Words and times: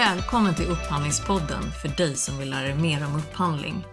Välkommen 0.00 0.54
till 0.54 0.66
Upphandlingspodden 0.66 1.62
för 1.82 1.88
dig 1.88 2.16
som 2.16 2.38
vill 2.38 2.50
lära 2.50 2.64
dig 2.64 2.74
mer 2.74 3.06
om 3.06 3.16
upphandling. 3.16 3.84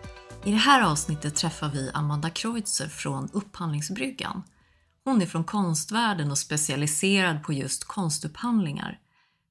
I 0.46 0.52
det 0.52 0.58
här 0.58 0.82
avsnittet 0.82 1.36
träffar 1.36 1.70
vi 1.70 1.92
Amanda 1.94 2.30
Kreutzer 2.30 2.88
från 2.88 3.30
Upphandlingsbryggan. 3.34 4.44
Hon 5.04 5.22
är 5.22 5.26
från 5.26 5.44
konstvärlden 5.44 6.32
och 6.32 6.38
specialiserad 6.38 7.44
på 7.44 7.54
just 7.54 7.84
konstupphandlingar. 7.84 9.00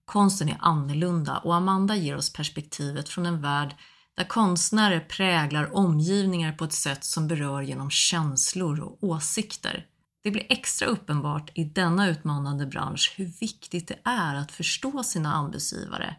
Konsten 0.05 0.49
är 0.49 0.57
annorlunda 0.61 1.39
och 1.39 1.55
Amanda 1.55 1.97
ger 1.97 2.17
oss 2.17 2.33
perspektivet 2.33 3.09
från 3.09 3.27
en 3.27 3.43
värld 3.43 3.75
där 4.17 4.25
konstnärer 4.25 5.01
präglar 5.01 5.77
omgivningar 5.77 6.53
på 6.53 6.65
ett 6.65 6.73
sätt 6.73 7.05
som 7.05 7.29
berör 7.29 7.63
genom 7.63 7.91
känslor 7.91 8.81
och 8.81 8.99
åsikter. 9.01 9.87
Det 10.23 10.31
blir 10.31 10.47
extra 10.49 10.89
uppenbart 10.89 11.51
i 11.55 11.65
denna 11.65 12.09
utmanande 12.09 12.67
bransch 12.67 13.15
hur 13.17 13.27
viktigt 13.41 13.89
det 13.89 13.99
är 14.05 14.35
att 14.35 14.53
förstå 14.53 15.03
sina 15.03 15.33
anbudsgivare 15.35 16.17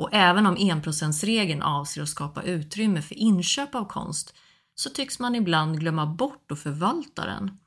och 0.00 0.08
även 0.12 0.46
om 0.46 0.56
enprocentsregeln 0.58 1.62
avser 1.62 2.02
att 2.02 2.08
skapa 2.08 2.42
utrymme 2.42 3.02
för 3.02 3.14
inköp 3.14 3.74
av 3.74 3.84
konst 3.84 4.34
så 4.74 4.90
tycks 4.90 5.18
man 5.18 5.34
ibland 5.34 5.80
glömma 5.80 6.06
bort 6.06 6.52
att 6.52 6.58
förvalta 6.58 7.26
den. 7.26 7.58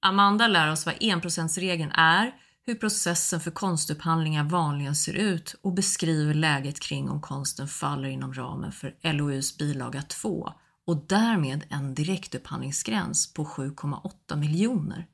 Amanda 0.00 0.46
lär 0.46 0.72
oss 0.72 0.86
vad 0.86 0.94
enprocentsregeln 1.00 1.90
är, 1.92 2.34
hur 2.66 2.74
processen 2.74 3.40
för 3.40 3.50
konstupphandlingar 3.50 4.44
vanligen 4.44 4.96
ser 4.96 5.14
ut 5.14 5.54
och 5.62 5.72
beskriver 5.72 6.34
läget 6.34 6.80
kring 6.80 7.10
om 7.10 7.20
konsten 7.20 7.68
faller 7.68 8.08
inom 8.08 8.34
ramen 8.34 8.72
för 8.72 8.94
LOUs 9.02 9.58
bilaga 9.58 10.02
2 10.02 10.52
och 10.86 10.96
därmed 11.06 11.64
en 11.68 11.94
direktupphandlingsgräns 11.94 13.34
på 13.34 13.44
7,8 13.44 14.36
miljoner. 14.36 15.06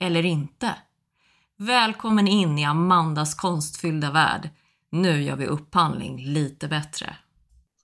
Eller 0.00 0.24
inte. 0.24 0.74
Välkommen 1.56 2.28
in 2.28 2.58
i 2.58 2.64
Amandas 2.64 3.34
konstfyllda 3.34 4.10
värld. 4.10 4.50
Nu 4.94 5.22
gör 5.22 5.36
vi 5.36 5.46
upphandling 5.46 6.16
lite 6.18 6.68
bättre. 6.68 7.06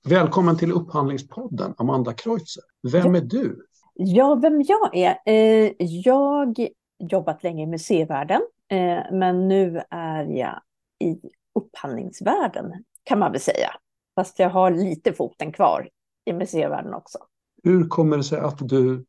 Välkommen 0.08 0.58
till 0.58 0.72
Upphandlingspodden, 0.72 1.75
Amanda 1.78 2.12
Kreutzer. 2.12 2.62
Vem 2.92 3.14
är 3.14 3.20
du? 3.20 3.67
Ja, 3.94 4.34
vem 4.34 4.62
jag 4.62 4.97
är? 4.97 5.19
Eh, 5.27 5.72
jag 5.78 6.67
jobbat 6.98 7.42
länge 7.42 7.62
i 7.62 7.67
museivärlden, 7.67 8.41
eh, 8.69 8.98
men 9.12 9.48
nu 9.48 9.83
är 9.91 10.25
jag 10.25 10.61
i 11.05 11.17
upphandlingsvärlden, 11.55 12.72
kan 13.02 13.19
man 13.19 13.33
väl 13.33 13.41
säga. 13.41 13.70
Fast 14.14 14.39
jag 14.39 14.50
har 14.50 14.70
lite 14.70 15.12
foten 15.12 15.52
kvar 15.52 15.89
i 16.24 16.33
museivärlden 16.33 16.95
också. 16.95 17.19
Hur 17.62 17.89
kommer 17.89 18.17
det 18.17 18.24
sig 18.24 18.39
att 18.39 18.69
du 18.69 19.05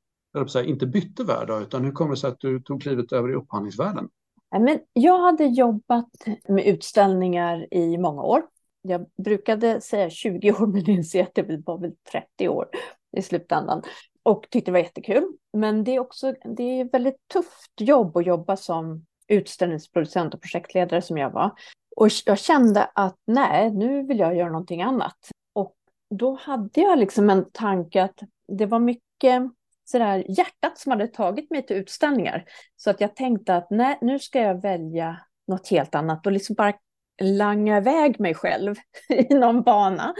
säga, 0.52 0.66
inte 0.66 0.88
bytte 0.88 1.24
värld, 1.24 1.50
utan 1.50 1.86
hur 1.86 1.92
kommer 1.92 2.12
det 2.12 2.18
sig 2.18 2.30
att 2.30 2.40
du 2.40 2.62
tog 2.62 2.82
klivet 2.82 3.12
över 3.12 3.32
i 3.32 3.36
upphandlingsvärlden? 3.36 4.10
Eh, 4.56 4.62
men 4.62 4.80
jag 4.94 5.20
hade 5.20 5.46
jobbat 5.46 6.10
med 6.48 6.66
utställningar 6.66 7.74
i 7.74 7.98
många 7.98 8.24
år. 8.24 8.44
Jag 8.82 9.06
brukade 9.24 9.82
säga 9.82 10.10
20 10.10 10.52
år, 10.52 10.68
men 10.68 10.90
inser 10.90 11.24
att 11.24 11.36
det 11.36 11.62
var 11.66 11.78
väl 11.78 11.96
30 12.12 12.50
år 12.50 12.70
i 13.18 13.22
slutändan. 13.22 13.82
Och 14.24 14.48
tyckte 14.50 14.72
det 14.72 14.74
var 14.74 14.80
jättekul. 14.80 15.38
Men 15.54 15.84
det 15.84 15.96
är 15.96 16.00
också 16.00 16.34
det 16.44 16.64
är 16.64 16.90
väldigt 16.92 17.28
tufft 17.34 17.72
jobb 17.80 18.18
att 18.18 18.26
jobba 18.26 18.58
som 18.58 19.06
utställningsproducent 19.28 20.34
och 20.34 20.42
projektledare 20.42 21.02
som 21.02 21.18
jag 21.18 21.32
var. 21.32 21.52
Och 21.96 22.08
jag 22.26 22.40
kände 22.40 22.84
att 22.96 23.18
nej, 23.26 23.72
nu 23.72 24.04
vill 24.04 24.20
jag 24.20 24.36
göra 24.36 24.50
någonting 24.50 24.82
annat. 24.82 25.18
Och 25.54 25.76
då 26.10 26.36
hade 26.42 26.82
jag 26.82 27.00
liksom 27.00 27.30
en 27.30 27.52
tanke 27.52 28.04
att 28.04 28.20
det 28.48 28.66
var 28.66 28.80
mycket 28.80 29.44
sådär 29.92 30.24
hjärtat 30.28 30.78
som 30.78 30.92
hade 30.92 31.08
tagit 31.08 31.52
mig 31.52 31.66
till 31.66 31.76
utställningar. 31.76 32.46
Så 32.76 32.90
att 32.90 33.02
jag 33.02 33.16
tänkte 33.16 33.56
att 33.56 33.68
nej, 33.70 33.98
nu 34.02 34.20
ska 34.20 34.42
jag 34.42 34.62
välja 34.62 35.18
något 35.48 35.68
helt 35.68 35.96
annat 35.96 36.26
och 36.26 36.32
liksom 36.32 36.56
bara 36.56 36.74
langa 37.22 37.78
iväg 37.78 38.20
mig 38.20 38.34
själv 38.34 38.76
i 39.10 39.34
någon 39.34 39.62
bana. 39.62 40.14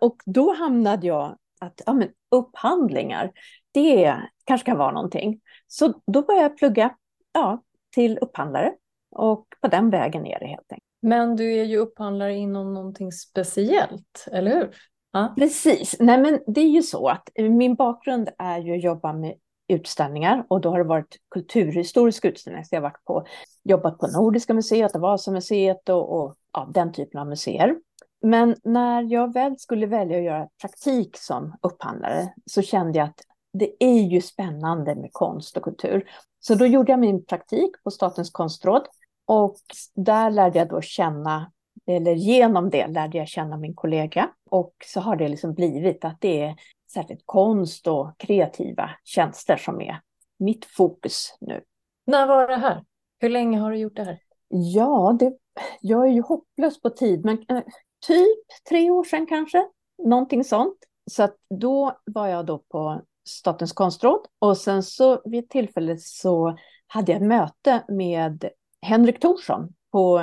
Och 0.00 0.16
då 0.26 0.54
hamnade 0.54 1.06
jag 1.06 1.36
att 1.60 1.82
ja, 1.86 1.92
men 1.92 2.08
upphandlingar, 2.30 3.30
det 3.72 4.16
kanske 4.44 4.66
kan 4.66 4.78
vara 4.78 4.92
någonting. 4.92 5.40
Så 5.66 5.94
då 6.06 6.22
började 6.22 6.44
jag 6.44 6.58
plugga 6.58 6.94
ja, 7.32 7.62
till 7.94 8.18
upphandlare 8.18 8.72
och 9.16 9.46
på 9.60 9.68
den 9.68 9.90
vägen 9.90 10.26
är 10.26 10.38
det 10.38 10.46
helt 10.46 10.72
enkelt. 10.72 10.86
Men 11.02 11.36
du 11.36 11.54
är 11.54 11.64
ju 11.64 11.76
upphandlare 11.76 12.34
inom 12.34 12.74
någonting 12.74 13.12
speciellt, 13.12 14.26
eller 14.32 14.50
hur? 14.50 14.74
Ja. 15.12 15.34
Precis. 15.36 15.96
Nej, 16.00 16.20
men 16.20 16.40
det 16.46 16.60
är 16.60 16.68
ju 16.68 16.82
så 16.82 17.08
att 17.08 17.28
eh, 17.34 17.50
min 17.50 17.74
bakgrund 17.74 18.28
är 18.38 18.58
ju 18.58 18.74
att 18.74 18.82
jobba 18.82 19.12
med 19.12 19.34
utställningar 19.68 20.46
och 20.48 20.60
då 20.60 20.70
har 20.70 20.78
det 20.78 20.84
varit 20.84 21.16
kulturhistoriska 21.30 22.28
utställningar. 22.28 22.64
Så 22.64 22.74
jag 22.74 22.80
har 22.80 22.88
varit 22.88 23.04
på, 23.04 23.26
jobbat 23.64 23.98
på 23.98 24.06
Nordiska 24.06 24.54
museet 24.54 24.94
och 24.94 25.00
Vasamuseet 25.00 25.88
och, 25.88 26.20
och 26.20 26.36
ja, 26.52 26.70
den 26.74 26.92
typen 26.92 27.20
av 27.20 27.26
museer. 27.26 27.76
Men 28.22 28.56
när 28.64 29.02
jag 29.02 29.32
väl 29.32 29.58
skulle 29.58 29.86
välja 29.86 30.18
att 30.18 30.24
göra 30.24 30.48
praktik 30.60 31.16
som 31.16 31.56
upphandlare 31.62 32.34
så 32.46 32.62
kände 32.62 32.98
jag 32.98 33.08
att 33.08 33.20
det 33.52 33.84
är 33.84 34.02
ju 34.02 34.20
spännande 34.20 34.94
med 34.94 35.10
konst 35.12 35.56
och 35.56 35.62
kultur. 35.62 36.10
Så 36.40 36.54
då 36.54 36.66
gjorde 36.66 36.92
jag 36.92 36.98
min 36.98 37.24
praktik 37.24 37.70
på 37.84 37.90
Statens 37.90 38.30
konstråd 38.30 38.82
och 39.26 39.56
där 39.94 40.30
lärde 40.30 40.58
jag 40.58 40.68
då 40.68 40.80
känna 40.80 41.52
eller 41.86 42.14
genom 42.14 42.70
det 42.70 42.86
lärde 42.86 43.18
jag 43.18 43.28
känna 43.28 43.56
min 43.56 43.74
kollega. 43.74 44.30
Och 44.50 44.74
så 44.84 45.00
har 45.00 45.16
det 45.16 45.28
liksom 45.28 45.54
blivit 45.54 46.04
att 46.04 46.20
det 46.20 46.40
är 46.40 46.56
särskilt 46.92 47.22
konst 47.26 47.86
och 47.86 48.18
kreativa 48.18 48.90
tjänster 49.04 49.56
som 49.56 49.80
är 49.80 50.00
mitt 50.38 50.64
fokus 50.64 51.36
nu. 51.40 51.60
När 52.06 52.26
var 52.26 52.48
det 52.48 52.56
här? 52.56 52.84
Hur 53.18 53.28
länge 53.28 53.58
har 53.58 53.70
du 53.70 53.76
gjort 53.76 53.96
det 53.96 54.04
här? 54.04 54.18
Ja, 54.48 55.16
det, 55.20 55.32
jag 55.80 56.08
är 56.08 56.12
ju 56.12 56.22
hopplös 56.22 56.80
på 56.80 56.90
tid, 56.90 57.24
men 57.24 57.44
eh, 57.48 57.62
typ 58.06 58.68
tre 58.68 58.90
år 58.90 59.04
sedan 59.04 59.26
kanske. 59.26 59.66
Någonting 60.04 60.44
sånt. 60.44 60.78
Så 61.10 61.22
att 61.22 61.36
då 61.60 61.98
var 62.04 62.26
jag 62.26 62.46
då 62.46 62.58
på 62.58 63.02
Statens 63.24 63.72
konstråd 63.72 64.26
och 64.38 64.58
sen 64.58 64.82
så 64.82 65.22
vid 65.24 65.44
ett 65.44 65.50
tillfälle 65.50 65.96
så 65.98 66.56
hade 66.86 67.12
jag 67.12 67.22
ett 67.22 67.28
möte 67.28 67.84
med 67.88 68.50
Henrik 68.82 69.20
Thorsson 69.20 69.74
på, 69.92 70.20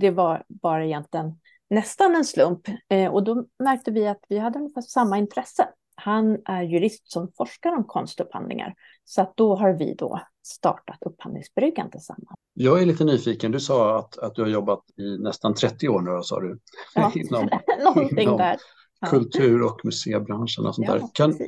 det 0.00 0.10
var 0.10 0.44
bara 0.48 0.84
egentligen 0.84 1.32
nästan 1.70 2.14
en 2.16 2.24
slump. 2.24 2.60
Eh, 2.88 3.12
och 3.12 3.24
då 3.24 3.46
märkte 3.58 3.90
vi 3.90 4.06
att 4.06 4.20
vi 4.28 4.38
hade 4.38 4.58
ungefär 4.58 4.80
samma 4.80 5.18
intresse. 5.18 5.68
Han 5.96 6.38
är 6.44 6.62
jurist 6.62 7.12
som 7.12 7.32
forskar 7.36 7.72
om 7.72 7.84
konstupphandlingar. 7.84 8.74
Så 9.04 9.22
att 9.22 9.36
då 9.36 9.56
har 9.56 9.72
vi 9.72 9.94
då 9.94 10.20
startat 10.46 10.98
Upphandlingsbryggan 11.00 11.90
tillsammans. 11.90 12.38
Jag 12.54 12.82
är 12.82 12.86
lite 12.86 13.04
nyfiken. 13.04 13.52
Du 13.52 13.60
sa 13.60 13.98
att, 13.98 14.18
att 14.18 14.34
du 14.34 14.42
har 14.42 14.48
jobbat 14.48 14.84
i 14.96 15.18
nästan 15.18 15.54
30 15.54 15.88
år 15.88 16.00
nu, 16.00 16.22
sa 16.22 16.40
du. 16.40 16.58
Ja, 16.94 17.12
inom, 17.14 17.48
inom 18.18 18.38
där. 18.38 18.56
kultur 19.10 19.62
och 19.62 19.80
museibranschen 19.84 20.66
och 20.66 20.74
sånt 20.74 20.88
ja, 20.88 20.94
där. 20.94 21.08
Kan, 21.14 21.38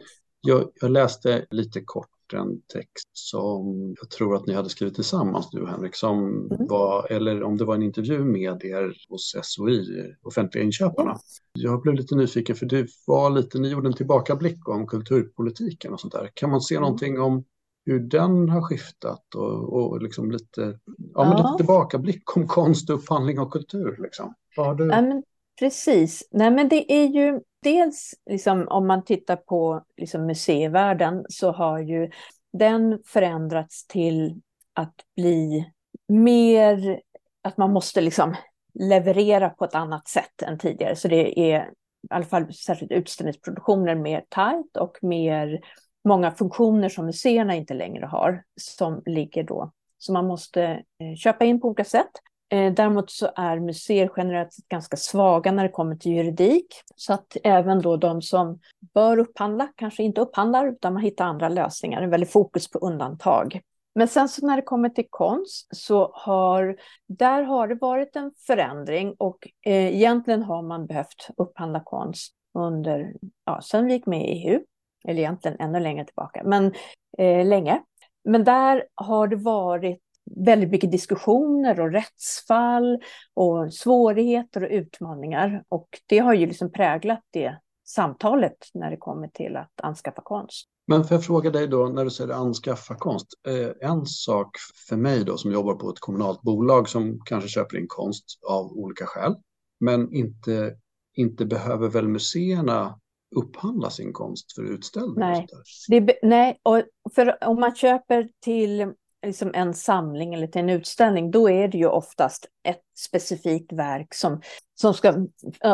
jag, 0.41 0.71
jag, 0.81 0.91
läste 0.91 1.47
lite 1.51 1.81
kort 1.81 2.11
en 2.33 2.61
text 2.73 3.09
som 3.13 3.95
jag 4.01 4.11
tror 4.11 4.37
att 4.37 4.47
ni 4.47 4.55
hade 4.55 4.69
skrivit 4.69 4.95
tillsammans 4.95 5.51
du 5.51 5.67
Henrik, 5.67 5.95
som 5.95 6.19
mm. 6.51 6.67
var, 6.67 7.13
eller 7.13 7.43
om 7.43 7.57
det 7.57 7.65
var 7.65 7.75
en 7.75 7.83
intervju 7.83 8.25
med 8.25 8.65
er 8.65 8.95
hos 9.09 9.37
SOI, 9.43 10.15
Offentliga 10.23 10.65
inköparna. 10.65 11.11
Mm. 11.11 11.21
Jag 11.53 11.83
blev 11.83 11.95
lite 11.95 12.15
nyfiken 12.15 12.57
för 12.57 12.67
det 12.67 12.87
var 13.07 13.31
lite, 13.31 13.59
ni 13.59 13.69
gjorde 13.69 13.89
en 13.89 13.95
tillbakablick 13.95 14.69
om 14.69 14.87
kulturpolitiken 14.87 15.93
och 15.93 16.01
sånt 16.01 16.13
där. 16.13 16.31
Kan 16.35 16.51
man 16.51 16.61
se 16.61 16.75
mm. 16.75 16.83
någonting 16.83 17.21
om 17.21 17.45
hur 17.87 18.01
den 18.01 18.49
har 18.49 18.63
skiftat 18.63 19.35
och, 19.35 19.73
och 19.73 20.03
liksom 20.03 20.31
lite, 20.31 20.61
ja, 20.61 20.95
ja. 21.15 21.25
Men 21.25 21.37
lite 21.37 21.55
tillbakablick 21.57 22.37
om 22.37 22.47
konst, 22.47 22.91
upphandling 22.91 23.39
och 23.39 23.53
kultur. 23.53 23.97
Liksom. 24.03 24.35
Vad 24.57 24.67
har 24.67 24.75
du? 24.75 24.87
Ja, 24.87 25.03
men 25.03 25.23
precis. 25.59 26.29
Nej, 26.31 26.51
men 26.51 26.69
det 26.69 26.93
är 26.93 27.07
ju 27.07 27.41
dels 27.67 28.15
liksom, 28.31 28.69
om 28.69 28.87
man 28.87 29.05
tittar 29.05 29.37
på 29.37 29.85
liksom, 29.97 30.27
museivärlden 30.27 31.25
så 31.29 31.53
har 31.53 31.79
ju 31.79 32.11
den 32.53 32.99
förändrats 33.07 33.87
till 33.87 34.41
att 34.73 34.95
bli 35.17 35.71
mer, 36.09 37.01
att 37.43 37.57
man 37.57 37.73
måste 37.73 38.01
liksom 38.01 38.35
leverera 38.75 39.51
på 39.51 39.65
ett 39.65 39.75
annat 39.75 40.09
sätt 40.09 40.43
än 40.43 40.59
tidigare. 40.59 40.97
Så 40.97 41.09
det 41.09 41.41
är 41.41 41.57
i 41.57 41.65
alla 42.11 42.25
fall 42.25 42.53
särskilt 42.53 42.93
utställningsproduktioner 42.93 43.95
mer 43.95 44.25
tajt 44.29 44.77
och 44.77 44.99
mer 45.03 45.61
många 46.09 46.31
funktioner 46.31 46.89
som 46.89 47.07
museerna 47.07 47.55
inte 47.55 47.75
längre 47.75 48.07
har 48.07 48.43
som 48.61 49.03
ligger 49.07 49.43
då. 49.43 49.73
Så 49.99 50.13
man 50.13 50.27
måste 50.27 50.63
eh, 50.63 51.17
köpa 51.17 51.45
in 51.45 51.61
på 51.61 51.69
olika 51.69 51.85
sätt. 51.85 52.11
Eh, 52.49 52.73
däremot 52.73 53.11
så 53.11 53.31
är 53.37 53.61
museer 53.61 54.11
generellt 54.17 54.53
sett 54.53 54.69
ganska 54.69 54.97
svaga 54.97 55.53
när 55.53 55.63
det 55.63 55.69
kommer 55.69 55.97
till 55.97 56.13
juridik. 56.13 56.67
Så 56.97 57.13
att 57.13 57.37
även 57.45 57.83
då 57.83 57.97
de 57.97 58.23
som 58.23 58.61
bör 58.95 59.19
upphandla 59.19 59.69
kanske 59.77 60.03
inte 60.03 60.21
upphandlar 60.21 60.67
utan 60.67 60.93
man 60.93 61.03
hittar 61.03 61.25
andra 61.25 61.49
lösningar. 61.49 62.03
En 62.03 62.11
väldigt 62.11 62.33
fokus 62.33 62.71
på 62.71 62.79
undantag. 62.79 63.61
Men 63.95 64.09
sen 64.09 64.29
så 64.29 64.47
när 64.47 64.57
det 64.57 64.63
kommer 64.63 64.89
till 64.89 65.07
konst 65.11 65.77
så 65.77 66.11
har 66.15 66.77
där 67.09 67.43
har 67.43 67.69
det 67.69 67.75
varit 67.75 68.17
en 68.17 68.33
förändring 68.47 69.15
och 69.19 69.49
eh, 69.67 69.95
egentligen 69.97 70.43
har 70.43 70.63
man 70.63 70.87
behövt 70.87 71.29
upphandla 71.37 71.81
konst 71.85 72.35
under, 72.55 73.15
ja, 73.45 73.61
sen 73.63 73.87
vi 73.87 73.93
gick 73.93 74.07
med 74.07 74.21
i 74.21 74.33
EU, 74.33 74.61
eller 75.09 75.19
egentligen 75.19 75.61
ännu 75.61 75.81
längre 75.81 76.05
tillbaka, 76.05 76.43
men 76.45 76.75
eh, 77.19 77.47
länge. 77.47 77.83
Men 78.25 78.45
där 78.45 78.85
har 78.95 79.29
det 79.29 79.37
varit 79.37 80.01
väldigt 80.27 80.71
mycket 80.71 80.93
diskussioner 80.93 81.81
och 81.81 81.93
rättsfall 81.93 83.03
och 83.35 83.75
svårigheter 83.75 84.63
och 84.63 84.71
utmaningar. 84.71 85.65
Och 85.69 85.89
det 86.07 86.19
har 86.19 86.35
ju 86.35 86.47
liksom 86.47 86.73
präglat 86.73 87.23
det 87.31 87.59
samtalet 87.89 88.57
när 88.75 88.91
det 88.91 88.97
kommer 88.97 89.29
till 89.29 89.57
att 89.57 89.81
anskaffa 89.83 90.23
konst. 90.23 90.69
Men 90.89 91.05
får 91.05 91.15
jag 91.15 91.25
fråga 91.25 91.51
dig 91.51 91.69
då, 91.69 91.87
när 91.87 92.05
du 92.05 92.11
säger 92.11 92.35
anskaffa 92.35 92.95
konst, 92.95 93.27
eh, 93.49 93.91
en 93.91 94.07
sak 94.07 94.57
för 94.89 94.97
mig 94.97 95.25
då 95.25 95.37
som 95.37 95.53
jobbar 95.53 95.75
på 95.75 95.91
ett 95.91 96.01
kommunalt 96.01 96.43
bolag 96.43 96.89
som 96.89 97.21
kanske 97.25 97.49
köper 97.49 97.77
in 97.79 97.87
konst 97.89 98.25
av 98.49 98.73
olika 98.73 99.07
skäl, 99.07 99.35
men 99.81 100.13
inte, 100.15 100.77
inte 101.15 101.47
behöver 101.47 101.89
väl 101.89 102.09
museerna 102.09 103.01
upphandla 103.37 103.91
sin 103.91 104.13
konst 104.13 104.53
för 104.55 104.63
utställning? 104.63 105.15
Nej, 105.17 105.47
det, 105.89 106.19
nej 106.23 106.61
och 106.63 106.83
för 107.15 107.45
om 107.45 107.61
man 107.61 107.75
köper 107.75 108.29
till 108.41 108.93
liksom 109.27 109.51
en 109.55 109.75
samling 109.75 110.35
eller 110.35 110.47
till 110.47 110.61
en 110.61 110.71
utställning, 110.71 111.31
då 111.31 111.51
är 111.51 111.69
det 111.69 111.79
ju 111.79 111.87
oftast 111.87 112.47
ett 112.69 112.83
specifikt 112.99 113.73
verk 113.73 114.15
som, 114.15 114.41
som, 114.75 114.95
ska, 114.95 115.27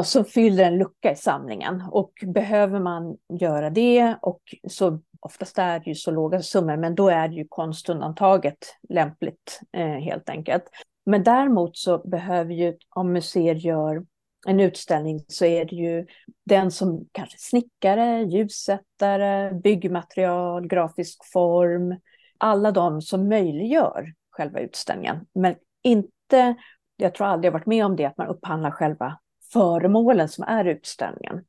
som 0.04 0.24
fyller 0.24 0.64
en 0.64 0.78
lucka 0.78 1.12
i 1.12 1.16
samlingen. 1.16 1.82
Och 1.90 2.12
behöver 2.26 2.80
man 2.80 3.16
göra 3.40 3.70
det, 3.70 4.16
och 4.22 4.42
så 4.68 5.00
oftast 5.20 5.58
är 5.58 5.80
det 5.80 5.90
ju 5.90 5.94
så 5.94 6.10
låga 6.10 6.42
summor, 6.42 6.76
men 6.76 6.94
då 6.94 7.08
är 7.08 7.28
det 7.28 7.34
ju 7.34 7.46
konstundantaget 7.48 8.76
lämpligt 8.88 9.60
eh, 9.76 9.86
helt 9.86 10.28
enkelt. 10.28 10.64
Men 11.06 11.22
däremot 11.22 11.76
så 11.76 11.98
behöver 11.98 12.54
ju, 12.54 12.76
om 12.88 13.12
museer 13.12 13.54
gör 13.54 14.04
en 14.46 14.60
utställning 14.60 15.24
så 15.28 15.44
är 15.44 15.64
det 15.64 15.76
ju 15.76 16.06
den 16.46 16.70
som 16.70 17.08
kanske 17.12 17.38
snickare, 17.38 18.22
ljussättare, 18.22 19.54
byggmaterial, 19.54 20.66
grafisk 20.66 21.32
form, 21.32 21.96
alla 22.42 22.72
de 22.72 23.02
som 23.02 23.28
möjliggör 23.28 24.12
själva 24.30 24.60
utställningen. 24.60 25.26
Men 25.34 25.54
inte, 25.82 26.54
jag 26.96 27.14
tror 27.14 27.26
aldrig 27.26 27.48
jag 27.48 27.52
varit 27.52 27.66
med 27.66 27.86
om 27.86 27.96
det, 27.96 28.04
att 28.04 28.16
man 28.16 28.26
upphandlar 28.26 28.70
själva 28.70 29.18
föremålen 29.52 30.28
som 30.28 30.44
är 30.44 30.64
utställningen. 30.64 31.44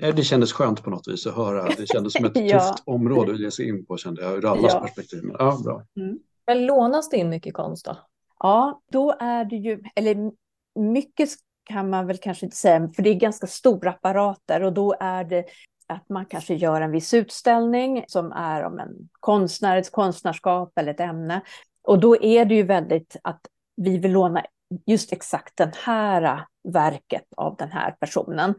Det 0.00 0.24
kändes 0.24 0.52
skönt 0.52 0.82
på 0.82 0.90
något 0.90 1.08
vis 1.08 1.26
att 1.26 1.36
höra. 1.36 1.68
Det 1.76 1.86
kändes 1.86 2.12
som 2.12 2.24
ett 2.24 2.32
ja. 2.34 2.60
tufft 2.60 2.82
område 2.86 3.32
att 3.32 3.40
ge 3.40 3.50
sig 3.50 3.68
in 3.68 3.86
på 3.86 3.96
kände 3.96 4.22
jag 4.22 4.32
ur 4.32 4.46
allas 4.46 4.72
ja. 4.74 4.80
perspektiv. 4.80 5.24
Men, 5.24 5.36
ja, 5.38 5.60
bra. 5.64 5.82
Mm. 5.96 6.18
Men 6.46 6.66
lånas 6.66 7.08
det 7.08 7.16
in 7.16 7.28
mycket 7.28 7.54
konst 7.54 7.84
då? 7.84 7.96
Ja, 8.38 8.82
då 8.92 9.14
är 9.20 9.44
det 9.44 9.56
ju, 9.56 9.82
eller 9.94 10.32
mycket 10.80 11.28
kan 11.64 11.90
man 11.90 12.06
väl 12.06 12.16
kanske 12.16 12.46
inte 12.46 12.56
säga, 12.56 12.88
för 12.96 13.02
det 13.02 13.10
är 13.10 13.14
ganska 13.14 13.46
stora 13.46 13.90
apparater 13.90 14.62
och 14.62 14.72
då 14.72 14.94
är 15.00 15.24
det 15.24 15.44
att 15.86 16.08
man 16.08 16.26
kanske 16.26 16.54
gör 16.54 16.80
en 16.80 16.90
viss 16.90 17.14
utställning 17.14 18.04
som 18.08 18.32
är 18.32 18.64
om 18.64 18.78
en 18.78 19.08
konstnär, 19.20 19.76
ett 19.76 19.92
konstnärskap 19.92 20.78
eller 20.78 20.90
ett 20.90 21.00
ämne. 21.00 21.40
Och 21.82 21.98
då 21.98 22.22
är 22.22 22.44
det 22.44 22.54
ju 22.54 22.62
väldigt 22.62 23.16
att 23.24 23.40
vi 23.76 23.98
vill 23.98 24.12
låna 24.12 24.42
just 24.86 25.12
exakt 25.12 25.56
den 25.56 25.72
här 25.84 26.46
verket 26.68 27.24
av 27.36 27.56
den 27.56 27.72
här 27.72 27.90
personen. 28.00 28.54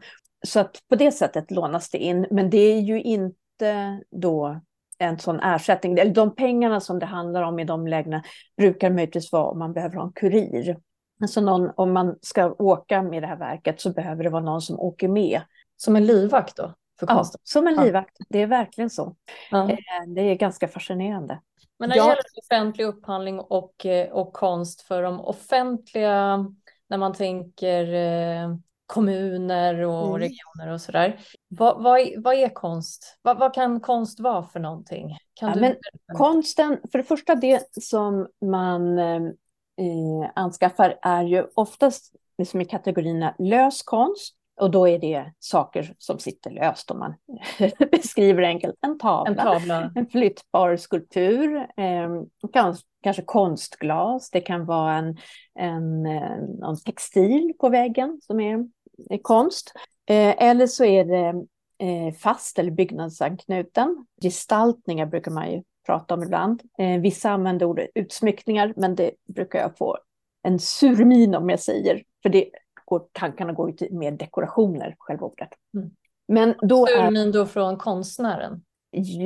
Så 0.46 0.60
att 0.60 0.80
på 0.88 0.96
det 0.96 1.12
sättet 1.12 1.50
lånas 1.50 1.90
det 1.90 1.98
in, 1.98 2.26
men 2.30 2.50
det 2.50 2.58
är 2.58 2.80
ju 2.80 3.02
inte 3.02 4.00
då 4.10 4.60
en 4.98 5.18
sån 5.18 5.40
ersättning. 5.40 5.98
Eller 5.98 6.14
de 6.14 6.34
pengarna 6.34 6.80
som 6.80 6.98
det 6.98 7.06
handlar 7.06 7.42
om 7.42 7.58
i 7.58 7.64
de 7.64 7.86
lägena 7.86 8.22
brukar 8.56 8.90
möjligtvis 8.90 9.32
vara 9.32 9.50
om 9.50 9.58
man 9.58 9.72
behöver 9.72 9.96
ha 9.96 10.04
en 10.04 10.12
kurir. 10.12 10.76
Alltså 11.20 11.40
någon, 11.40 11.70
om 11.76 11.92
man 11.92 12.18
ska 12.22 12.52
åka 12.52 13.02
med 13.02 13.22
det 13.22 13.26
här 13.26 13.36
verket 13.36 13.80
så 13.80 13.92
behöver 13.92 14.24
det 14.24 14.30
vara 14.30 14.42
någon 14.42 14.60
som 14.60 14.80
åker 14.80 15.08
med. 15.08 15.40
Som 15.76 15.96
en 15.96 16.06
livvakt 16.06 16.56
då? 16.56 16.74
För 16.98 17.06
ja, 17.06 17.24
som 17.42 17.66
en 17.66 17.84
livvakt. 17.84 18.16
Det 18.28 18.42
är 18.42 18.46
verkligen 18.46 18.90
så. 18.90 19.16
Ja. 19.50 19.70
Eh, 19.70 19.76
det 20.06 20.20
är 20.20 20.34
ganska 20.34 20.68
fascinerande. 20.68 21.40
Men 21.78 21.88
när 21.88 21.96
det 21.96 21.98
ja. 21.98 22.08
gäller 22.08 22.22
offentlig 22.44 22.84
upphandling 22.84 23.40
och, 23.40 23.86
eh, 23.86 24.12
och 24.12 24.32
konst 24.32 24.82
för 24.82 25.02
de 25.02 25.20
offentliga, 25.20 26.46
när 26.88 26.98
man 26.98 27.12
tänker 27.12 27.94
eh, 27.94 28.56
kommuner 28.86 29.80
och 29.80 30.06
mm. 30.06 30.18
regioner 30.18 30.72
och 30.72 30.80
sådär. 30.80 31.20
Vad, 31.48 31.82
vad, 31.82 32.00
vad 32.18 32.34
är 32.34 32.48
konst? 32.48 33.18
Vad, 33.22 33.38
vad, 33.38 33.54
kan 33.54 33.80
konst 33.80 34.20
vara 34.20 34.42
för 34.42 34.60
någonting? 34.60 35.16
Kan 35.34 35.48
ja, 35.48 35.54
du... 35.54 35.60
men 35.60 35.76
konsten, 36.16 36.78
för 36.92 36.98
det 36.98 37.04
första 37.04 37.34
det 37.34 37.68
som 37.82 38.28
man 38.40 38.98
eh, 38.98 40.30
anskaffar 40.34 40.98
är 41.02 41.22
ju 41.22 41.46
oftast 41.54 42.14
liksom 42.38 42.60
i 42.60 42.64
kategorierna 42.64 43.34
lös 43.38 43.82
konst, 43.82 44.36
och 44.60 44.70
då 44.70 44.88
är 44.88 44.98
det 44.98 45.32
saker 45.38 45.94
som 45.98 46.18
sitter 46.18 46.50
löst 46.50 46.90
om 46.90 46.98
man 46.98 47.14
beskriver 47.90 48.42
enkelt. 48.42 48.74
En 48.80 48.98
tavla, 48.98 49.30
en, 49.30 49.36
tavla. 49.36 49.92
en 49.94 50.06
flyttbar 50.06 50.76
skulptur, 50.76 51.56
eh, 51.56 52.22
kanske 53.02 53.22
konstglas, 53.22 54.30
det 54.30 54.40
kan 54.40 54.66
vara 54.66 54.94
en, 54.94 55.16
en, 55.54 56.06
eh, 56.06 56.74
textil 56.84 57.52
på 57.60 57.68
väggen 57.68 58.20
som 58.22 58.40
är, 58.40 58.68
är 59.10 59.18
konst. 59.18 59.72
Eh, 60.08 60.42
eller 60.42 60.66
så 60.66 60.84
är 60.84 61.04
det 61.04 61.46
eh, 61.86 62.14
fast 62.14 62.58
eller 62.58 62.70
byggnadsanknuten. 62.70 64.06
Gestaltningar 64.22 65.06
brukar 65.06 65.30
man 65.30 65.52
ju 65.52 65.62
prata 65.86 66.14
om 66.14 66.22
ibland. 66.22 66.62
Eh, 66.78 67.00
vissa 67.00 67.30
använder 67.30 67.66
ordet 67.66 67.88
utsmyckningar, 67.94 68.72
men 68.76 68.94
det 68.94 69.10
brukar 69.28 69.58
jag 69.58 69.78
få 69.78 69.98
en 70.42 70.58
surmin 70.58 71.34
om 71.34 71.48
jag 71.50 71.60
säger, 71.60 72.02
för 72.22 72.28
det 72.28 72.50
går, 72.86 73.06
tankarna 73.12 73.52
går 73.52 73.70
ju 73.70 73.76
till 73.76 73.94
mer 73.94 74.10
dekorationer, 74.10 74.94
själva 74.98 75.26
ordet. 75.26 75.48
Mm. 75.74 75.90
Men 76.28 76.54
då 76.62 76.86
är... 76.86 77.32
då 77.32 77.46
från 77.46 77.76
konstnären? 77.76 78.62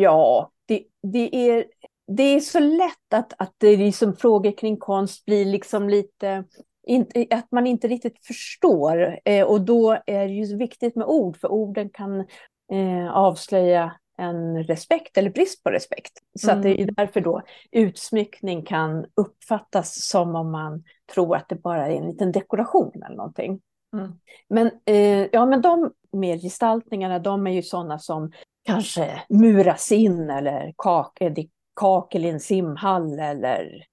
Ja, 0.01 0.51
det, 0.67 0.85
det, 1.03 1.51
är, 1.51 1.65
det 2.07 2.23
är 2.23 2.41
så 2.41 2.59
lätt 2.59 3.15
att, 3.15 3.33
att 3.39 3.55
det 3.59 3.77
liksom 3.77 4.17
frågor 4.17 4.59
kring 4.59 4.77
konst 4.77 5.25
blir 5.25 5.45
liksom 5.45 5.89
lite 5.89 6.45
inte, 6.87 7.27
att 7.31 7.53
man 7.53 7.67
inte 7.67 7.89
riktigt 7.89 8.27
förstår. 8.27 9.19
Eh, 9.25 9.47
och 9.47 9.61
då 9.61 9.93
är 10.07 10.27
det 10.27 10.33
ju 10.33 10.57
viktigt 10.57 10.97
med 10.97 11.07
ord, 11.07 11.37
för 11.37 11.49
orden 11.49 11.91
kan 11.91 12.21
eh, 12.73 13.11
avslöja 13.13 13.93
en 14.19 14.65
respekt 14.65 15.17
eller 15.17 15.31
brist 15.31 15.63
på 15.63 15.71
respekt. 15.71 16.13
Så 16.39 16.51
att 16.51 16.63
det 16.63 16.69
är 16.69 16.83
mm. 16.83 16.95
därför 16.95 17.21
då 17.21 17.43
utsmyckning 17.71 18.65
kan 18.65 19.07
uppfattas 19.15 20.09
som 20.09 20.35
om 20.35 20.51
man 20.51 20.85
tror 21.15 21.37
att 21.37 21.49
det 21.49 21.55
bara 21.55 21.87
är 21.87 21.97
en 21.97 22.07
liten 22.07 22.33
dekoration 22.33 23.03
eller 23.07 23.17
någonting. 23.17 23.61
Mm. 23.97 24.13
Men, 24.49 24.71
eh, 24.85 25.27
ja, 25.33 25.47
men 25.47 25.63
de 25.63 25.93
mer 26.13 26.39
gestaltningarna, 26.39 27.19
de 27.19 27.47
är 27.47 27.51
ju 27.51 27.63
sådana 27.63 27.99
som 27.99 28.33
kanske 28.65 29.23
muras 29.29 29.93
in 29.93 30.31
eller 30.31 30.75
kak 30.79 31.19
kakel 31.81 32.25
i 32.25 32.29
en 32.29 32.41
simhall 32.41 33.19
eller 33.19 33.85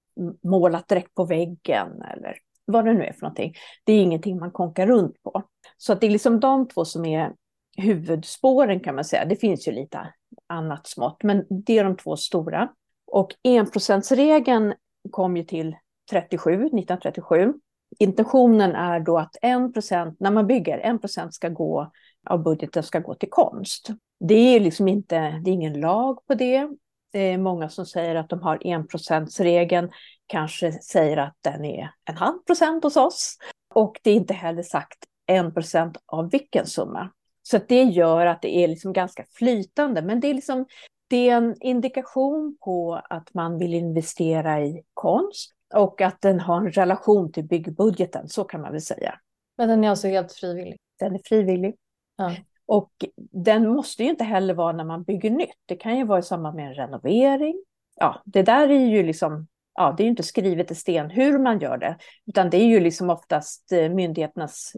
målat 0.42 0.88
direkt 0.88 1.14
på 1.14 1.24
väggen 1.24 2.02
eller 2.02 2.36
vad 2.64 2.84
det 2.84 2.92
nu 2.92 3.04
är 3.04 3.12
för 3.12 3.22
någonting. 3.22 3.54
Det 3.84 3.92
är 3.92 4.02
ingenting 4.02 4.38
man 4.38 4.50
konkar 4.50 4.86
runt 4.86 5.22
på. 5.22 5.42
Så 5.76 5.92
att 5.92 6.00
det 6.00 6.06
är 6.06 6.10
liksom 6.10 6.40
de 6.40 6.68
två 6.68 6.84
som 6.84 7.04
är 7.04 7.32
huvudspåren 7.76 8.80
kan 8.80 8.94
man 8.94 9.04
säga. 9.04 9.24
Det 9.24 9.36
finns 9.36 9.68
ju 9.68 9.72
lite 9.72 10.14
annat 10.46 10.86
smått, 10.86 11.22
men 11.22 11.46
det 11.50 11.78
är 11.78 11.84
de 11.84 11.96
två 11.96 12.16
stora. 12.16 12.68
Och 13.06 13.34
enprocentsregeln 13.42 14.74
kom 15.10 15.36
ju 15.36 15.44
till 15.44 15.76
37, 16.10 16.52
1937. 16.52 17.54
Intentionen 17.98 18.74
är 18.74 19.00
då 19.00 19.18
att 19.18 19.36
1 19.42 19.74
procent, 19.74 20.20
när 20.20 20.30
man 20.30 20.46
bygger, 20.46 20.78
1 20.78 21.00
procent 21.00 21.34
ska 21.34 21.48
gå 21.48 21.92
av 22.26 22.42
budgeten 22.42 22.82
ska 22.82 22.98
gå 22.98 23.14
till 23.14 23.30
konst. 23.30 23.90
Det 24.20 24.34
är 24.34 24.60
liksom 24.60 24.88
inte, 24.88 25.40
det 25.44 25.50
är 25.50 25.54
ingen 25.54 25.80
lag 25.80 26.26
på 26.26 26.34
det. 26.34 26.68
Det 27.12 27.18
är 27.18 27.38
många 27.38 27.68
som 27.68 27.86
säger 27.86 28.14
att 28.14 28.28
de 28.28 28.42
har 28.42 28.66
enprocentsregeln, 28.66 29.90
kanske 30.26 30.72
säger 30.72 31.16
att 31.16 31.36
den 31.40 31.64
är 31.64 31.90
en 32.04 32.16
halv 32.16 32.38
procent 32.38 32.84
hos 32.84 32.96
oss. 32.96 33.36
Och 33.74 34.00
det 34.02 34.10
är 34.10 34.14
inte 34.14 34.34
heller 34.34 34.62
sagt 34.62 34.98
en 35.26 35.54
procent 35.54 35.96
av 36.06 36.30
vilken 36.30 36.66
summa. 36.66 37.10
Så 37.50 37.58
det 37.68 37.82
gör 37.82 38.26
att 38.26 38.42
det 38.42 38.56
är 38.56 38.68
liksom 38.68 38.92
ganska 38.92 39.24
flytande, 39.32 40.02
men 40.02 40.20
det 40.20 40.30
är, 40.30 40.34
liksom, 40.34 40.66
det 41.08 41.28
är 41.28 41.36
en 41.36 41.56
indikation 41.60 42.56
på 42.60 43.00
att 43.10 43.34
man 43.34 43.58
vill 43.58 43.74
investera 43.74 44.60
i 44.60 44.82
konst 44.94 45.52
och 45.74 46.00
att 46.00 46.20
den 46.20 46.40
har 46.40 46.56
en 46.56 46.70
relation 46.72 47.32
till 47.32 47.44
byggbudgeten, 47.44 48.28
så 48.28 48.44
kan 48.44 48.60
man 48.60 48.72
väl 48.72 48.80
säga. 48.80 49.14
Men 49.56 49.68
den 49.68 49.84
är 49.84 49.90
alltså 49.90 50.08
helt 50.08 50.32
frivillig? 50.32 50.76
Den 50.98 51.14
är 51.14 51.20
frivillig. 51.24 51.76
Ja. 52.16 52.32
Och 52.66 52.92
den 53.30 53.68
måste 53.68 54.02
ju 54.02 54.10
inte 54.10 54.24
heller 54.24 54.54
vara 54.54 54.72
när 54.72 54.84
man 54.84 55.02
bygger 55.02 55.30
nytt. 55.30 55.58
Det 55.66 55.76
kan 55.76 55.98
ju 55.98 56.04
vara 56.04 56.18
i 56.18 56.22
samband 56.22 56.56
med 56.56 56.66
en 56.66 56.74
renovering. 56.74 57.64
Ja, 57.96 58.22
det 58.24 58.42
där 58.42 58.68
är 58.68 58.86
ju 58.86 59.02
liksom, 59.02 59.46
ja, 59.78 59.94
det 59.96 60.02
är 60.02 60.04
ju 60.04 60.10
inte 60.10 60.22
skrivet 60.22 60.70
i 60.70 60.74
sten 60.74 61.10
hur 61.10 61.38
man 61.38 61.58
gör 61.58 61.78
det, 61.78 61.96
utan 62.26 62.50
det 62.50 62.56
är 62.56 62.66
ju 62.66 62.80
liksom 62.80 63.10
oftast 63.10 63.72
eh, 63.72 63.88
myndigheternas, 63.88 64.72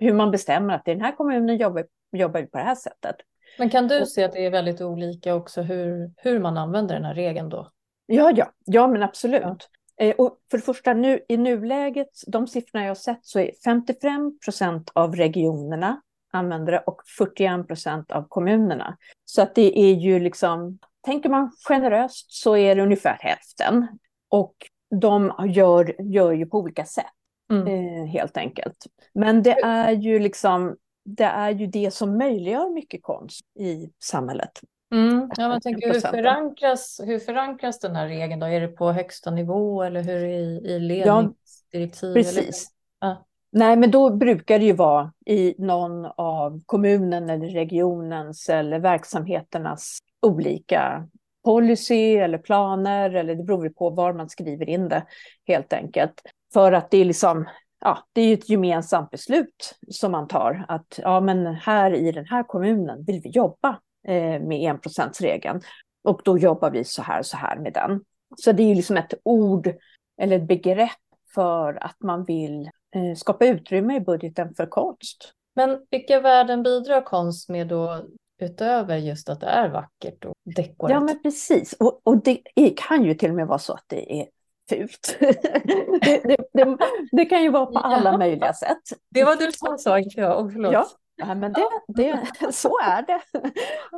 hur 0.00 0.12
man 0.12 0.30
bestämmer 0.30 0.74
att 0.74 0.88
i 0.88 0.90
den 0.90 1.00
här 1.00 1.16
kommunen 1.16 1.56
jobbar 1.56 1.84
jobbar 2.12 2.40
vi 2.40 2.46
på 2.46 2.58
det 2.58 2.64
här 2.64 2.74
sättet. 2.74 3.16
Men 3.58 3.70
kan 3.70 3.88
du 3.88 4.06
se 4.06 4.24
att 4.24 4.32
det 4.32 4.46
är 4.46 4.50
väldigt 4.50 4.80
olika 4.80 5.34
också 5.34 5.62
hur, 5.62 6.12
hur 6.16 6.38
man 6.38 6.56
använder 6.56 6.94
den 6.94 7.04
här 7.04 7.14
regeln 7.14 7.48
då? 7.48 7.70
Ja, 8.06 8.32
ja, 8.36 8.52
ja 8.64 8.86
men 8.86 9.02
absolut. 9.02 9.42
Ja. 9.42 9.56
Eh, 9.96 10.14
och 10.14 10.38
för 10.50 10.58
det 10.58 10.64
första, 10.64 10.94
nu, 10.94 11.20
i 11.28 11.36
nuläget, 11.36 12.10
de 12.26 12.46
siffrorna 12.46 12.84
jag 12.84 12.90
har 12.90 12.94
sett, 12.94 13.20
så 13.22 13.40
är 13.40 13.50
55 13.64 14.38
procent 14.44 14.90
av 14.94 15.16
regionerna 15.16 16.00
använder 16.32 16.72
det 16.72 16.78
och 16.78 17.02
41 17.18 17.66
procent 17.66 18.12
av 18.12 18.28
kommunerna. 18.28 18.96
Så 19.24 19.42
att 19.42 19.54
det 19.54 19.78
är 19.78 19.94
ju 19.94 20.18
liksom, 20.18 20.78
tänker 21.04 21.28
man 21.28 21.50
generöst 21.68 22.32
så 22.32 22.56
är 22.56 22.74
det 22.74 22.82
ungefär 22.82 23.18
hälften. 23.20 23.88
Och 24.34 24.54
de 25.00 25.32
gör, 25.48 26.02
gör 26.02 26.32
ju 26.32 26.46
på 26.46 26.58
olika 26.58 26.84
sätt. 26.84 27.06
Mm. 27.52 27.66
Eh, 27.66 28.06
helt 28.06 28.36
enkelt. 28.36 28.86
Men 29.12 29.42
det 29.42 29.60
är 29.60 29.90
ju 29.90 30.18
liksom 30.18 30.76
det 31.04 31.24
är 31.24 31.50
ju 31.50 31.66
det 31.66 31.90
som 31.90 32.18
möjliggör 32.18 32.74
mycket 32.74 33.02
konst 33.02 33.44
i 33.58 33.90
samhället. 34.02 34.60
Mm. 34.92 35.30
Ja, 35.36 35.48
man 35.48 35.60
tänker, 35.60 35.92
hur, 35.92 36.00
förankras, 36.00 37.00
hur 37.04 37.18
förankras 37.18 37.80
den 37.80 37.96
här 37.96 38.08
regeln? 38.08 38.40
Då? 38.40 38.46
Är 38.46 38.60
det 38.60 38.68
på 38.68 38.92
högsta 38.92 39.30
nivå 39.30 39.82
eller 39.82 40.02
hur 40.02 40.24
i, 40.24 40.60
i 40.64 40.78
ledningsdirektiv? 40.78 42.08
Ja, 42.08 42.14
precis. 42.14 42.70
Ja. 43.00 43.26
Nej, 43.50 43.76
men 43.76 43.90
då 43.90 44.10
brukar 44.10 44.58
det 44.58 44.64
ju 44.64 44.72
vara 44.72 45.12
i 45.26 45.54
någon 45.58 46.04
av 46.16 46.60
kommunen 46.66 47.30
eller 47.30 47.48
regionens 47.48 48.48
eller 48.48 48.78
verksamheternas 48.78 49.98
olika 50.22 51.08
policy 51.44 52.16
eller 52.16 52.38
planer, 52.38 53.10
eller 53.10 53.34
det 53.34 53.42
beror 53.42 53.68
på 53.68 53.90
var 53.90 54.12
man 54.12 54.28
skriver 54.28 54.68
in 54.68 54.88
det 54.88 55.06
helt 55.46 55.72
enkelt. 55.72 56.22
För 56.52 56.72
att 56.72 56.90
det 56.90 56.98
är 56.98 57.04
liksom, 57.04 57.48
ja, 57.80 57.98
det 58.12 58.20
är 58.20 58.26
ju 58.26 58.34
ett 58.34 58.48
gemensamt 58.48 59.10
beslut 59.10 59.74
som 59.90 60.12
man 60.12 60.28
tar. 60.28 60.64
Att 60.68 61.00
ja, 61.02 61.20
men 61.20 61.46
här 61.46 61.94
i 61.94 62.12
den 62.12 62.26
här 62.26 62.42
kommunen 62.42 63.04
vill 63.04 63.20
vi 63.24 63.30
jobba 63.30 63.80
eh, 64.08 64.40
med 64.40 64.70
enprocentsregeln. 64.70 65.60
Och 66.04 66.20
då 66.24 66.38
jobbar 66.38 66.70
vi 66.70 66.84
så 66.84 67.02
här 67.02 67.18
och 67.18 67.26
så 67.26 67.36
här 67.36 67.56
med 67.56 67.72
den. 67.72 68.00
Så 68.36 68.52
det 68.52 68.62
är 68.62 68.68
ju 68.68 68.74
liksom 68.74 68.96
ett 68.96 69.14
ord 69.22 69.72
eller 70.20 70.36
ett 70.36 70.48
begrepp 70.48 70.90
för 71.34 71.84
att 71.84 71.96
man 72.00 72.24
vill 72.24 72.70
eh, 72.96 73.14
skapa 73.16 73.46
utrymme 73.46 73.96
i 73.96 74.00
budgeten 74.00 74.54
för 74.54 74.66
konst. 74.66 75.32
Men 75.56 75.86
vilka 75.90 76.20
värden 76.20 76.62
bidrar 76.62 77.00
konst 77.00 77.48
med 77.48 77.68
då 77.68 78.06
utöver 78.42 78.96
just 78.96 79.28
att 79.28 79.40
det 79.40 79.46
är 79.46 79.68
vackert 79.68 80.24
och 80.24 80.34
dekorativt? 80.56 80.90
Ja, 80.90 81.00
men 81.00 81.22
precis. 81.22 81.72
Och, 81.72 82.00
och 82.04 82.22
det 82.22 82.42
kan 82.76 83.04
ju 83.04 83.14
till 83.14 83.30
och 83.30 83.36
med 83.36 83.46
vara 83.46 83.58
så 83.58 83.72
att 83.72 83.84
det 83.86 84.20
är 84.20 84.26
fult. 84.68 85.16
det, 85.20 86.22
det, 86.24 86.36
det, 86.52 86.78
det, 87.12 87.24
kan 87.24 87.42
ju 87.42 87.50
vara 87.50 87.66
på 87.66 87.78
alla 87.78 88.10
ja. 88.10 88.18
möjliga 88.18 88.52
sätt. 88.52 88.82
Det 89.10 89.24
var 89.24 89.36
du 89.36 89.52
som 89.52 89.78
sa, 89.78 89.98
inte 89.98 90.20
jag. 90.20 90.52
förlåt. 90.52 90.72
Ja, 90.72 90.86
ja 91.16 91.34
men 91.34 91.52
det, 91.52 91.68
det, 91.88 92.52
så 92.52 92.78
är 92.78 93.02
det. 93.02 93.20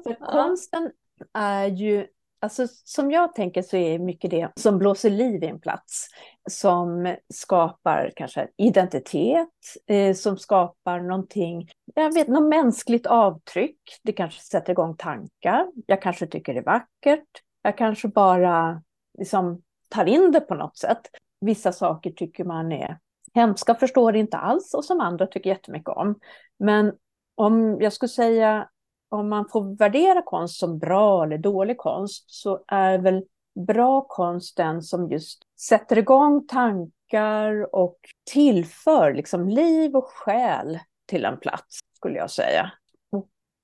För 0.04 0.16
ja. 0.20 0.26
konsten 0.26 0.90
är 1.34 1.66
ju, 1.66 2.06
alltså 2.46 2.66
som 2.84 3.10
jag 3.10 3.34
tänker 3.34 3.62
så 3.62 3.76
är 3.76 3.98
mycket 3.98 4.30
det 4.30 4.52
som 4.56 4.78
blåser 4.78 5.10
liv 5.10 5.42
i 5.42 5.46
en 5.46 5.60
plats. 5.60 6.08
Som 6.50 7.16
skapar 7.34 8.12
kanske 8.16 8.48
identitet, 8.56 9.48
eh, 9.86 10.14
som 10.14 10.38
skapar 10.38 11.00
någonting, 11.00 11.68
jag 11.94 12.14
vet, 12.14 12.28
något 12.28 12.48
mänskligt 12.48 13.06
avtryck. 13.06 13.78
Det 14.02 14.12
kanske 14.12 14.40
sätter 14.40 14.72
igång 14.72 14.96
tankar. 14.96 15.66
Jag 15.86 16.02
kanske 16.02 16.26
tycker 16.26 16.54
det 16.54 16.60
är 16.60 16.64
vackert. 16.64 17.28
Jag 17.62 17.78
kanske 17.78 18.08
bara 18.08 18.82
liksom 19.18 19.62
tar 19.88 20.06
in 20.06 20.32
det 20.32 20.40
på 20.40 20.54
något 20.54 20.76
sätt. 20.76 21.00
Vissa 21.40 21.72
saker 21.72 22.10
tycker 22.10 22.44
man 22.44 22.72
är 22.72 22.98
hemska, 23.34 23.74
förstår 23.74 24.16
inte 24.16 24.36
alls 24.36 24.74
och 24.74 24.84
som 24.84 25.00
andra 25.00 25.26
tycker 25.26 25.50
jättemycket 25.50 25.88
om. 25.88 26.18
Men 26.58 26.92
om 27.34 27.80
jag 27.80 27.92
skulle 27.92 28.08
säga 28.08 28.68
om 29.08 29.28
man 29.28 29.48
får 29.48 29.76
värdera 29.78 30.22
konst 30.22 30.58
som 30.58 30.78
bra 30.78 31.25
eller 31.25 31.38
dålig 31.38 31.78
konst 31.78 32.25
så 32.30 32.64
är 32.68 32.98
väl 32.98 33.25
bra 33.66 34.00
konst 34.00 34.56
den 34.56 34.82
som 34.82 35.08
just 35.10 35.42
sätter 35.60 35.98
igång 35.98 36.46
tankar 36.46 37.75
och 37.75 37.98
tillför 38.32 39.14
liksom 39.14 39.48
liv 39.48 39.96
och 39.96 40.08
själ 40.08 40.78
till 41.06 41.25
en 41.25 41.40
plats, 41.40 41.78
skulle 41.96 42.18
jag 42.18 42.30
säga. 42.30 42.72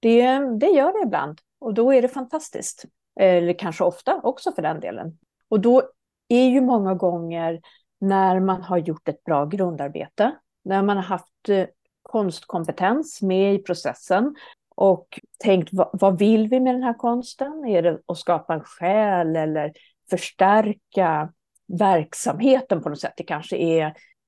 Det, 0.01 0.39
det 0.61 0.67
gör 0.67 0.93
det 0.93 1.07
ibland 1.07 1.41
och 1.59 1.75
då 1.75 1.93
är 1.93 2.03
det 2.03 2.09
fantastiskt. 2.09 2.85
Eller 3.21 3.53
kanske 3.53 3.85
ofta 3.85 4.21
också 4.23 4.53
för 4.53 4.63
den 4.63 4.81
delen. 4.81 5.19
Och 5.49 5.61
då 5.61 5.83
är 6.29 6.49
ju 6.49 6.61
många 6.61 6.95
gånger 6.95 7.61
när 8.01 8.41
man 8.41 8.63
har 8.63 8.79
gjort 8.79 9.09
ett 9.09 9.25
bra 9.25 9.45
grundarbete, 9.45 10.37
när 10.65 10.83
man 10.83 10.97
har 10.97 11.05
haft 11.05 11.49
eh, 11.49 11.67
konstkompetens 12.03 13.23
med 13.23 13.55
i 13.55 13.59
processen 13.59 14.35
och 14.83 15.21
tänkt 15.45 15.69
vad, 15.73 15.89
vad 15.93 16.19
vill 16.19 16.49
vi 16.49 16.61
med 16.61 16.75
den 16.75 16.83
här 16.83 16.95
konsten? 16.95 17.65
Är 17.65 17.83
det 17.83 17.99
att 18.07 18.19
skapa 18.19 18.55
en 18.55 18.65
själ 18.65 19.37
eller 19.37 19.73
förstärka 20.11 21.33
verksamheten 21.79 22.83
på 22.83 22.89
något 22.89 23.01
sätt? 23.01 23.13
Det 23.17 23.25
kanske 23.25 23.57
är, 23.57 23.87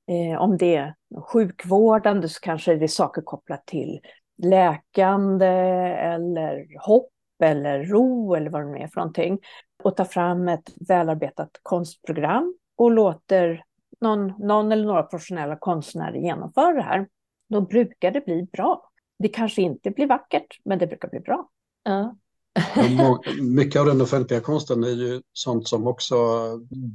eh, 0.09 0.41
om 0.41 0.57
det 0.57 0.77
är 0.77 0.95
sjukvårdande 1.33 2.29
så 2.29 2.41
kanske 2.41 2.75
det 2.75 2.85
är 2.85 2.89
saker 2.89 3.23
kopplat 3.23 3.67
till 3.67 4.01
läkande 4.43 5.47
eller 5.99 6.67
hopp 6.87 7.13
eller 7.43 7.85
ro 7.85 8.35
eller 8.35 8.51
vad 8.51 8.63
det 8.63 8.71
nu 8.71 8.79
är 8.79 8.89
för 8.89 9.01
någonting 9.01 9.39
och 9.83 9.97
ta 9.97 10.05
fram 10.05 10.49
ett 10.49 10.73
välarbetat 10.89 11.51
konstprogram 11.63 12.55
och 12.77 12.91
låter 12.91 13.65
någon, 14.01 14.33
någon 14.39 14.73
eller 14.73 14.87
några 14.87 15.03
professionella 15.03 15.57
konstnärer 15.57 16.17
genomföra 16.17 16.73
det 16.73 16.83
här, 16.83 17.09
då 17.49 17.61
brukar 17.61 18.11
det 18.11 18.21
bli 18.21 18.49
bra. 18.53 18.91
Det 19.25 19.29
kanske 19.29 19.63
inte 19.63 19.91
blir 19.91 20.07
vackert, 20.07 20.61
men 20.65 20.79
det 20.79 20.87
brukar 20.87 21.09
bli 21.09 21.21
bra. 21.21 21.51
Ja. 21.85 22.17
Mycket 23.41 23.81
av 23.81 23.87
den 23.87 24.01
offentliga 24.01 24.41
konsten 24.41 24.85
är 24.85 24.89
ju 24.89 25.23
sånt 25.33 25.69
som 25.69 25.87
också 25.87 26.17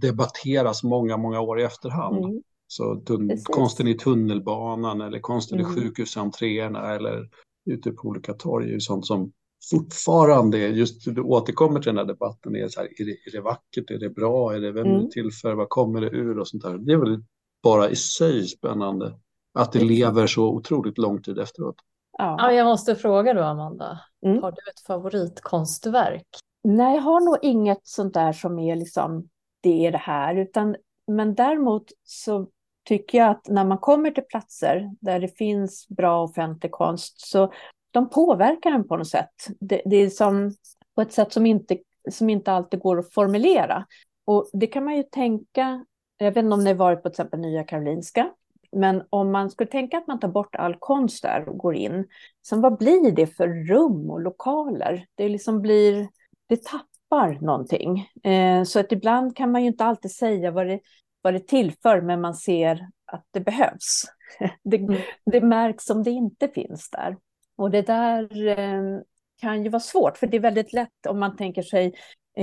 debatteras 0.01 0.83
många, 0.83 1.17
många 1.17 1.41
år 1.41 1.59
i 1.59 1.63
efterhand. 1.63 2.25
Mm. 2.25 2.41
Så 2.67 3.01
konsten 3.43 3.87
i 3.87 3.93
tunnelbanan 3.93 5.01
eller 5.01 5.19
konsten 5.19 5.59
mm. 5.59 5.71
i 5.71 5.75
sjukhusentréerna 5.75 6.95
eller 6.95 7.29
ute 7.65 7.91
på 7.91 8.07
olika 8.07 8.33
torg 8.33 8.69
är 8.69 8.73
ju 8.73 8.79
sånt 8.79 9.05
som 9.05 9.31
fortfarande, 9.71 10.57
just 10.57 11.05
du 11.15 11.21
återkommer 11.21 11.79
till 11.79 11.89
den 11.89 11.97
här 11.97 12.13
debatten, 12.13 12.55
är, 12.55 12.67
så 12.67 12.79
här, 12.79 12.87
är, 13.01 13.05
det, 13.05 13.11
är 13.11 13.31
det 13.31 13.41
vackert, 13.41 13.91
är 13.91 13.99
det 13.99 14.09
bra, 14.09 14.55
är 14.55 14.59
det 14.59 14.71
vem 14.71 14.87
mm. 14.87 15.03
det 15.03 15.11
till 15.11 15.31
för, 15.41 15.53
vad 15.53 15.69
kommer 15.69 16.01
det 16.01 16.09
ur 16.09 16.39
och 16.39 16.47
sånt 16.47 16.63
där. 16.63 16.77
Det 16.77 16.93
är 16.93 16.97
väl 16.97 17.23
bara 17.63 17.89
i 17.89 17.95
sig 17.95 18.47
spännande 18.47 19.19
att 19.53 19.71
det 19.71 19.83
lever 19.83 20.27
så 20.27 20.49
otroligt 20.49 20.97
lång 20.97 21.21
tid 21.21 21.39
efteråt. 21.39 21.75
Ja, 22.19 22.35
ja 22.39 22.51
jag 22.51 22.65
måste 22.65 22.95
fråga 22.95 23.33
då 23.33 23.43
Amanda, 23.43 23.99
mm. 24.25 24.43
har 24.43 24.51
du 24.51 24.57
ett 24.71 24.79
favoritkonstverk? 24.87 26.27
Nej, 26.63 26.95
jag 26.95 27.01
har 27.01 27.19
nog 27.19 27.37
inget 27.41 27.87
sånt 27.87 28.13
där 28.13 28.33
som 28.33 28.59
är 28.59 28.75
liksom, 28.75 29.29
det 29.61 29.85
är 29.87 29.91
det 29.91 29.97
här, 29.97 30.35
utan 30.35 30.75
men 31.07 31.35
däremot 31.35 31.91
så 32.03 32.47
tycker 32.83 33.17
jag 33.17 33.29
att 33.29 33.47
när 33.47 33.65
man 33.65 33.77
kommer 33.77 34.11
till 34.11 34.23
platser 34.23 34.89
där 35.01 35.19
det 35.19 35.37
finns 35.37 35.87
bra 35.87 36.23
offentlig 36.23 36.71
konst 36.71 37.27
så 37.27 37.53
de 37.91 38.09
påverkar 38.09 38.71
en 38.71 38.87
på 38.87 38.97
något 38.97 39.07
sätt. 39.07 39.47
Det, 39.59 39.81
det, 39.85 39.95
är 39.95 40.09
som 40.09 40.55
på 40.95 41.01
ett 41.01 41.13
sätt 41.13 41.33
som 41.33 41.45
inte, 41.45 41.77
som 42.11 42.29
inte 42.29 42.51
alltid 42.51 42.79
går 42.79 42.99
att 42.99 43.13
formulera. 43.13 43.85
Och 44.25 44.49
det 44.53 44.67
kan 44.67 44.85
man 44.85 44.95
ju 44.95 45.03
tänka, 45.03 45.85
jag 46.17 46.31
vet 46.31 46.43
inte 46.43 46.53
om 46.53 46.63
ni 46.63 46.73
varit 46.73 47.03
på 47.03 47.09
till 47.09 47.13
exempel 47.13 47.39
Nya 47.39 47.63
Karolinska, 47.63 48.31
men 48.71 49.03
om 49.09 49.31
man 49.31 49.49
skulle 49.49 49.69
tänka 49.69 49.97
att 49.97 50.07
man 50.07 50.19
tar 50.19 50.27
bort 50.27 50.55
all 50.55 50.75
konst 50.79 51.23
där 51.23 51.49
och 51.49 51.57
går 51.57 51.75
in, 51.75 52.07
så 52.41 52.59
vad 52.59 52.77
blir 52.77 53.11
det 53.11 53.27
för 53.27 53.47
rum 53.47 54.09
och 54.09 54.21
lokaler? 54.21 55.05
Det 55.15 55.29
liksom 55.29 55.61
blir, 55.61 56.07
det 56.47 56.63
tappar 56.63 57.37
någonting. 57.41 58.07
Eh, 58.23 58.63
så 58.63 58.79
att 58.79 58.91
ibland 58.91 59.35
kan 59.35 59.51
man 59.51 59.61
ju 59.61 59.67
inte 59.67 59.85
alltid 59.85 60.11
säga 60.11 60.51
vad 60.51 60.67
det, 60.67 60.79
vad 61.21 61.33
det 61.33 61.47
tillför, 61.47 62.01
men 62.01 62.21
man 62.21 62.35
ser 62.35 62.87
att 63.05 63.25
det 63.31 63.39
behövs. 63.39 64.03
Det, 64.63 64.77
mm. 64.77 65.01
det 65.25 65.41
märks 65.41 65.89
om 65.89 66.03
det 66.03 66.11
inte 66.11 66.47
finns 66.47 66.89
där. 66.89 67.17
Och 67.57 67.71
det 67.71 67.81
där 67.81 68.47
eh, 68.47 69.01
kan 69.41 69.63
ju 69.63 69.69
vara 69.69 69.79
svårt, 69.79 70.17
för 70.17 70.27
det 70.27 70.37
är 70.37 70.41
väldigt 70.41 70.73
lätt 70.73 71.05
om 71.09 71.19
man 71.19 71.35
tänker 71.35 71.61
sig 71.61 71.93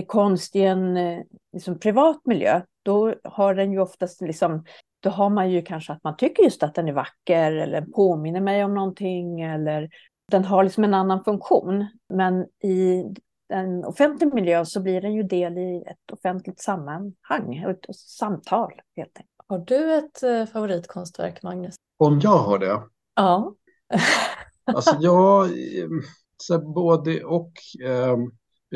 konst 0.06 0.56
i 0.56 0.62
en 0.62 0.96
eh, 0.96 1.22
liksom, 1.52 1.78
privat 1.78 2.20
miljö. 2.24 2.60
Då 2.82 3.14
har 3.24 3.54
den 3.54 3.72
ju 3.72 3.78
oftast 3.78 4.20
liksom, 4.20 4.64
då 5.00 5.10
har 5.10 5.30
man 5.30 5.50
ju 5.50 5.62
kanske 5.62 5.92
att 5.92 6.04
man 6.04 6.16
tycker 6.16 6.42
just 6.42 6.62
att 6.62 6.74
den 6.74 6.88
är 6.88 6.92
vacker 6.92 7.52
eller 7.52 7.80
påminner 7.80 8.40
mig 8.40 8.64
om 8.64 8.74
någonting 8.74 9.40
eller 9.40 9.88
den 10.30 10.44
har 10.44 10.64
liksom 10.64 10.84
en 10.84 10.94
annan 10.94 11.24
funktion. 11.24 11.86
Men 12.08 12.46
i 12.62 13.04
en 13.48 13.84
offentlig 13.84 14.34
miljö 14.34 14.64
så 14.64 14.80
blir 14.80 15.00
den 15.00 15.14
ju 15.14 15.22
del 15.22 15.58
i 15.58 15.84
ett 15.86 16.10
offentligt 16.12 16.60
sammanhang, 16.60 17.64
ett 17.68 17.96
samtal 17.96 18.72
helt 18.96 19.16
enkelt. 19.16 19.30
Har 19.48 19.58
du 19.58 19.94
ett 19.94 20.50
favoritkonstverk, 20.52 21.42
Magnus? 21.42 21.74
Om 21.98 22.20
jag 22.20 22.38
har 22.38 22.58
det? 22.58 22.82
Ja. 23.14 23.54
Alltså 24.64 24.96
jag, 25.00 25.48
så 26.36 26.58
både 26.58 27.24
och. 27.24 27.52
Eh, 27.84 28.16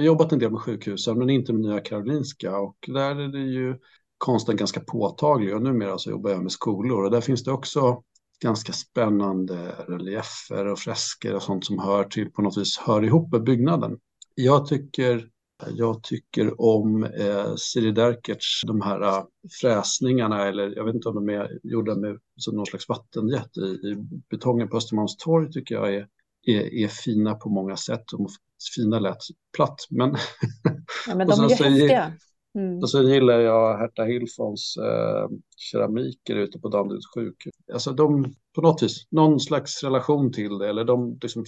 jag 0.00 0.12
har 0.12 0.14
jobbat 0.14 0.33
en 0.33 0.38
del 0.38 0.50
med 0.50 0.61
sjukhusen 0.61 1.19
men 1.19 1.30
inte 1.30 1.52
med 1.52 1.62
Nya 1.62 1.80
Karolinska 1.80 2.59
och 2.59 2.76
där 2.87 3.16
är 3.21 3.28
det 3.28 3.38
ju 3.38 3.78
konsten 4.19 4.57
ganska 4.57 4.80
påtaglig 4.80 5.54
och 5.54 5.62
numera 5.62 5.99
så 5.99 6.11
jobbar 6.11 6.30
jag 6.30 6.42
med 6.42 6.52
skolor 6.52 7.04
och 7.04 7.11
där 7.11 7.21
finns 7.21 7.45
det 7.45 7.52
också 7.52 8.02
ganska 8.42 8.73
spännande 8.73 9.75
reliefer 9.88 10.66
och 10.66 10.78
fresker 10.78 11.35
och 11.35 11.42
sånt 11.42 11.64
som 11.64 11.78
hör 11.78 12.04
till 12.04 12.30
på 12.30 12.42
något 12.42 12.59
vis 12.59 12.78
hör 12.78 13.04
ihop 13.04 13.33
med 13.33 13.42
byggnaden. 13.42 13.99
Jag 14.35 14.66
tycker 14.66 15.28
jag 15.69 16.02
tycker 16.02 16.61
om 16.61 17.04
eh, 17.04 17.54
Siri 17.57 17.92
Derkerts, 17.92 18.62
de 18.66 18.80
här 18.80 19.02
eh, 19.02 19.25
fräsningarna, 19.61 20.49
eller 20.49 20.76
jag 20.76 20.85
vet 20.85 20.95
inte 20.95 21.09
om 21.09 21.14
de 21.14 21.28
är 21.28 21.59
gjorda 21.62 21.95
med 21.95 22.19
som 22.37 22.57
någon 22.57 22.66
slags 22.66 22.88
vattenjet 22.88 23.57
i, 23.57 23.61
i 23.61 23.97
betongen 24.30 24.69
på 24.69 24.76
Östermalmstorg 24.76 25.52
tycker 25.52 25.75
jag 25.75 25.95
är, 25.95 26.09
är, 26.47 26.75
är, 26.75 26.88
fina 26.88 27.35
på 27.35 27.49
många 27.49 27.76
sätt. 27.76 28.02
De 28.12 28.28
fina 28.76 28.99
lät 28.99 29.19
platt, 29.57 29.87
men... 29.90 30.17
Ja, 31.07 31.14
men 31.14 31.26
de 31.29 31.40
är 31.40 31.49
ju 31.49 31.55
häftiga. 31.55 32.12
Mm. 32.55 32.79
Och 32.79 32.90
så 32.90 33.02
gillar 33.02 33.40
jag 33.40 33.79
Herta 33.79 34.05
Hilfons 34.05 34.76
eh, 34.76 35.29
keramiker 35.57 36.37
ute 36.37 36.59
på 36.59 36.69
Danderyds 36.69 37.07
sjukhus. 37.14 37.55
Alltså 37.73 37.93
de, 37.93 38.35
på 38.55 38.61
något 38.61 38.83
vis, 38.83 39.07
någon 39.11 39.40
slags 39.40 39.83
relation 39.83 40.33
till 40.33 40.59
det 40.59 40.69
eller 40.69 40.85
de 40.85 41.19
liksom, 41.23 41.45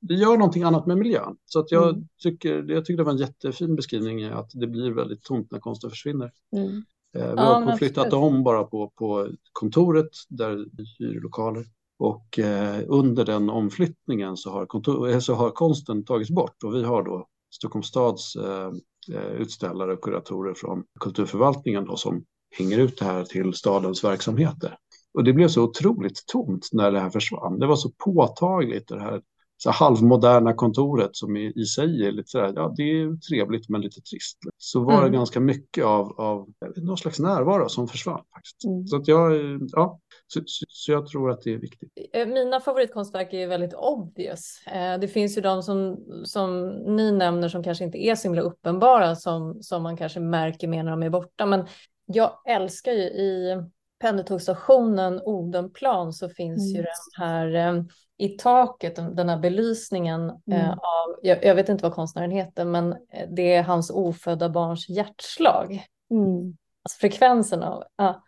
det 0.00 0.14
gör 0.14 0.36
någonting 0.36 0.62
annat 0.62 0.86
med 0.86 0.98
miljön. 0.98 1.36
Så 1.44 1.60
att 1.60 1.70
jag, 1.70 1.88
mm. 1.88 2.08
tycker, 2.22 2.70
jag 2.70 2.84
tycker 2.84 2.96
det 2.98 3.04
var 3.04 3.12
en 3.12 3.18
jättefin 3.18 3.76
beskrivning 3.76 4.24
att 4.24 4.50
det 4.54 4.66
blir 4.66 4.90
väldigt 4.90 5.22
tomt 5.22 5.50
när 5.50 5.58
konsten 5.58 5.90
försvinner. 5.90 6.32
Mm. 6.56 6.84
Eh, 7.16 7.34
vi 7.34 7.40
har 7.40 7.70
ja, 7.70 7.76
flyttat 7.76 8.12
om 8.12 8.42
bara 8.42 8.64
på, 8.64 8.92
på 8.98 9.28
kontoret 9.52 10.10
där 10.28 10.66
vi 10.72 10.84
hyr 10.98 11.20
lokaler. 11.20 11.64
Och 11.98 12.38
eh, 12.38 12.82
under 12.86 13.24
den 13.24 13.50
omflyttningen 13.50 14.36
så 14.36 14.50
har, 14.50 14.66
kontor, 14.66 15.08
eh, 15.08 15.18
så 15.18 15.34
har 15.34 15.50
konsten 15.50 16.04
tagits 16.04 16.30
bort 16.30 16.62
och 16.64 16.74
vi 16.74 16.84
har 16.84 17.02
då 17.02 17.26
Stockholms 17.50 17.86
stads 17.86 18.36
eh, 18.36 18.72
eh, 19.14 19.32
utställare 19.32 19.92
och 19.92 20.04
kuratorer 20.04 20.54
från 20.54 20.84
kulturförvaltningen 21.00 21.84
då, 21.84 21.96
som 21.96 22.24
hänger 22.58 22.78
ut 22.78 22.98
det 22.98 23.04
här 23.04 23.24
till 23.24 23.54
stadens 23.54 24.04
verksamheter. 24.04 24.78
Och 25.14 25.24
det 25.24 25.32
blev 25.32 25.48
så 25.48 25.62
otroligt 25.62 26.26
tomt 26.26 26.68
när 26.72 26.90
det 26.90 27.00
här 27.00 27.10
försvann. 27.10 27.58
Det 27.58 27.66
var 27.66 27.76
så 27.76 27.90
påtagligt 28.04 28.88
det 28.88 29.00
här 29.00 29.22
så 29.58 29.70
halvmoderna 29.70 30.52
kontoret 30.54 31.10
som 31.16 31.36
i, 31.36 31.52
i 31.56 31.64
sig 31.64 32.06
är 32.06 32.12
lite 32.12 32.28
sådär, 32.28 32.52
ja 32.56 32.74
det 32.76 32.82
är 32.82 33.16
trevligt 33.16 33.68
men 33.68 33.80
lite 33.80 34.00
trist. 34.00 34.38
Så 34.58 34.80
var 34.80 34.92
det 34.92 35.08
mm. 35.08 35.12
ganska 35.12 35.40
mycket 35.40 35.84
av, 35.84 36.20
av 36.20 36.48
någon 36.76 36.98
slags 36.98 37.18
närvaro 37.18 37.68
som 37.68 37.88
försvann. 37.88 38.22
faktiskt. 38.34 38.64
Mm. 38.64 38.86
Så, 38.86 38.96
att 38.96 39.08
jag, 39.08 39.32
ja, 39.72 40.00
så, 40.26 40.40
så, 40.46 40.92
jag 40.92 41.06
tror 41.08 41.30
att 41.30 41.42
det 41.42 41.52
är 41.54 41.58
viktigt. 41.58 41.92
Eh, 42.12 42.26
mina 42.26 42.60
favoritkonstverk 42.60 43.32
är 43.32 43.46
väldigt 43.46 43.74
obvious. 43.74 44.66
Eh, 44.66 44.98
det 44.98 45.08
finns 45.08 45.36
ju 45.36 45.40
de 45.40 45.62
som, 45.62 46.04
som 46.24 46.68
ni 46.68 47.12
nämner 47.12 47.48
som 47.48 47.62
kanske 47.62 47.84
inte 47.84 47.98
är 47.98 48.14
så 48.14 48.22
himla 48.22 48.42
uppenbara 48.42 49.16
som, 49.16 49.62
som 49.62 49.82
man 49.82 49.96
kanske 49.96 50.20
märker 50.20 50.68
mer 50.68 50.82
när 50.82 50.90
de 50.90 51.02
är 51.02 51.10
borta. 51.10 51.46
Men 51.46 51.66
jag 52.06 52.32
älskar 52.48 52.92
ju 52.92 53.02
i 53.02 53.62
pendeltågsstationen 54.00 55.20
Odenplan 55.24 56.12
så 56.12 56.28
finns 56.28 56.70
mm. 56.70 56.76
ju 56.76 56.82
den 56.82 57.24
här 57.24 57.54
eh, 57.54 57.82
i 58.18 58.28
taket, 58.28 58.96
den 58.96 59.28
här 59.28 59.38
belysningen 59.38 60.20
mm. 60.20 60.70
av, 60.70 61.16
jag, 61.22 61.44
jag, 61.44 61.54
vet 61.54 61.68
inte 61.68 61.82
vad 61.82 61.94
konstnären 61.94 62.30
heter, 62.30 62.64
men 62.64 62.94
det 63.28 63.54
är 63.54 63.62
hans 63.62 63.90
ofödda 63.90 64.48
barns 64.48 64.88
hjärtslag. 64.88 65.84
Mm. 66.10 66.56
Alltså 66.82 66.98
frekvensen 67.00 67.62
av, 67.62 67.84
ja. 67.96 68.22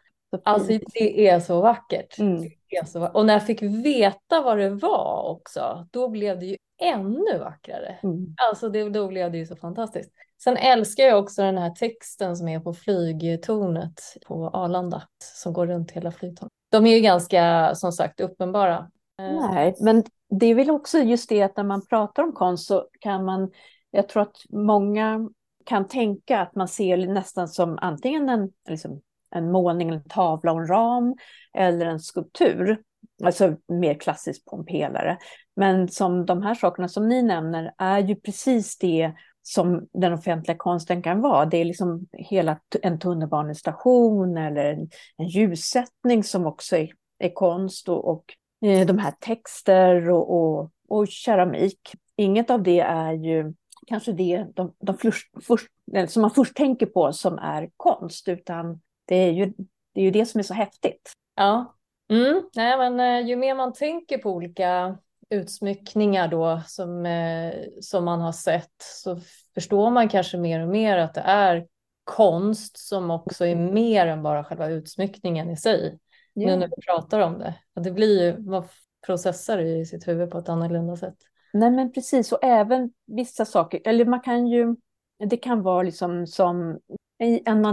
Alltså 0.45 0.79
det 0.95 1.29
är 1.29 1.41
så 1.41 1.61
vackert. 1.61 2.19
Mm. 2.19 2.43
är 2.69 2.85
så 2.85 3.01
vackert. 3.01 3.17
Och 3.17 3.27
när 3.27 3.33
jag 3.33 3.47
fick 3.47 3.63
veta 3.63 4.43
vad 4.43 4.59
det 4.59 4.71
var 4.71 5.23
också, 5.31 5.89
då 5.91 6.09
blev 6.09 6.39
det 6.39 6.47
ju 6.47 6.57
ännu 6.83 7.39
vackrare. 7.39 7.99
Mm. 8.03 8.35
Alltså 8.49 8.69
det, 8.69 8.89
då 8.89 9.09
blev 9.09 9.33
det 9.33 9.39
ju 9.39 9.47
så 9.47 9.57
fantastiskt. 9.57 10.11
Sen 10.43 10.57
älskar 10.57 11.05
jag 11.05 11.19
också 11.19 11.43
den 11.43 11.59
här 11.59 11.71
texten 11.71 12.37
som 12.37 12.49
är 12.49 12.61
på 12.61 12.75
flygtornet 12.75 14.01
på 14.27 14.49
Arlanda 14.49 15.03
som 15.25 15.53
går 15.53 15.67
runt 15.67 15.91
hela 15.91 16.13
flygtornet. 16.13 16.53
De 16.71 16.87
är 16.87 16.95
ju 16.95 17.01
ganska, 17.01 17.75
som 17.75 17.93
sagt, 17.93 18.21
uppenbara. 18.21 18.91
Nej, 19.19 19.75
men 19.81 20.05
det 20.31 20.47
är 20.47 20.55
väl 20.55 20.71
också 20.71 20.99
just 20.99 21.29
det 21.29 21.43
att 21.43 21.57
när 21.57 21.65
man 21.65 21.87
pratar 21.87 22.23
om 22.23 22.33
konst 22.33 22.67
så 22.67 22.89
kan 23.01 23.25
man, 23.25 23.51
jag 23.91 24.09
tror 24.09 24.23
att 24.23 24.37
många 24.49 25.29
kan 25.65 25.89
tänka 25.89 26.41
att 26.41 26.55
man 26.55 26.69
ser 26.69 26.97
nästan 26.97 27.49
som 27.49 27.79
antingen 27.81 28.29
en, 28.29 28.53
liksom, 28.69 29.01
en 29.31 29.51
målning, 29.53 29.91
en 29.91 30.05
tavla 30.05 30.53
och 30.53 30.61
en 30.61 30.67
ram 30.67 31.17
eller 31.55 31.87
en 31.87 32.01
skulptur. 32.01 32.83
Alltså 33.25 33.57
mer 33.69 33.95
klassiskt 33.95 34.45
på 34.45 34.57
en 34.57 34.65
pelare. 34.65 35.19
Men 35.57 35.89
som 35.89 36.27
de 36.27 36.43
här 36.43 36.55
sakerna 36.55 36.89
som 36.89 37.09
ni 37.09 37.23
nämner 37.23 37.75
är 37.79 37.99
ju 37.99 38.17
precis 38.17 38.79
det 38.79 39.13
som 39.43 39.89
den 39.93 40.13
offentliga 40.13 40.57
konsten 40.57 41.03
kan 41.03 41.21
vara. 41.21 41.47
Det 41.47 41.57
är 41.57 41.65
liksom 41.65 42.07
hela 42.13 42.59
en 42.83 42.99
tunnelbanestation 42.99 44.37
eller 44.37 44.65
en, 44.65 44.89
en 45.17 45.27
ljussättning 45.27 46.25
som 46.25 46.47
också 46.47 46.77
är, 46.77 46.89
är 47.19 47.35
konst 47.35 47.89
och, 47.89 48.09
och 48.09 48.25
eh, 48.69 48.87
de 48.87 48.99
här 48.99 49.15
texter 49.21 50.11
och, 50.11 50.35
och, 50.35 50.71
och, 50.89 51.09
keramik. 51.09 51.81
Inget 52.17 52.51
av 52.51 52.63
det 52.63 52.81
är 52.81 53.13
ju 53.13 53.55
kanske 53.87 54.13
det 54.13 54.47
de, 54.55 54.75
de 54.79 54.99
först, 54.99 55.31
först, 55.43 55.67
som 56.09 56.23
man 56.23 56.31
först 56.31 56.57
tänker 56.57 56.87
på 56.87 57.13
som 57.13 57.39
är 57.39 57.71
konst, 57.77 58.29
utan 58.29 58.81
det 59.09 59.17
är 59.17 59.33
ju 59.33 59.53
det, 59.93 60.01
är 60.01 60.05
ju 60.05 60.11
det 60.11 60.27
som 60.27 60.39
är 60.39 60.43
så 60.43 60.55
häftigt. 60.55 61.13
Ja, 61.35 61.77
mm. 62.11 62.43
Nej, 62.57 62.79
men 62.79 63.01
eh, 63.01 63.29
ju 63.29 63.37
mer 63.37 63.55
man 63.55 63.73
tänker 63.73 64.19
på 64.19 64.31
olika 64.31 64.99
utsmyckningar 65.31 66.29
då 66.29 66.63
som, 66.67 67.07
eh, 67.07 67.55
som 67.81 68.05
man 68.05 68.21
har 68.21 68.33
sett 68.33 68.75
så 68.83 69.21
förstår 69.55 69.91
man 69.91 70.09
kanske 70.09 70.37
mer 70.37 70.61
och 70.63 70.69
mer 70.69 70.99
att 70.99 71.15
det 71.15 71.21
är 71.21 71.67
konst 72.05 72.79
som 72.79 73.11
också 73.11 73.47
är 73.47 73.57
mer 73.57 74.07
än 74.07 74.23
bara 74.23 74.45
själva 74.45 74.69
utsmyckningen 74.69 75.51
i 75.51 75.57
sig. 75.57 75.99
Ja. 76.33 76.47
Nu 76.47 76.57
när 76.57 76.69
vi 76.69 76.83
pratar 76.87 77.21
om 77.21 77.39
det. 77.39 77.55
Och 77.75 77.83
det 77.83 77.91
blir 77.91 78.25
ju, 78.25 78.39
man 78.39 78.65
processar 79.07 79.59
i 79.59 79.87
sitt 79.87 80.09
huvud 80.09 80.31
på 80.31 80.39
ett 80.39 80.49
annorlunda 80.49 80.97
sätt. 80.97 81.17
Nej 81.53 81.71
men 81.71 81.93
precis, 81.93 82.33
och 82.33 82.45
även 82.45 82.91
vissa 83.07 83.45
saker, 83.45 83.81
eller 83.85 84.05
man 84.05 84.21
kan 84.21 84.47
ju, 84.47 84.77
det 85.19 85.37
kan 85.37 85.63
vara 85.63 85.83
liksom 85.83 86.27
som 86.27 86.79
en 87.19 87.65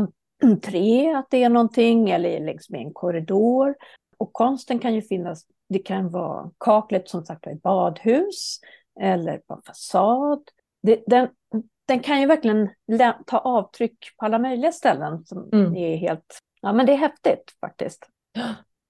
entré, 0.43 1.13
att 1.13 1.28
det 1.30 1.43
är 1.43 1.50
någonting, 1.50 2.10
eller 2.10 2.39
längs 2.39 2.69
med 2.69 2.82
en 2.82 2.93
korridor. 2.93 3.76
Och 4.17 4.34
konsten 4.34 4.80
kan 4.80 4.95
ju 4.95 5.02
finnas 5.02 5.45
det 5.69 5.80
kan 5.80 6.10
vara 6.10 6.52
kaklet 6.58 7.10
som 7.10 7.26
sagt 7.26 7.48
i 7.48 7.60
badhus 7.63 8.60
eller 9.02 9.38
på 9.38 9.62
fasad. 9.65 10.41
Det, 10.84 11.04
den, 11.08 11.28
den 11.88 12.00
kan 12.00 12.21
ju 12.21 12.28
verkligen 12.28 12.69
ta 13.26 13.38
avtryck 13.38 13.98
på 14.17 14.26
alla 14.26 14.39
möjliga 14.39 14.71
ställen. 14.71 15.26
Som 15.26 15.50
mm. 15.54 15.76
är 15.76 15.95
helt, 15.95 16.39
ja, 16.62 16.74
men 16.74 16.86
det 16.86 16.91
är 16.91 16.98
häftigt 16.98 17.52
faktiskt. 17.62 18.08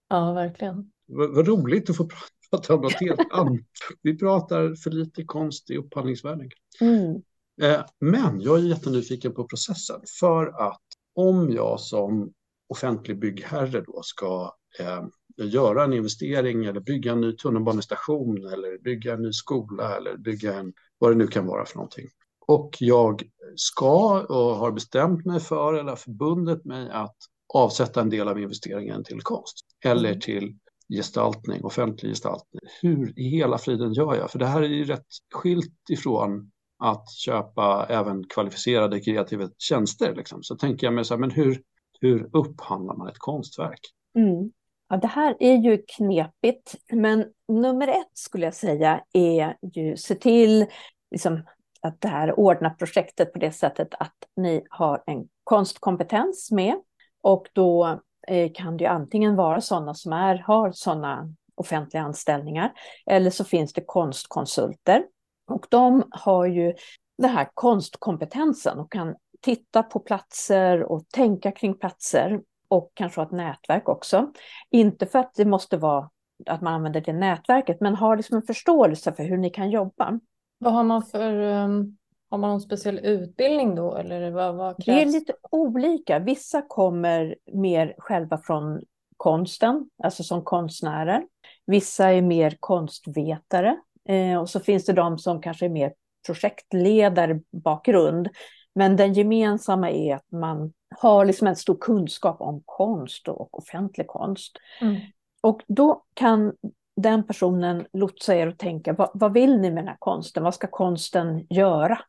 Ja, 0.10 0.34
verkligen. 0.34 0.92
Vad, 1.06 1.36
vad 1.36 1.48
roligt 1.48 1.90
att 1.90 1.98
få 1.98 2.10
prata 2.50 2.76
om 2.76 2.82
något 2.82 3.00
helt 3.00 3.32
annat. 3.32 3.62
Vi 4.02 4.18
pratar 4.18 4.76
för 4.76 4.92
lite 4.92 5.24
konst 5.24 5.70
i 5.70 5.78
upphandlingsvärlden. 5.78 6.50
Mm. 6.82 7.22
Eh, 7.62 7.86
men 8.00 8.42
jag 8.42 8.60
är 8.60 8.64
jättenyfiken 8.64 9.34
på 9.34 9.44
processen 9.44 10.02
för 10.20 10.68
att 10.68 10.85
om 11.16 11.52
jag 11.52 11.80
som 11.80 12.34
offentlig 12.70 13.20
byggherre 13.20 13.82
då 13.82 14.02
ska 14.04 14.56
eh, 14.80 15.04
göra 15.38 15.84
en 15.84 15.94
investering 15.94 16.66
eller 16.66 16.80
bygga 16.80 17.12
en 17.12 17.22
ny 17.22 17.36
tunnelbanestation 17.36 18.38
eller 18.38 18.84
bygga 18.84 19.14
en 19.14 19.22
ny 19.22 19.34
skola 19.34 19.98
eller 19.98 20.18
bygga 20.18 20.54
en, 20.54 20.74
vad 20.98 21.12
det 21.12 21.16
nu 21.16 21.28
kan 21.28 21.46
vara 21.46 21.66
för 21.66 21.76
någonting. 21.76 22.08
Och 22.48 22.78
jag 22.80 23.24
ska 23.56 24.22
och 24.22 24.56
har 24.56 24.72
bestämt 24.72 25.26
mig 25.26 25.40
för 25.40 25.74
eller 25.74 25.90
har 25.90 25.96
förbundit 25.96 26.66
mig 26.66 26.90
att 26.92 27.16
avsätta 27.54 28.02
en 28.02 28.10
del 28.10 28.28
av 28.28 28.40
investeringen 28.40 29.04
till 29.04 29.22
konst 29.22 29.66
eller 29.86 30.10
mm. 30.10 30.22
till 30.22 30.58
gestaltning, 30.90 31.64
offentlig 31.64 32.10
gestaltning. 32.12 32.62
Hur 32.82 33.20
i 33.20 33.30
hela 33.30 33.58
friden 33.58 33.94
gör 33.94 34.16
jag? 34.16 34.32
För 34.32 34.40
det 34.40 34.46
här 34.46 34.62
är 34.62 34.68
ju 34.68 34.84
rätt 34.84 35.08
skilt 35.34 35.90
ifrån 35.90 36.52
att 36.78 37.12
köpa 37.12 37.88
även 37.90 38.24
kvalificerade 38.28 39.00
kreativa 39.00 39.50
tjänster. 39.58 40.16
Liksom. 40.16 40.44
Så 40.44 40.56
tänker 40.56 40.88
jag 40.88 40.94
mig 40.94 41.06
så 41.06 41.14
här, 41.14 41.20
men 41.20 41.32
hur, 41.32 41.62
hur 42.02 42.30
upphandlar 42.34 42.96
man 42.96 43.08
ett 43.08 43.20
konstverk? 43.20 43.80
Mm. 44.18 44.52
Ja, 44.90 44.98
det 44.98 45.08
här 45.08 45.36
är 45.40 45.56
ju 45.56 45.84
knepigt, 45.88 46.76
men 46.92 47.26
nummer 47.48 47.88
ett 47.88 48.12
skulle 48.14 48.46
jag 48.46 48.54
säga 48.54 49.04
är 49.14 49.58
ju 49.74 49.98
se 49.98 50.16
till 50.16 50.66
liksom, 51.12 51.44
att 51.82 52.02
det 52.02 52.08
här 52.08 52.40
ordnar 52.40 52.70
projektet 52.70 53.34
på 53.34 53.40
det 53.40 53.52
sättet 53.52 53.88
att 54.00 54.16
ni 54.36 54.66
har 54.70 55.04
en 55.06 55.28
konstkompetens 55.44 56.52
med. 56.52 56.76
Och 57.22 57.48
då 57.54 58.00
eh, 58.28 58.52
kan 58.54 58.78
det 58.78 58.84
ju 58.84 58.90
antingen 58.90 59.36
vara 59.36 59.62
sådana 59.62 59.94
som 59.94 60.14
är, 60.14 60.36
har 60.36 60.72
sådana 60.72 61.34
offentliga 61.56 62.04
anställningar, 62.04 62.74
eller 63.06 63.30
så 63.30 63.44
finns 63.44 63.74
det 63.74 63.84
konstkonsulter. 63.86 65.04
Och 65.48 65.66
de 65.70 66.04
har 66.12 66.46
ju 66.46 66.74
den 67.18 67.30
här 67.30 67.48
konstkompetensen 67.54 68.80
och 68.80 68.92
kan 68.92 69.16
titta 69.42 69.84
på 69.84 70.00
platser 70.00 70.84
och 70.84 71.10
tänka 71.10 71.52
kring 71.52 71.78
platser 71.78 72.42
och 72.68 72.92
kanske 72.94 73.22
ha 73.22 73.26
ett 73.26 73.32
nätverk 73.32 73.90
också. 73.90 74.32
Inte 74.72 75.06
för 75.06 75.20
att 75.20 75.34
det 75.36 75.46
måste 75.46 75.78
vara 75.78 76.10
att 76.46 76.62
man 76.62 76.74
använder 76.74 77.02
det 77.02 77.14
nätverket, 77.14 77.82
men 77.82 77.96
har 77.96 78.18
liksom 78.18 78.38
en 78.38 78.44
förståelse 78.44 79.14
för 79.14 79.24
hur 79.24 79.38
ni 79.38 79.50
kan 79.50 79.70
jobba. 79.70 80.20
Vad 80.58 80.74
har 80.74 80.84
man 80.84 81.04
för, 81.04 81.34
um, 81.34 81.98
har 82.30 82.38
man 82.38 82.50
någon 82.50 82.62
speciell 82.62 83.00
utbildning 83.00 83.76
då 83.76 83.96
eller 83.96 84.32
vad, 84.32 84.56
vad 84.56 84.84
krävs? 84.84 84.86
Det 84.86 85.02
är 85.02 85.06
lite 85.06 85.34
olika. 85.52 86.20
Vissa 86.20 86.62
kommer 86.62 87.36
mer 87.54 87.96
själva 87.98 88.38
från 88.38 88.82
konsten, 89.18 89.90
alltså 90.04 90.24
som 90.24 90.44
konstnärer. 90.44 91.24
Vissa 91.66 92.12
är 92.12 92.22
mer 92.22 92.58
konstvetare 92.60 93.78
eh, 94.10 94.40
och 94.40 94.50
så 94.50 94.60
finns 94.60 94.86
det 94.86 94.94
de 94.94 95.18
som 95.18 95.42
kanske 95.42 95.66
är 95.66 95.70
mer 95.70 95.94
projektledare 96.26 97.40
bakgrund. 97.52 98.30
Men 98.76 98.96
den 98.96 99.14
gemensamma 99.14 99.92
är 99.92 100.16
att 100.16 100.32
man 100.32 100.74
har 101.00 101.26
liksom 101.26 101.48
en 101.48 101.56
stor 101.56 101.78
kunskap 101.82 102.42
om 102.42 102.62
konst 102.66 103.28
och 103.28 103.60
offentlig 103.60 104.08
konst. 104.08 104.58
Mm. 104.82 104.96
Och 105.42 105.62
då 105.68 106.04
kan 106.14 106.54
den 106.96 107.24
personen 107.24 107.86
lotsa 107.94 108.36
er 108.36 108.48
och 108.48 108.58
tänka, 108.58 108.94
vad, 108.94 109.10
vad, 109.14 109.34
vill 109.34 109.60
ni 109.60 109.72
med 109.72 109.84
den 109.84 109.88
här 109.88 109.98
konsten? 110.00 110.44
Vad 110.44 110.54
ska 110.54 110.68
konsten 110.68 111.48
göra? 111.50 112.00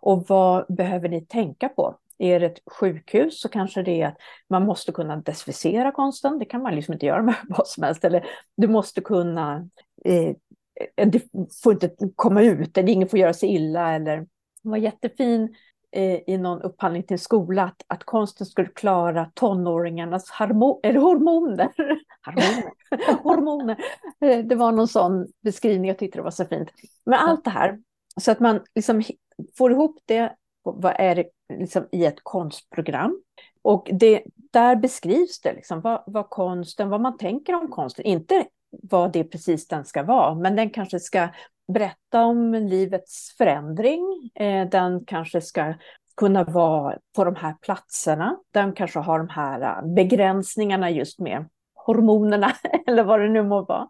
Och 0.00 0.24
vad 0.28 0.74
behöver 0.74 1.08
ni 1.08 1.26
tänka 1.26 1.68
på 1.68 1.98
Är 2.18 2.40
det 2.40 2.46
ett 2.46 2.58
sjukhus 2.66 3.40
så 3.40 3.48
kanske 3.48 3.82
det 3.82 4.02
är 4.02 4.08
att 4.08 4.16
man 4.48 4.64
måste 4.64 4.92
kunna 4.92 5.16
desinficera 5.16 5.92
konsten. 5.92 6.38
Det 6.38 6.44
kan 6.44 6.62
man 6.62 6.74
liksom 6.74 6.94
inte 6.94 7.06
göra 7.06 7.22
med 7.22 7.34
vad 7.48 7.66
som 7.66 7.82
helst. 7.82 8.04
Eller 8.04 8.24
du 8.56 8.68
måste 8.68 9.00
kunna, 9.00 9.68
eh, 10.04 10.36
det 10.94 11.22
får 11.62 11.72
inte 11.72 11.96
komma 12.16 12.42
ut, 12.42 12.78
eller 12.78 12.92
ingen 12.92 13.08
får 13.08 13.18
göra 13.18 13.34
sig 13.34 13.54
illa. 13.54 13.94
Eller, 13.94 14.16
det 14.62 14.68
var 14.68 14.76
jättefin 14.76 15.54
eh, 15.92 16.20
i 16.26 16.38
någon 16.38 16.62
upphandling 16.62 17.02
till 17.02 17.14
en 17.14 17.18
skola 17.18 17.64
att, 17.64 17.82
att 17.86 18.04
konsten 18.04 18.46
skulle 18.46 18.68
klara 18.68 19.30
tonåringarnas 19.34 20.30
harmo, 20.30 20.80
eller 20.82 21.00
hormoner. 21.00 21.68
hormoner. 22.24 23.22
hormoner. 23.22 23.76
Eh, 24.20 24.38
det 24.38 24.54
var 24.54 24.72
någon 24.72 24.88
sån 24.88 25.26
beskrivning, 25.40 25.88
jag 25.88 25.98
tyckte 25.98 26.18
det 26.18 26.22
var 26.22 26.30
så 26.30 26.44
fint. 26.44 26.68
Men 27.04 27.18
allt 27.18 27.44
det 27.44 27.50
här, 27.50 27.78
så 28.20 28.32
att 28.32 28.40
man 28.40 28.60
liksom 28.74 29.02
får 29.58 29.72
ihop 29.72 29.98
det, 30.04 30.32
vad 30.62 30.94
är 30.98 31.14
det 31.14 31.24
liksom 31.58 31.88
i 31.92 32.04
ett 32.04 32.18
konstprogram? 32.22 33.22
Och 33.62 33.90
det, 33.92 34.22
där 34.52 34.76
beskrivs 34.76 35.40
det 35.40 35.52
liksom 35.52 35.80
vad, 35.80 36.02
vad 36.06 36.30
konsten, 36.30 36.88
vad 36.88 37.00
man 37.00 37.18
tänker 37.18 37.54
om 37.54 37.68
konsten. 37.68 38.04
Inte 38.04 38.46
vad 38.82 39.12
det 39.12 39.24
precis 39.24 39.68
den 39.68 39.84
ska 39.84 40.02
vara, 40.02 40.34
men 40.34 40.56
den 40.56 40.70
kanske 40.70 41.00
ska 41.00 41.28
berätta 41.72 42.24
om 42.24 42.54
livets 42.54 43.34
förändring. 43.38 44.30
Eh, 44.34 44.68
den 44.68 45.04
kanske 45.04 45.40
ska 45.40 45.74
kunna 46.16 46.44
vara 46.44 46.98
på 47.16 47.24
de 47.24 47.36
här 47.36 47.54
platserna. 47.62 48.36
Den 48.50 48.72
kanske 48.72 48.98
har 48.98 49.18
de 49.18 49.28
här 49.28 49.60
eh, 49.60 49.94
begränsningarna 49.94 50.90
just 50.90 51.18
med 51.18 51.48
hormonerna 51.74 52.52
eller 52.86 53.04
vad 53.04 53.20
det 53.20 53.28
nu 53.28 53.42
må 53.42 53.64
vara. 53.64 53.88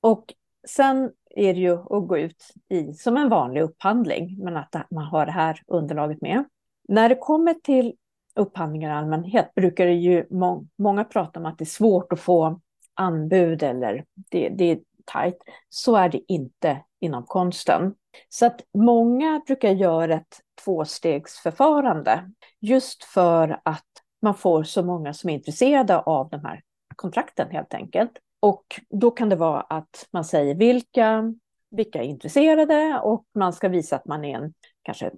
Och 0.00 0.34
sen 0.68 1.10
är 1.36 1.54
det 1.54 1.60
ju 1.60 1.72
att 1.72 2.08
gå 2.08 2.18
ut 2.18 2.44
i 2.68 2.92
som 2.92 3.16
en 3.16 3.28
vanlig 3.28 3.62
upphandling, 3.62 4.38
men 4.44 4.56
att 4.56 4.74
man 4.90 5.04
har 5.04 5.26
det 5.26 5.32
här 5.32 5.62
underlaget 5.66 6.20
med. 6.20 6.44
När 6.88 7.08
det 7.08 7.14
kommer 7.14 7.54
till 7.54 7.94
upphandlingar 8.34 8.90
i 8.90 8.92
allmänhet 8.92 9.54
brukar 9.54 9.86
det 9.86 9.92
ju 9.92 10.26
må 10.30 10.66
många 10.78 11.04
prata 11.04 11.40
om 11.40 11.46
att 11.46 11.58
det 11.58 11.64
är 11.64 11.66
svårt 11.66 12.12
att 12.12 12.20
få 12.20 12.60
anbud 12.96 13.62
eller 13.62 14.04
det, 14.30 14.48
det 14.48 14.64
är 14.64 14.78
tajt. 15.04 15.38
Så 15.68 15.96
är 15.96 16.08
det 16.08 16.32
inte 16.32 16.80
inom 17.00 17.22
konsten. 17.22 17.94
Så 18.28 18.46
att 18.46 18.60
många 18.74 19.42
brukar 19.46 19.70
göra 19.70 20.14
ett 20.14 20.40
tvåstegsförfarande 20.64 22.30
just 22.60 23.04
för 23.04 23.60
att 23.62 23.84
man 24.22 24.34
får 24.34 24.62
så 24.62 24.82
många 24.82 25.14
som 25.14 25.30
är 25.30 25.34
intresserade 25.34 25.98
av 25.98 26.28
de 26.28 26.44
här 26.44 26.62
kontrakten 26.96 27.50
helt 27.50 27.74
enkelt. 27.74 28.12
Och 28.40 28.80
då 28.88 29.10
kan 29.10 29.28
det 29.28 29.36
vara 29.36 29.60
att 29.60 30.06
man 30.10 30.24
säger 30.24 30.54
vilka, 30.54 31.34
vilka 31.70 31.98
är 31.98 32.06
intresserade 32.06 33.00
och 33.02 33.24
man 33.34 33.52
ska 33.52 33.68
visa 33.68 33.96
att 33.96 34.06
man 34.06 34.24
är 34.24 34.36
en 34.36 34.54
kanske 34.82 35.10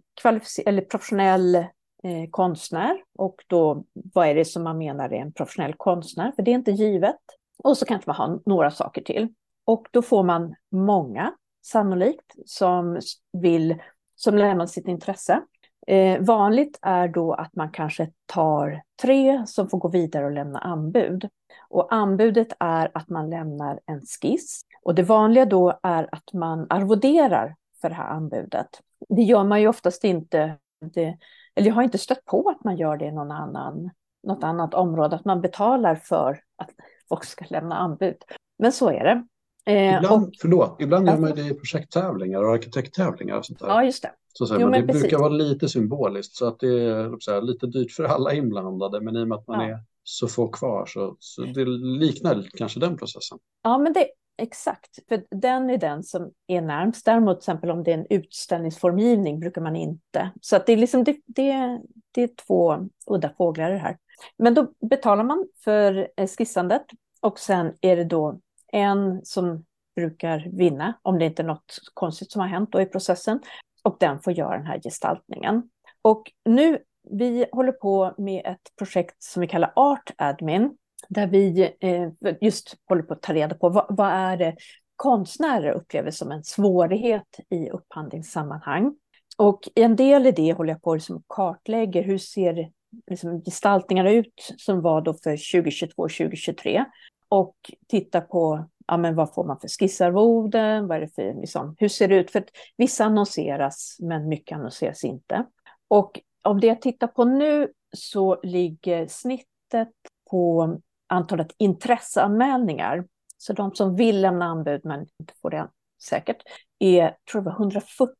eller 0.66 0.82
professionell 0.82 1.54
eh, 1.54 2.30
konstnär. 2.30 3.02
Och 3.18 3.44
då, 3.46 3.84
vad 4.14 4.28
är 4.28 4.34
det 4.34 4.44
som 4.44 4.62
man 4.62 4.78
menar 4.78 5.12
är 5.12 5.20
en 5.20 5.32
professionell 5.32 5.74
konstnär? 5.76 6.32
För 6.32 6.42
det 6.42 6.50
är 6.50 6.54
inte 6.54 6.70
givet. 6.70 7.16
Och 7.64 7.78
så 7.78 7.84
kanske 7.86 8.10
man 8.10 8.16
har 8.16 8.40
några 8.46 8.70
saker 8.70 9.02
till. 9.02 9.28
Och 9.64 9.88
då 9.90 10.02
får 10.02 10.22
man 10.22 10.54
många, 10.70 11.32
sannolikt, 11.66 12.34
som 12.46 13.00
vill, 13.32 13.76
som 14.14 14.36
lämnar 14.36 14.66
sitt 14.66 14.88
intresse. 14.88 15.42
Eh, 15.86 16.20
vanligt 16.20 16.78
är 16.82 17.08
då 17.08 17.32
att 17.32 17.56
man 17.56 17.70
kanske 17.70 18.10
tar 18.26 18.82
tre 19.02 19.46
som 19.46 19.68
får 19.68 19.78
gå 19.78 19.88
vidare 19.88 20.24
och 20.24 20.32
lämna 20.32 20.58
anbud. 20.58 21.28
Och 21.68 21.94
anbudet 21.94 22.48
är 22.60 22.90
att 22.94 23.08
man 23.08 23.30
lämnar 23.30 23.80
en 23.86 24.00
skiss. 24.00 24.62
Och 24.82 24.94
det 24.94 25.02
vanliga 25.02 25.44
då 25.44 25.78
är 25.82 26.08
att 26.12 26.32
man 26.32 26.66
arvoderar 26.70 27.56
för 27.80 27.88
det 27.88 27.94
här 27.94 28.10
anbudet. 28.10 28.68
Det 29.08 29.22
gör 29.22 29.44
man 29.44 29.60
ju 29.60 29.68
oftast 29.68 30.04
inte, 30.04 30.56
det, 30.94 31.18
eller 31.54 31.68
jag 31.68 31.74
har 31.74 31.82
inte 31.82 31.98
stött 31.98 32.24
på 32.24 32.50
att 32.50 32.64
man 32.64 32.76
gör 32.76 32.96
det 32.96 33.04
i 33.04 33.12
någon 33.12 33.30
annan, 33.30 33.90
något 34.22 34.44
annat 34.44 34.74
område, 34.74 35.16
att 35.16 35.24
man 35.24 35.40
betalar 35.40 35.94
för 35.94 36.40
att 36.56 36.70
folk 37.08 37.24
ska 37.24 37.44
lämna 37.50 37.74
anbud. 37.74 38.16
Men 38.58 38.72
så 38.72 38.90
är 38.90 39.04
det. 39.04 39.24
Eh, 39.72 39.96
ibland, 39.96 40.26
och, 40.26 40.32
förlåt, 40.40 40.76
ibland 40.80 41.06
gör 41.06 41.18
man 41.18 41.34
det 41.34 41.42
i 41.42 41.54
projekttävlingar 41.54 42.42
och 42.42 42.54
arkitekttävlingar 42.54 43.36
och 43.36 43.46
sånt 43.46 43.58
där. 43.58 43.66
Ja, 43.68 43.84
just 43.84 44.02
det. 44.02 44.10
Så 44.32 44.46
säger 44.46 44.60
jo, 44.60 44.70
man, 44.70 44.80
det 44.80 44.86
precis. 44.86 45.02
brukar 45.02 45.18
vara 45.18 45.28
lite 45.28 45.68
symboliskt 45.68 46.36
så 46.36 46.46
att 46.46 46.60
det 46.60 46.68
är 46.68 47.32
här, 47.32 47.42
lite 47.42 47.66
dyrt 47.66 47.92
för 47.92 48.04
alla 48.04 48.34
inblandade 48.34 49.00
men 49.00 49.16
i 49.16 49.22
och 49.22 49.28
med 49.28 49.38
att 49.38 49.46
man 49.46 49.68
ja. 49.68 49.74
är 49.74 49.80
så 50.02 50.28
få 50.28 50.48
kvar 50.48 50.86
så, 50.86 51.16
så 51.18 51.42
det 51.42 51.64
liknar 52.00 52.46
kanske 52.56 52.80
den 52.80 52.96
processen. 52.96 53.38
Ja, 53.62 53.78
men 53.78 53.92
det 53.92 54.06
exakt, 54.42 54.98
för 55.08 55.24
den 55.30 55.70
är 55.70 55.78
den 55.78 56.02
som 56.02 56.30
är 56.46 56.60
närmst. 56.60 57.04
Däremot 57.04 57.40
till 57.40 57.50
exempel 57.50 57.70
om 57.70 57.84
det 57.84 57.92
är 57.92 57.98
en 57.98 58.06
utställningsformgivning 58.10 59.40
brukar 59.40 59.60
man 59.60 59.76
inte. 59.76 60.30
Så 60.40 60.56
att 60.56 60.66
det 60.66 60.72
är 60.72 60.76
liksom 60.76 61.04
det, 61.04 61.16
det, 61.26 61.80
det 62.10 62.22
är 62.22 62.30
två 62.46 62.88
udda 63.06 63.30
fåglar 63.36 63.70
det 63.70 63.78
här. 63.78 63.96
Men 64.36 64.54
då 64.54 64.72
betalar 64.90 65.24
man 65.24 65.48
för 65.64 66.08
eh, 66.16 66.26
skissandet 66.26 66.82
och 67.20 67.38
sen 67.38 67.74
är 67.80 67.96
det 67.96 68.04
då 68.04 68.40
en 68.72 69.24
som 69.24 69.64
brukar 69.96 70.48
vinna, 70.52 70.98
om 71.02 71.18
det 71.18 71.24
inte 71.24 71.42
är 71.42 71.46
något 71.46 71.78
konstigt 71.94 72.32
som 72.32 72.40
har 72.40 72.48
hänt 72.48 72.72
då 72.72 72.80
i 72.80 72.86
processen. 72.86 73.40
Och 73.82 73.96
den 74.00 74.20
får 74.20 74.32
göra 74.32 74.56
den 74.56 74.66
här 74.66 74.80
gestaltningen. 74.84 75.70
Och 76.02 76.32
nu, 76.44 76.78
vi 77.10 77.46
håller 77.52 77.72
på 77.72 78.14
med 78.18 78.46
ett 78.46 78.76
projekt 78.78 79.22
som 79.22 79.40
vi 79.40 79.46
kallar 79.46 79.72
Art 79.76 80.10
Admin, 80.18 80.76
där 81.08 81.26
vi 81.26 81.74
eh, 81.80 82.08
just 82.40 82.76
håller 82.88 83.02
på 83.02 83.12
att 83.12 83.22
ta 83.22 83.32
reda 83.32 83.54
på 83.54 83.68
vad, 83.68 83.86
vad 83.88 84.08
är 84.08 84.36
det 84.36 84.56
konstnärer 84.96 85.72
upplever 85.72 86.10
som 86.10 86.30
en 86.30 86.44
svårighet 86.44 87.40
i 87.50 87.70
upphandlingssammanhang. 87.70 88.94
Och 89.36 89.68
en 89.74 89.96
del 89.96 90.26
i 90.26 90.32
det 90.32 90.52
håller 90.52 90.72
jag 90.72 90.82
på 90.82 90.92
att 90.92 90.96
liksom 90.96 91.22
kartlägger 91.28 92.02
hur 92.02 92.18
ser 92.18 92.70
liksom 93.10 93.42
gestaltningar 93.44 94.04
ut 94.04 94.54
som 94.56 94.80
var 94.80 95.00
då 95.00 95.14
för 95.14 95.36
2022-2023 95.36 96.84
och 97.28 97.56
titta 97.88 98.20
på 98.20 98.68
ja, 98.86 98.96
men 98.96 99.14
vad 99.14 99.34
får 99.34 99.44
man 99.44 99.60
för 99.60 99.68
skissarvoden, 99.68 100.86
vad 100.86 100.96
är 100.96 101.00
det 101.00 101.14
för, 101.14 101.40
liksom, 101.40 101.74
hur 101.78 101.88
ser 101.88 102.08
det 102.08 102.16
ut? 102.16 102.30
För 102.30 102.38
att 102.38 102.48
vissa 102.76 103.04
annonseras, 103.04 103.96
men 104.00 104.28
mycket 104.28 104.58
annonseras 104.58 105.04
inte. 105.04 105.44
Och 105.88 106.20
om 106.42 106.60
det 106.60 106.66
jag 106.66 106.82
tittar 106.82 107.06
på 107.06 107.24
nu 107.24 107.72
så 107.96 108.40
ligger 108.42 109.06
snittet 109.06 109.92
på 110.30 110.76
antalet 111.06 111.54
intresseanmälningar. 111.58 113.04
Så 113.36 113.52
de 113.52 113.74
som 113.74 113.96
vill 113.96 114.20
lämna 114.20 114.44
anbud 114.44 114.80
men 114.84 115.00
inte 115.00 115.34
får 115.42 115.50
det 115.50 115.70
säkert, 116.02 116.42
är 116.78 117.16
tror 117.32 117.44
jag 117.44 117.52
140 117.52 118.14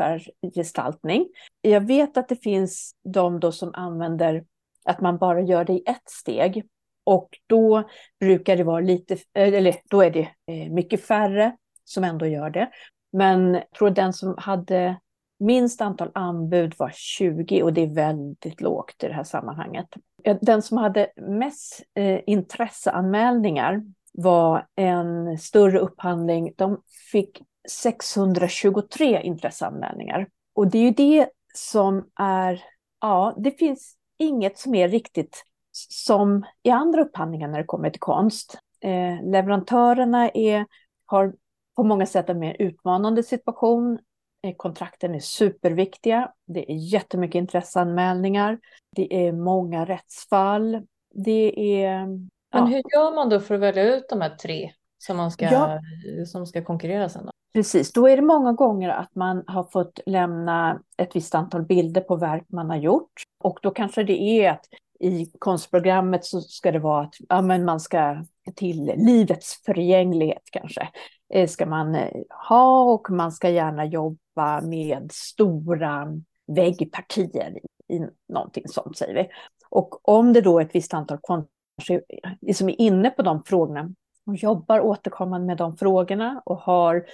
per 0.00 0.22
gestaltning. 0.54 1.28
Jag 1.60 1.80
vet 1.80 2.16
att 2.16 2.28
det 2.28 2.36
finns 2.36 2.94
de 3.04 3.40
då 3.40 3.52
som 3.52 3.70
använder 3.74 4.44
att 4.84 5.00
man 5.00 5.18
bara 5.18 5.40
gör 5.40 5.64
det 5.64 5.72
i 5.72 5.82
ett 5.86 6.10
steg. 6.10 6.64
Och 7.04 7.28
då 7.46 7.88
brukar 8.20 8.56
det 8.56 8.64
vara 8.64 8.80
lite, 8.80 9.14
eh, 9.14 9.54
eller 9.54 9.76
då 9.90 10.02
är 10.02 10.10
det 10.10 10.28
eh, 10.46 10.72
mycket 10.72 11.04
färre 11.04 11.56
som 11.84 12.04
ändå 12.04 12.26
gör 12.26 12.50
det. 12.50 12.70
Men 13.12 13.54
jag 13.54 13.70
tror 13.78 13.90
den 13.90 14.12
som 14.12 14.34
hade 14.38 14.96
minst 15.38 15.80
antal 15.80 16.10
anbud 16.14 16.74
var 16.78 16.90
20 16.94 17.62
och 17.62 17.72
det 17.72 17.80
är 17.80 17.94
väldigt 17.94 18.60
lågt 18.60 19.04
i 19.04 19.08
det 19.08 19.14
här 19.14 19.24
sammanhanget. 19.24 19.86
Eh, 20.24 20.36
den 20.40 20.62
som 20.62 20.78
hade 20.78 21.12
mest 21.16 21.82
intresseanmälningar 22.26 23.82
var 24.12 24.66
en 24.76 25.38
större 25.38 25.78
upphandling. 25.78 26.52
De 26.56 26.82
fick 27.12 27.42
623 27.68 29.22
intresseanmälningar. 29.22 30.28
Och 30.54 30.70
det 30.70 30.78
är 30.78 30.82
ju 30.82 30.90
det 30.90 31.28
som 31.54 32.10
är, 32.16 32.62
ja, 33.00 33.34
det 33.36 33.50
finns 33.50 33.96
inget 34.18 34.58
som 34.58 34.74
är 34.74 34.88
riktigt 34.88 35.44
som 35.88 36.44
i 36.62 36.70
andra 36.70 37.02
upphandlingar 37.02 37.48
när 37.48 37.58
det 37.58 37.64
kommer 37.64 37.90
till 37.90 38.00
konst. 38.00 38.58
Eh, 38.80 39.30
leverantörerna 39.30 40.28
är, 40.28 40.66
har 41.06 41.34
på 41.76 41.82
många 41.82 42.06
sätt 42.06 42.28
en 42.28 42.38
mer 42.38 42.56
utmanande 42.58 43.22
situation. 43.22 43.98
Eh, 44.42 44.54
kontrakten 44.56 45.14
är 45.14 45.20
superviktiga. 45.20 46.32
Det 46.46 46.72
är 46.72 46.76
jättemycket 46.92 47.38
intresseanmälningar. 47.38 48.58
Det 48.96 49.26
är 49.26 49.32
många 49.32 49.84
rättsfall. 49.84 50.86
Det 51.14 51.82
är... 51.82 52.06
Men 52.54 52.66
hur 52.66 52.82
gör 52.94 53.14
man 53.14 53.28
då 53.28 53.40
för 53.40 53.54
att 53.54 53.60
välja 53.60 53.96
ut 53.96 54.08
de 54.08 54.20
här 54.20 54.36
tre 54.36 54.72
som, 54.98 55.16
man 55.16 55.30
ska, 55.30 55.44
ja. 55.44 55.80
som 56.26 56.46
ska 56.46 56.64
konkurrera 56.64 57.08
sen? 57.08 57.26
Då? 57.26 57.32
Precis, 57.52 57.92
då 57.92 58.08
är 58.08 58.16
det 58.16 58.22
många 58.22 58.52
gånger 58.52 58.88
att 58.88 59.14
man 59.14 59.44
har 59.46 59.64
fått 59.64 60.00
lämna 60.06 60.80
ett 60.96 61.16
visst 61.16 61.34
antal 61.34 61.62
bilder 61.62 62.00
på 62.00 62.16
verk 62.16 62.44
man 62.48 62.70
har 62.70 62.76
gjort. 62.76 63.12
Och 63.44 63.58
då 63.62 63.70
kanske 63.70 64.02
det 64.02 64.20
är 64.22 64.50
att 64.50 64.64
i 65.00 65.32
konstprogrammet 65.38 66.24
så 66.24 66.40
ska 66.40 66.72
det 66.72 66.78
vara 66.78 67.02
att 67.02 67.14
ja, 67.28 67.42
men 67.42 67.64
man 67.64 67.80
ska 67.80 68.24
till 68.56 68.92
livets 68.96 69.62
förgänglighet 69.64 70.42
kanske. 70.52 70.88
Eh, 71.34 71.48
ska 71.48 71.66
man 71.66 71.94
eh, 71.94 72.22
ha 72.48 72.82
och 72.82 73.10
man 73.10 73.32
ska 73.32 73.48
gärna 73.48 73.84
jobba 73.84 74.60
med 74.60 75.12
stora 75.12 76.08
väggpartier 76.46 77.58
i, 77.88 77.94
i 77.96 78.06
någonting 78.28 78.68
sånt 78.68 78.96
säger 78.96 79.14
vi. 79.14 79.28
Och 79.68 80.08
om 80.08 80.32
det 80.32 80.40
då 80.40 80.58
är 80.58 80.64
ett 80.64 80.74
visst 80.74 80.94
antal 80.94 81.18
konstnärer 81.22 82.52
som 82.54 82.68
är 82.68 82.80
inne 82.80 83.10
på 83.10 83.22
de 83.22 83.44
frågorna 83.44 83.90
och 84.26 84.36
jobbar 84.36 84.80
återkommande 84.80 85.46
med 85.46 85.56
de 85.56 85.76
frågorna 85.76 86.42
och 86.44 86.56
har, 86.56 87.04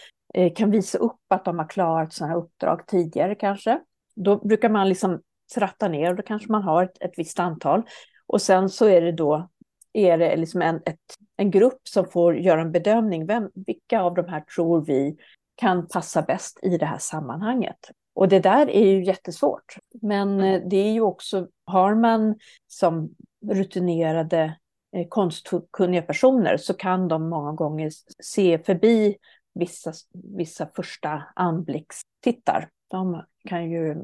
kan 0.57 0.71
visa 0.71 0.99
upp 0.99 1.21
att 1.29 1.45
de 1.45 1.59
har 1.59 1.69
klarat 1.69 2.13
sådana 2.13 2.33
här 2.33 2.41
uppdrag 2.41 2.87
tidigare 2.87 3.35
kanske. 3.35 3.81
Då 4.17 4.37
brukar 4.37 4.69
man 4.69 4.89
liksom 4.89 5.21
tratta 5.55 5.89
ner 5.89 6.11
och 6.11 6.17
då 6.17 6.23
kanske 6.23 6.53
man 6.53 6.63
har 6.63 6.85
ett, 6.85 7.03
ett 7.03 7.13
visst 7.17 7.41
antal. 7.41 7.83
Och 8.27 8.43
sen 8.43 8.69
så 8.69 8.87
är 8.87 9.01
det 9.01 9.13
då 9.13 9.49
är 9.93 10.19
det 10.19 10.37
liksom 10.37 10.63
en, 10.63 10.77
ett, 10.77 11.17
en 11.37 11.51
grupp 11.51 11.89
som 11.89 12.07
får 12.07 12.37
göra 12.37 12.61
en 12.61 12.73
bedömning. 12.73 13.27
Vem, 13.27 13.51
vilka 13.55 14.01
av 14.01 14.15
de 14.15 14.29
här 14.29 14.41
tror 14.41 14.85
vi 14.85 15.17
kan 15.55 15.89
passa 15.89 16.23
bäst 16.23 16.59
i 16.63 16.79
det 16.79 16.87
här 16.87 16.99
sammanhanget? 16.99 17.79
Och 18.15 18.29
det 18.29 18.41
där 18.41 18.71
är 18.71 18.87
ju 18.87 19.05
jättesvårt. 19.05 19.77
Men 20.03 20.41
eh, 20.41 20.63
det 20.71 20.77
är 20.77 20.93
ju 20.93 21.01
också, 21.01 21.49
har 21.65 21.95
man 21.95 22.35
som 22.67 23.11
rutinerade 23.51 24.57
eh, 24.97 25.09
konstkunniga 25.09 26.03
personer 26.03 26.57
så 26.57 26.75
kan 26.75 27.09
de 27.09 27.29
många 27.29 27.53
gånger 27.53 27.91
se 28.23 28.59
förbi 28.59 29.17
vissa, 29.59 29.93
vissa 30.37 30.71
första 30.77 31.23
anblickstittar. 31.35 32.69
De 32.91 33.23
kan 33.49 33.71
ju 33.71 33.97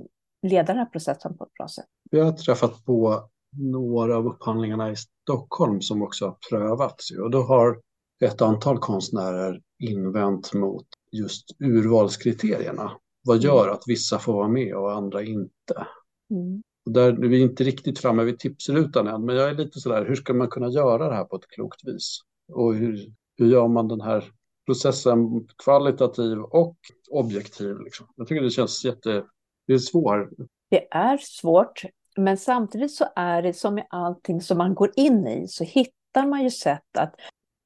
leda 0.43 0.67
den 0.67 0.77
här 0.77 0.87
processen 0.87 1.37
på 1.37 1.45
ett 1.45 1.55
bra 1.55 1.69
sätt. 1.69 1.87
Vi 2.11 2.21
har 2.21 2.33
träffat 2.33 2.85
på 2.85 3.29
några 3.57 4.17
av 4.17 4.27
upphandlingarna 4.27 4.91
i 4.91 4.97
Stockholm 4.97 5.81
som 5.81 6.03
också 6.03 6.25
har 6.25 6.37
prövats 6.51 7.11
och 7.11 7.31
då 7.31 7.43
har 7.43 7.81
ett 8.25 8.43
antal 8.43 8.79
konstnärer 8.79 9.61
invänt 9.79 10.55
mot 10.55 10.87
just 11.13 11.45
urvalskriterierna. 11.59 12.93
Vad 13.25 13.37
mm. 13.37 13.47
gör 13.47 13.69
att 13.69 13.83
vissa 13.87 14.19
får 14.19 14.33
vara 14.33 14.49
med 14.49 14.75
och 14.75 14.93
andra 14.93 15.23
inte? 15.23 15.87
Mm. 16.31 16.63
Och 16.87 16.93
där, 16.93 17.13
vi 17.13 17.41
är 17.41 17.45
inte 17.45 17.65
riktigt 17.65 17.99
framme 17.99 18.25
vid 18.25 18.39
tipsrutan 18.39 19.07
än, 19.07 19.25
men 19.25 19.37
jag 19.37 19.51
är 19.51 19.55
lite 19.55 19.81
sådär, 19.81 20.07
hur 20.07 20.15
ska 20.15 20.35
man 20.35 20.49
kunna 20.49 20.69
göra 20.69 21.09
det 21.09 21.15
här 21.15 21.25
på 21.25 21.37
ett 21.37 21.49
klokt 21.49 21.85
vis? 21.85 22.19
Och 22.53 22.75
hur, 22.75 23.13
hur 23.37 23.47
gör 23.47 23.69
man 23.69 23.89
den 23.89 24.01
här 24.01 24.33
processen 24.67 25.49
kvalitativ 25.65 26.39
och 26.39 26.77
objektiv? 27.11 27.79
Liksom? 27.81 28.07
Jag 28.17 28.29
tycker 28.29 28.43
det 28.43 28.51
känns 28.51 28.85
jätte... 28.85 29.25
Det 29.67 29.73
är 29.73 29.79
svårt. 29.79 30.29
Det 30.71 30.89
är 30.91 31.17
svårt, 31.17 31.83
men 32.17 32.37
samtidigt 32.37 32.95
så 32.95 33.05
är 33.17 33.43
det 33.43 33.53
som 33.53 33.75
med 33.75 33.87
allting 33.91 34.41
som 34.41 34.59
man 34.59 34.75
går 34.75 34.91
in 34.97 35.27
i 35.27 35.49
så 35.49 35.65
hittar 35.65 36.27
man 36.27 36.43
ju 36.43 36.51
sätt 36.51 36.97
att 36.99 37.15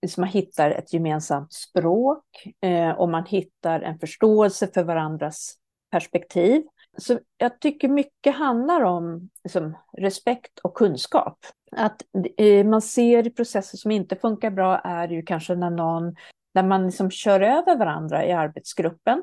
liksom 0.02 0.20
man 0.20 0.30
hittar 0.30 0.70
ett 0.70 0.92
gemensamt 0.92 1.52
språk 1.52 2.24
eh, 2.60 2.90
och 2.90 3.08
man 3.08 3.26
hittar 3.26 3.80
en 3.80 3.98
förståelse 3.98 4.68
för 4.74 4.84
varandras 4.84 5.54
perspektiv. 5.90 6.62
Så 6.98 7.18
jag 7.36 7.60
tycker 7.60 7.88
mycket 7.88 8.36
handlar 8.36 8.80
om 8.80 9.30
liksom, 9.44 9.78
respekt 9.98 10.58
och 10.58 10.74
kunskap. 10.74 11.38
Att 11.72 12.02
eh, 12.36 12.66
man 12.66 12.82
ser 12.82 13.30
processer 13.30 13.78
som 13.78 13.90
inte 13.90 14.16
funkar 14.16 14.50
bra 14.50 14.78
är 14.78 15.08
ju 15.08 15.22
kanske 15.22 15.54
när 15.54 15.70
någon, 15.70 16.14
där 16.56 16.62
man 16.62 16.86
liksom 16.86 17.10
kör 17.10 17.40
över 17.40 17.76
varandra 17.76 18.26
i 18.26 18.32
arbetsgruppen, 18.32 19.22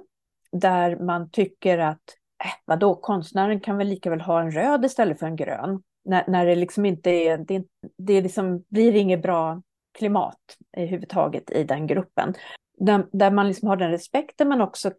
där 0.52 0.96
man 0.96 1.30
tycker 1.30 1.78
att 1.78 2.02
eh, 2.44 2.52
vadå, 2.66 2.96
konstnären 2.96 3.60
kan 3.60 3.78
väl 3.78 3.88
lika 3.88 4.10
väl 4.10 4.22
ha 4.22 4.42
en 4.42 4.52
röd 4.52 4.86
istället 4.86 5.20
för 5.20 5.26
en 5.26 5.36
grön. 5.36 5.84
När, 6.06 6.24
när 6.28 6.46
det 6.46 6.56
liksom 6.56 6.86
inte 6.86 7.10
är, 7.10 7.38
det, 7.38 7.64
det 7.98 8.22
liksom 8.22 8.64
blir 8.70 8.96
inget 8.96 9.22
bra 9.22 9.62
klimat 9.98 10.40
överhuvudtaget 10.78 11.52
i 11.52 11.64
den 11.64 11.88
gruppen. 11.88 12.34
Där, 12.78 13.06
där 13.12 13.32
man 13.32 13.48
liksom 13.48 13.68
har 13.68 13.78
den 13.78 13.92
respekten 13.92 14.50
men 14.50 14.62
också 14.62 14.92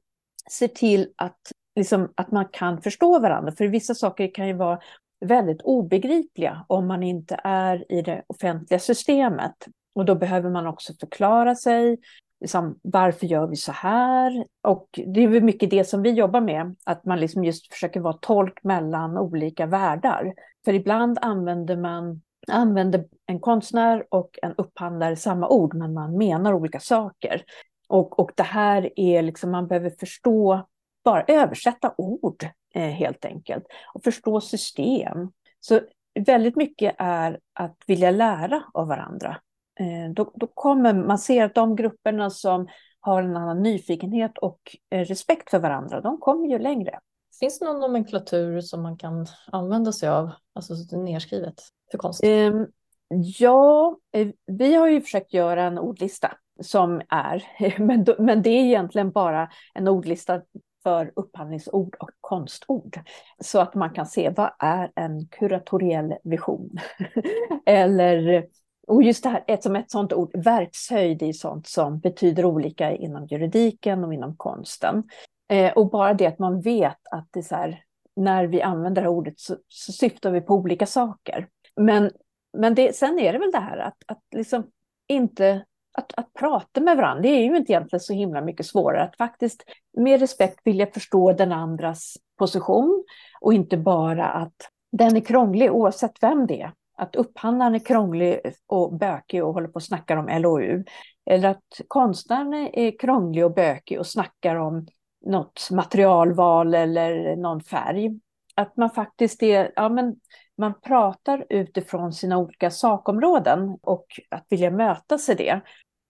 ser 0.50 0.68
till 0.68 1.12
att, 1.16 1.40
liksom, 1.76 2.12
att 2.14 2.30
man 2.30 2.48
kan 2.52 2.82
förstå 2.82 3.18
varandra. 3.18 3.52
För 3.52 3.66
vissa 3.66 3.94
saker 3.94 4.34
kan 4.34 4.46
ju 4.46 4.54
vara 4.54 4.78
väldigt 5.20 5.62
obegripliga 5.62 6.64
om 6.68 6.86
man 6.86 7.02
inte 7.02 7.40
är 7.44 7.92
i 7.92 8.02
det 8.02 8.22
offentliga 8.26 8.80
systemet. 8.80 9.66
Och 9.94 10.04
då 10.04 10.14
behöver 10.14 10.50
man 10.50 10.66
också 10.66 10.92
förklara 11.00 11.54
sig. 11.54 11.98
Liksom, 12.44 12.78
varför 12.83 13.26
gör 13.26 13.46
vi 13.46 13.57
så 13.57 13.72
här? 13.72 14.46
Och 14.62 14.88
det 15.07 15.24
är 15.24 15.40
mycket 15.40 15.70
det 15.70 15.85
som 15.85 16.02
vi 16.02 16.11
jobbar 16.11 16.40
med, 16.40 16.76
att 16.85 17.04
man 17.04 17.20
liksom 17.20 17.44
just 17.44 17.72
försöker 17.72 18.00
vara 18.00 18.18
tolk 18.20 18.64
mellan 18.64 19.18
olika 19.18 19.66
världar. 19.66 20.35
För 20.64 20.72
ibland 20.74 21.18
använder 21.22 21.76
man 21.76 22.22
använder 22.48 23.04
en 23.26 23.40
konstnär 23.40 24.07
och 24.11 24.38
en 24.42 24.54
upphandlare 24.57 25.16
samma 25.16 25.48
ord, 25.48 25.74
men 25.74 25.94
man 25.94 26.16
menar 26.16 26.52
olika 26.52 26.80
saker. 26.80 27.42
Och, 27.88 28.18
och 28.18 28.30
det 28.35 28.42
här 28.42 28.90
är 28.96 29.22
liksom, 29.22 29.50
man 29.50 29.68
behöver 29.68 29.90
förstå, 29.90 30.66
bara 31.04 31.22
översätta 31.22 31.94
ord 31.98 32.48
eh, 32.74 32.83
helt 32.83 33.24
enkelt, 33.24 33.64
och 33.94 34.04
förstå 34.04 34.40
system. 34.40 35.33
Så 35.61 35.80
väldigt 36.26 36.57
mycket 36.57 36.94
är 36.98 37.38
att 37.52 37.76
vilja 37.87 38.11
lära 38.11 38.62
av 38.74 38.88
varandra. 38.88 39.37
Eh, 39.80 40.12
då, 40.14 40.32
då 40.34 40.46
kommer 40.46 40.94
man 40.94 41.18
se 41.18 41.40
att 41.40 41.54
de 41.54 41.76
grupperna 41.76 42.30
som 42.30 42.68
har 43.00 43.22
en 43.22 43.37
annan 43.37 43.62
nyfikenhet 43.62 44.38
och 44.38 44.76
eh, 44.90 45.04
respekt 45.04 45.50
för 45.50 45.58
varandra, 45.58 46.00
de 46.00 46.18
kommer 46.18 46.48
ju 46.48 46.58
längre. 46.58 46.98
Finns 47.40 47.58
det 47.58 47.64
någon 47.64 47.80
nomenklatur 47.80 48.60
som 48.60 48.82
man 48.82 48.96
kan 48.96 49.26
använda 49.52 49.92
sig 49.92 50.08
av, 50.08 50.30
alltså 50.52 50.96
nedskrivet 50.96 51.54
för 51.90 51.98
konst? 51.98 52.24
Um, 52.24 52.66
ja, 53.38 53.98
eh, 54.12 54.28
vi 54.46 54.74
har 54.74 54.88
ju 54.88 55.00
försökt 55.00 55.34
göra 55.34 55.64
en 55.64 55.78
ordlista 55.78 56.32
som 56.60 57.02
är, 57.08 57.44
men, 57.78 58.06
men 58.18 58.42
det 58.42 58.50
är 58.50 58.64
egentligen 58.64 59.10
bara 59.10 59.50
en 59.74 59.88
ordlista 59.88 60.42
för 60.82 61.12
upphandlingsord 61.16 61.96
och 62.00 62.10
konstord. 62.20 62.98
Så 63.40 63.60
att 63.60 63.74
man 63.74 63.90
kan 63.90 64.06
se 64.06 64.30
vad 64.37 64.50
är 64.58 64.92
en 64.94 65.26
kuratoriell 65.26 66.14
vision? 66.24 66.78
Eller, 67.66 68.46
och 68.86 69.02
just 69.02 69.22
det 69.22 69.28
här, 69.28 69.44
ett, 69.46 69.62
som 69.62 69.76
ett 69.76 69.90
sånt 69.90 70.12
ord, 70.12 70.30
verkshöjd 70.44 71.22
är 71.22 71.32
sånt 71.32 71.66
som 71.66 71.98
betyder 71.98 72.44
olika 72.44 72.92
inom 72.92 73.26
juridiken 73.26 74.04
och 74.04 74.14
inom 74.14 74.36
konsten. 74.36 75.02
Eh, 75.48 75.72
och 75.72 75.90
bara 75.90 76.14
det 76.14 76.26
att 76.26 76.38
man 76.38 76.60
vet 76.60 77.00
att 77.10 77.28
det 77.30 77.40
är 77.40 77.42
så 77.42 77.54
här, 77.54 77.84
när 78.16 78.46
vi 78.46 78.62
använder 78.62 79.02
det 79.02 79.08
här 79.08 79.16
ordet 79.16 79.38
så, 79.40 79.56
så 79.68 79.92
syftar 79.92 80.30
vi 80.30 80.40
på 80.40 80.54
olika 80.54 80.86
saker. 80.86 81.48
Men, 81.76 82.10
men 82.58 82.74
det, 82.74 82.96
sen 82.96 83.18
är 83.18 83.32
det 83.32 83.38
väl 83.38 83.50
det 83.52 83.58
här 83.58 83.78
att, 83.78 83.96
att 84.06 84.22
liksom 84.34 84.66
inte 85.08 85.64
att, 85.98 86.12
att 86.16 86.32
prata 86.32 86.80
med 86.80 86.96
varandra, 86.96 87.22
det 87.22 87.28
är 87.28 87.44
ju 87.44 87.56
inte 87.56 87.72
egentligen 87.72 88.00
så 88.00 88.12
himla 88.12 88.40
mycket 88.40 88.66
svårare. 88.66 89.02
Att 89.02 89.16
faktiskt 89.16 89.64
med 89.96 90.20
respekt 90.20 90.60
vilja 90.64 90.86
förstå 90.86 91.32
den 91.32 91.52
andras 91.52 92.16
position 92.38 93.04
och 93.40 93.54
inte 93.54 93.76
bara 93.76 94.26
att 94.26 94.70
den 94.92 95.16
är 95.16 95.20
krånglig 95.20 95.72
oavsett 95.72 96.22
vem 96.22 96.46
det 96.46 96.60
är. 96.60 96.72
Att 96.96 97.16
upphandlaren 97.16 97.74
är 97.74 97.78
krånglig 97.78 98.40
och 98.66 98.98
bökig 98.98 99.44
och 99.44 99.54
håller 99.54 99.68
på 99.68 99.74
och 99.74 99.83
snackar 99.83 100.16
om 100.16 100.42
LOU. 100.42 100.85
Eller 101.26 101.48
att 101.48 101.80
konstnären 101.88 102.54
är 102.54 102.98
krånglig 102.98 103.44
och 103.44 103.54
bökig 103.54 103.98
och 103.98 104.07
snackar 104.07 104.57
om 104.57 104.87
något 105.26 105.68
materialval 105.70 106.74
eller 106.74 107.37
någon 107.37 107.61
färg. 107.61 108.20
Att 108.54 108.76
man 108.76 108.90
faktiskt 108.90 109.42
är, 109.42 109.72
ja 109.76 109.88
men 109.88 110.16
man 110.57 110.80
pratar 110.80 111.46
utifrån 111.48 112.12
sina 112.12 112.38
olika 112.38 112.70
sakområden 112.70 113.78
och 113.83 114.07
att 114.30 114.46
vilja 114.48 114.70
mötas 114.70 115.28
i 115.28 115.35
det. 115.35 115.61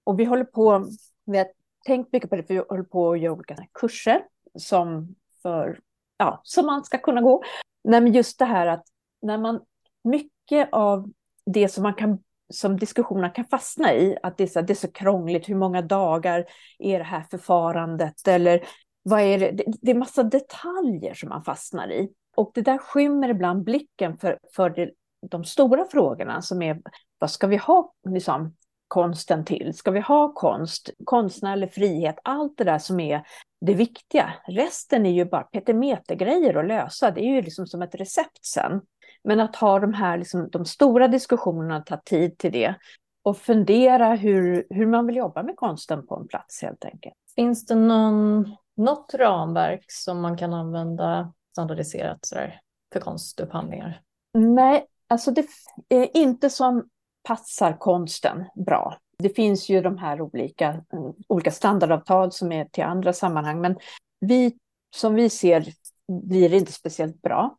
Och 0.04 0.20
vi 0.20 0.24
håller 0.24 0.44
på, 0.44 0.86
vi 1.24 1.38
har 1.38 1.46
tänkt 1.86 2.12
mycket 2.12 2.30
på 2.30 2.36
det, 2.36 2.42
för 2.42 2.54
vi 2.54 2.62
håller 2.68 2.82
på 2.82 3.12
att 3.12 3.20
göra 3.20 3.32
olika 3.32 3.56
kurser 3.72 4.22
som, 4.58 5.14
för, 5.42 5.80
ja, 6.16 6.40
som 6.44 6.66
man 6.66 6.84
ska 6.84 6.98
kunna 6.98 7.20
gå. 7.20 7.42
Nej, 7.84 8.00
men 8.00 8.12
just 8.12 8.38
det 8.38 8.44
här 8.44 8.66
att 8.66 8.84
när 9.22 9.38
man, 9.38 9.60
mycket 10.04 10.33
av 10.72 11.10
det 11.46 11.68
som 11.68 11.82
man 11.82 11.94
kan 11.94 12.18
som 12.52 12.78
diskussionerna 12.78 13.28
kan 13.28 13.44
fastna 13.44 13.94
i, 13.94 14.16
att 14.22 14.36
det 14.36 14.44
är, 14.44 14.48
så, 14.48 14.60
det 14.60 14.72
är 14.72 14.74
så 14.74 14.92
krångligt, 14.92 15.48
hur 15.48 15.54
många 15.54 15.82
dagar 15.82 16.44
är 16.78 16.98
det 16.98 17.04
här 17.04 17.24
förfarandet, 17.30 18.28
eller 18.28 18.64
vad 19.02 19.20
är 19.20 19.38
det? 19.38 19.64
det 19.82 19.90
är 19.90 19.94
massa 19.94 20.22
detaljer 20.22 21.14
som 21.14 21.28
man 21.28 21.44
fastnar 21.44 21.92
i. 21.92 22.08
Och 22.36 22.50
det 22.54 22.60
där 22.60 22.78
skymmer 22.78 23.28
ibland 23.28 23.64
blicken 23.64 24.18
för, 24.18 24.38
för 24.56 24.70
det, 24.70 24.90
de 25.30 25.44
stora 25.44 25.84
frågorna 25.84 26.42
som 26.42 26.62
är 26.62 26.80
vad 27.18 27.30
ska 27.30 27.46
vi 27.46 27.56
ha 27.56 27.92
liksom, 28.08 28.56
konsten 28.88 29.44
till? 29.44 29.74
Ska 29.74 29.90
vi 29.90 30.00
ha 30.00 30.32
konst, 30.32 30.90
konstnärlig 31.04 31.72
frihet, 31.72 32.16
allt 32.24 32.56
det 32.56 32.64
där 32.64 32.78
som 32.78 33.00
är 33.00 33.22
det 33.60 33.74
viktiga. 33.74 34.32
Resten 34.48 35.06
är 35.06 35.10
ju 35.10 35.24
bara 35.24 35.42
petimetergrejer 35.42 36.54
att 36.54 36.66
lösa, 36.66 37.10
det 37.10 37.20
är 37.20 37.34
ju 37.34 37.42
liksom 37.42 37.66
som 37.66 37.82
ett 37.82 37.94
recept 37.94 38.44
sen. 38.46 38.80
Men 39.24 39.40
att 39.40 39.56
ha 39.56 39.80
de 39.80 39.94
här 39.94 40.18
liksom, 40.18 40.48
de 40.50 40.64
stora 40.64 41.08
diskussionerna, 41.08 41.80
ta 41.80 41.96
tid 41.96 42.38
till 42.38 42.52
det 42.52 42.74
och 43.22 43.38
fundera 43.38 44.14
hur, 44.14 44.66
hur 44.70 44.86
man 44.86 45.06
vill 45.06 45.16
jobba 45.16 45.42
med 45.42 45.56
konsten 45.56 46.06
på 46.06 46.16
en 46.16 46.28
plats 46.28 46.62
helt 46.62 46.84
enkelt. 46.84 47.14
Finns 47.36 47.66
det 47.66 47.74
någon 47.74 48.56
något 48.76 49.14
ramverk 49.14 49.84
som 49.88 50.20
man 50.20 50.36
kan 50.36 50.54
använda 50.54 51.32
standardiserat 51.52 52.18
sådär, 52.22 52.60
för 52.92 53.00
konstupphandlingar? 53.00 54.00
Nej, 54.34 54.86
alltså 55.08 55.30
det 55.30 55.46
är 55.88 56.16
inte 56.16 56.50
som 56.50 56.88
passar 57.22 57.72
konsten 57.72 58.44
bra. 58.66 58.98
Det 59.18 59.28
finns 59.28 59.68
ju 59.68 59.80
de 59.80 59.98
här 59.98 60.20
olika, 60.20 60.84
olika 61.28 61.50
standardavtal 61.50 62.32
som 62.32 62.52
är 62.52 62.64
till 62.64 62.84
andra 62.84 63.12
sammanhang, 63.12 63.60
men 63.60 63.76
vi, 64.20 64.58
som 64.96 65.14
vi 65.14 65.30
ser 65.30 65.66
blir 66.08 66.48
det 66.48 66.56
inte 66.56 66.72
speciellt 66.72 67.22
bra. 67.22 67.58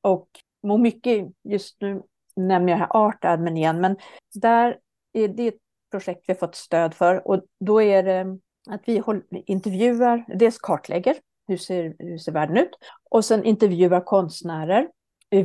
Och 0.00 0.28
mycket, 0.64 1.32
just 1.48 1.80
nu 1.80 2.02
nämner 2.36 2.72
jag 2.72 2.78
här 2.78 2.96
Art 2.96 3.24
Admin 3.24 3.56
igen, 3.56 3.80
men 3.80 3.96
där 4.34 4.78
är 5.12 5.28
det 5.28 5.48
ett 5.48 5.58
projekt 5.90 6.24
vi 6.26 6.32
har 6.32 6.38
fått 6.38 6.54
stöd 6.54 6.94
för 6.94 7.28
och 7.28 7.44
då 7.60 7.82
är 7.82 8.02
det 8.02 8.38
att 8.70 8.82
vi 8.84 9.02
intervjuar, 9.46 10.24
dels 10.38 10.58
kartlägger 10.58 11.16
hur 11.48 11.56
ser, 11.56 11.94
hur 11.98 12.18
ser 12.18 12.32
världen 12.32 12.56
ut 12.56 12.70
och 13.10 13.24
sen 13.24 13.44
intervjuar 13.44 14.00
konstnärer 14.00 14.88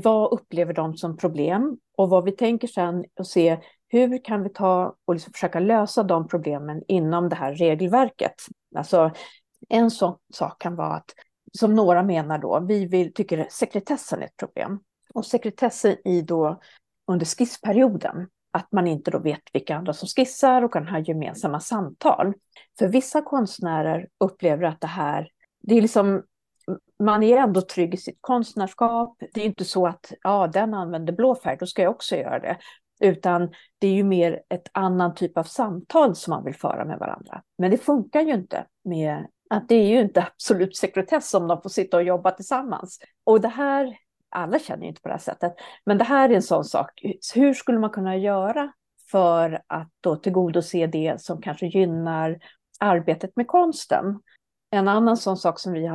vad 0.03 0.33
upplever 0.33 0.73
de 0.73 0.97
som 0.97 1.17
problem 1.17 1.77
och 1.97 2.09
vad 2.09 2.23
vi 2.23 2.31
tänker 2.31 2.67
sen 2.67 3.05
och 3.19 3.27
se 3.27 3.57
hur 3.87 4.23
kan 4.23 4.43
vi 4.43 4.49
ta 4.49 4.95
och 5.05 5.13
liksom 5.13 5.33
försöka 5.33 5.59
lösa 5.59 6.03
de 6.03 6.27
problemen 6.27 6.83
inom 6.87 7.29
det 7.29 7.35
här 7.35 7.53
regelverket. 7.53 8.35
Alltså 8.75 9.11
en 9.69 9.91
sån 9.91 10.17
sak 10.33 10.61
kan 10.61 10.75
vara 10.75 10.93
att, 10.93 11.13
som 11.57 11.75
några 11.75 12.03
menar 12.03 12.37
då, 12.37 12.59
vi 12.59 12.85
vill, 12.85 13.13
tycker 13.13 13.47
sekretessen 13.51 14.21
är 14.21 14.25
ett 14.25 14.37
problem. 14.37 14.79
Och 15.13 15.25
sekretessen 15.25 15.95
i 16.07 16.21
då 16.21 16.59
under 17.07 17.25
skissperioden, 17.25 18.27
att 18.51 18.71
man 18.71 18.87
inte 18.87 19.11
då 19.11 19.19
vet 19.19 19.41
vilka 19.53 19.75
andra 19.75 19.93
som 19.93 20.07
skissar 20.07 20.61
och 20.61 20.73
kan 20.73 20.87
ha 20.87 20.99
gemensamma 20.99 21.59
samtal. 21.59 22.33
För 22.79 22.87
vissa 22.87 23.21
konstnärer 23.21 24.07
upplever 24.19 24.63
att 24.63 24.81
det 24.81 24.87
här, 24.87 25.29
det 25.61 25.77
är 25.77 25.81
liksom 25.81 26.23
man 27.03 27.23
är 27.23 27.37
ändå 27.37 27.61
trygg 27.61 27.93
i 27.93 27.97
sitt 27.97 28.17
konstnärskap. 28.21 29.17
Det 29.33 29.41
är 29.41 29.45
inte 29.45 29.65
så 29.65 29.87
att 29.87 30.13
ja, 30.23 30.47
den 30.47 30.73
använder 30.73 31.13
blå 31.13 31.35
färg, 31.35 31.57
då 31.59 31.65
ska 31.65 31.81
jag 31.81 31.91
också 31.91 32.15
göra 32.15 32.39
det. 32.39 32.57
Utan 32.99 33.49
det 33.79 33.87
är 33.87 33.93
ju 33.93 34.03
mer 34.03 34.41
ett 34.49 34.67
annan 34.71 35.15
typ 35.15 35.37
av 35.37 35.43
samtal 35.43 36.15
som 36.15 36.31
man 36.31 36.43
vill 36.43 36.55
föra 36.55 36.85
med 36.85 36.99
varandra. 36.99 37.41
Men 37.57 37.71
det 37.71 37.77
funkar 37.77 38.21
ju 38.21 38.33
inte 38.33 38.65
med 38.83 39.27
att 39.49 39.69
det 39.69 39.75
är 39.75 39.87
ju 39.87 40.01
inte 40.01 40.21
absolut 40.21 40.75
sekretess 40.77 41.33
om 41.33 41.47
de 41.47 41.61
får 41.61 41.69
sitta 41.69 41.97
och 41.97 42.03
jobba 42.03 42.31
tillsammans. 42.31 42.99
Och 43.23 43.41
det 43.41 43.47
här, 43.47 43.97
alla 44.29 44.59
känner 44.59 44.83
ju 44.83 44.89
inte 44.89 45.01
på 45.01 45.07
det 45.07 45.13
här 45.13 45.19
sättet, 45.19 45.53
men 45.85 45.97
det 45.97 46.03
här 46.03 46.29
är 46.29 46.33
en 46.33 46.41
sån 46.41 46.63
sak. 46.63 47.01
Hur 47.35 47.53
skulle 47.53 47.79
man 47.79 47.89
kunna 47.89 48.17
göra 48.17 48.71
för 49.11 49.61
att 49.67 49.89
då 50.01 50.15
tillgodose 50.15 50.87
det 50.87 51.21
som 51.21 51.41
kanske 51.41 51.65
gynnar 51.65 52.39
arbetet 52.79 53.35
med 53.35 53.47
konsten? 53.47 54.19
En 54.71 54.87
annan 54.87 55.17
sån 55.17 55.37
sak 55.37 55.59
som 55.59 55.73
vi 55.73 55.91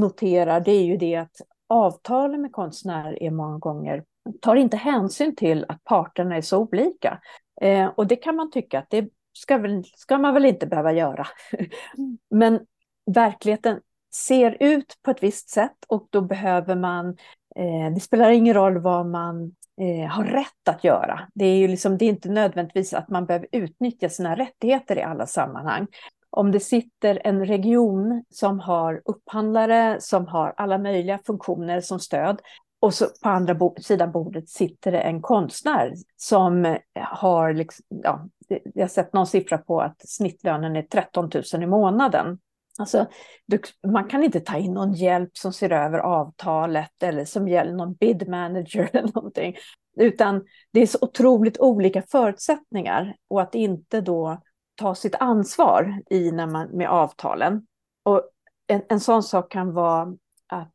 noterar 0.00 0.60
det 0.60 0.72
är 0.72 0.84
ju 0.84 0.96
det 0.96 1.16
att 1.16 1.36
avtalen 1.68 2.42
med 2.42 2.52
konstnärer 2.52 3.22
är 3.22 3.30
många 3.30 3.58
gånger 3.58 4.04
tar 4.40 4.56
inte 4.56 4.76
hänsyn 4.76 5.36
till 5.36 5.64
att 5.68 5.84
parterna 5.84 6.36
är 6.36 6.40
så 6.40 6.58
olika. 6.58 7.20
Eh, 7.60 7.86
och 7.86 8.06
det 8.06 8.16
kan 8.16 8.36
man 8.36 8.50
tycka 8.50 8.78
att 8.78 8.90
det 8.90 9.08
ska, 9.32 9.58
väl, 9.58 9.84
ska 9.84 10.18
man 10.18 10.34
väl 10.34 10.44
inte 10.44 10.66
behöva 10.66 10.92
göra. 10.92 11.26
Men 12.30 12.60
verkligheten 13.06 13.80
ser 14.14 14.56
ut 14.60 14.98
på 15.02 15.10
ett 15.10 15.22
visst 15.22 15.48
sätt 15.50 15.76
och 15.88 16.06
då 16.10 16.20
behöver 16.20 16.76
man, 16.76 17.16
Eh, 17.58 17.94
det 17.94 18.00
spelar 18.00 18.30
ingen 18.30 18.54
roll 18.54 18.78
vad 18.78 19.06
man 19.06 19.52
eh, 19.80 20.10
har 20.10 20.24
rätt 20.24 20.68
att 20.68 20.84
göra. 20.84 21.20
Det 21.34 21.44
är 21.44 21.56
ju 21.56 21.68
liksom, 21.68 21.98
det 21.98 22.04
är 22.04 22.08
inte 22.08 22.28
nödvändigtvis 22.28 22.94
att 22.94 23.08
man 23.08 23.26
behöver 23.26 23.48
utnyttja 23.52 24.08
sina 24.08 24.36
rättigheter 24.36 24.98
i 24.98 25.02
alla 25.02 25.26
sammanhang. 25.26 25.86
Om 26.30 26.52
det 26.52 26.60
sitter 26.60 27.20
en 27.24 27.46
region 27.46 28.24
som 28.30 28.60
har 28.60 29.02
upphandlare, 29.04 29.96
som 30.00 30.26
har 30.26 30.54
alla 30.56 30.78
möjliga 30.78 31.18
funktioner 31.26 31.80
som 31.80 32.00
stöd, 32.00 32.40
och 32.80 32.94
så 32.94 33.06
på 33.22 33.28
andra 33.28 33.54
bo 33.54 33.74
sidan 33.80 34.12
bordet 34.12 34.48
sitter 34.48 34.92
det 34.92 35.00
en 35.00 35.22
konstnär 35.22 35.92
som 36.16 36.64
eh, 36.64 36.78
har, 36.94 37.52
liksom, 37.52 37.84
ja, 37.88 38.28
jag 38.48 38.82
har 38.82 38.88
sett 38.88 39.12
någon 39.12 39.26
siffra 39.26 39.58
på 39.58 39.80
att 39.80 40.08
snittlönen 40.08 40.76
är 40.76 40.82
13 40.82 41.30
000 41.52 41.62
i 41.62 41.66
månaden. 41.66 42.38
Alltså, 42.78 43.06
du, 43.46 43.60
man 43.86 44.08
kan 44.08 44.24
inte 44.24 44.40
ta 44.40 44.56
in 44.56 44.74
någon 44.74 44.92
hjälp 44.92 45.36
som 45.36 45.52
ser 45.52 45.72
över 45.72 45.98
avtalet 45.98 47.02
eller 47.02 47.24
som 47.24 47.48
gäller 47.48 47.72
någon 47.72 47.94
bid 47.94 48.28
manager 48.28 48.90
eller 48.92 49.12
någonting. 49.14 49.56
Utan 49.96 50.44
det 50.72 50.80
är 50.80 50.86
så 50.86 50.98
otroligt 51.00 51.60
olika 51.60 52.02
förutsättningar 52.02 53.16
och 53.28 53.42
att 53.42 53.54
inte 53.54 54.00
då 54.00 54.42
ta 54.74 54.94
sitt 54.94 55.14
ansvar 55.14 56.00
i 56.10 56.30
när 56.30 56.46
man, 56.46 56.68
med 56.68 56.88
avtalen. 56.88 57.66
Och 58.02 58.22
en, 58.66 58.82
en 58.88 59.00
sån 59.00 59.22
sak 59.22 59.52
kan 59.52 59.72
vara 59.72 60.14
att 60.46 60.74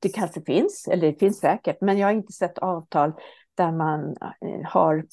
det 0.00 0.08
kanske 0.08 0.42
finns, 0.42 0.88
eller 0.88 1.12
det 1.12 1.18
finns 1.18 1.38
säkert, 1.38 1.80
men 1.80 1.98
jag 1.98 2.06
har 2.06 2.12
inte 2.12 2.32
sett 2.32 2.58
avtal 2.58 3.12
där 3.54 3.72
man 3.72 4.16
eh, 4.20 4.68
har 4.70 5.04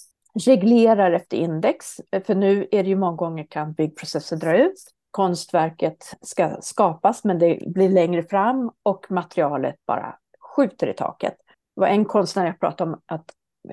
reglerar 0.45 1.11
efter 1.11 1.37
index. 1.37 1.85
För 2.25 2.35
nu 2.35 2.67
är 2.71 2.83
det 2.83 2.89
ju 2.89 2.95
många 2.95 3.17
gånger 3.17 3.47
kan 3.49 3.73
byggprocesser 3.73 4.37
dra 4.37 4.57
ut. 4.57 4.93
Konstverket 5.11 6.13
ska 6.21 6.57
skapas, 6.61 7.23
men 7.23 7.39
det 7.39 7.63
blir 7.67 7.89
längre 7.89 8.23
fram 8.23 8.71
och 8.83 9.05
materialet 9.09 9.75
bara 9.87 10.15
skjuter 10.39 10.87
i 10.87 10.93
taket. 10.93 11.35
Det 11.75 11.81
var 11.81 11.87
en 11.87 12.05
konstnär 12.05 12.45
jag 12.45 12.59
pratade 12.59 12.91
om 12.91 13.01
att 13.05 13.25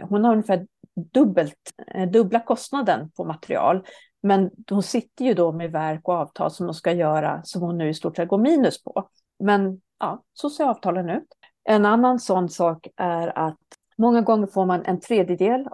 hon 0.03 0.25
har 0.25 0.33
ungefär 0.33 0.66
dubbelt, 1.12 1.73
eh, 1.87 2.11
dubbla 2.11 2.40
kostnaden 2.40 3.11
på 3.11 3.25
material. 3.25 3.87
Men 4.23 4.51
hon 4.70 4.83
sitter 4.83 5.25
ju 5.25 5.35
då 5.35 5.53
med 5.53 5.73
verk 5.73 6.09
och 6.09 6.14
avtal 6.14 6.51
som 6.51 6.66
hon 6.66 6.75
ska 6.75 6.92
göra 6.92 7.40
som 7.44 7.62
hon 7.62 7.79
nu 7.79 7.88
i 7.88 7.94
stort 7.94 8.16
sett 8.16 8.29
går 8.29 8.38
minus 8.38 8.83
på. 8.83 9.09
Men 9.38 9.81
ja, 9.99 10.23
så 10.33 10.51
ser 10.51 10.64
avtalen 10.64 11.11
ut. 11.11 11.29
En 11.64 11.87
annan 11.87 12.20
sån 12.20 12.49
sak 12.49 12.87
är 12.97 13.38
att 13.38 13.59
många 13.99 14.20
gånger 14.20 14.47
får 14.47 14.66
man 14.66 14.85
en 14.85 15.01
tredjedel 15.01 15.68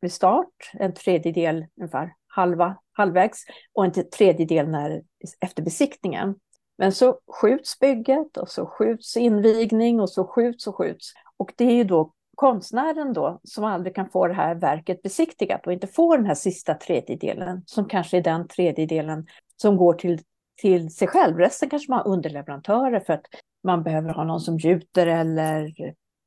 vid 0.00 0.12
start, 0.12 0.70
en 0.72 0.94
tredjedel 0.94 1.66
ungefär 1.76 2.14
halva, 2.38 2.76
halvvägs 2.92 3.44
och 3.72 3.84
en 3.84 3.92
tredjedel 4.10 4.68
när, 4.68 5.02
efter 5.40 5.62
besiktningen. 5.62 6.34
Men 6.78 6.92
så 6.92 7.18
skjuts 7.40 7.78
bygget 7.78 8.36
och 8.36 8.48
så 8.48 8.66
skjuts 8.66 9.16
invigning 9.16 10.00
och 10.00 10.10
så 10.10 10.24
skjuts 10.24 10.66
och 10.66 10.76
skjuts. 10.76 11.12
Och 11.36 11.52
det 11.56 11.64
är 11.64 11.74
ju 11.74 11.84
då 11.84 12.12
konstnären 12.34 13.12
då 13.12 13.40
som 13.44 13.64
aldrig 13.64 13.94
kan 13.94 14.10
få 14.10 14.26
det 14.26 14.34
här 14.34 14.54
verket 14.54 15.02
besiktigat 15.02 15.66
och 15.66 15.72
inte 15.72 15.86
får 15.86 16.16
den 16.16 16.26
här 16.26 16.34
sista 16.34 16.74
tredjedelen 16.74 17.62
som 17.66 17.88
kanske 17.88 18.16
är 18.16 18.22
den 18.22 18.48
tredjedelen 18.48 19.26
som 19.56 19.76
går 19.76 19.94
till, 19.94 20.20
till 20.56 20.90
sig 20.90 21.08
själv. 21.08 21.36
Resten 21.38 21.70
kanske 21.70 21.90
man 21.90 21.98
har 21.98 22.12
underleverantörer 22.12 23.00
för 23.00 23.12
att 23.12 23.26
man 23.64 23.82
behöver 23.82 24.10
ha 24.10 24.24
någon 24.24 24.40
som 24.40 24.58
gjuter 24.58 25.06
eller 25.06 25.72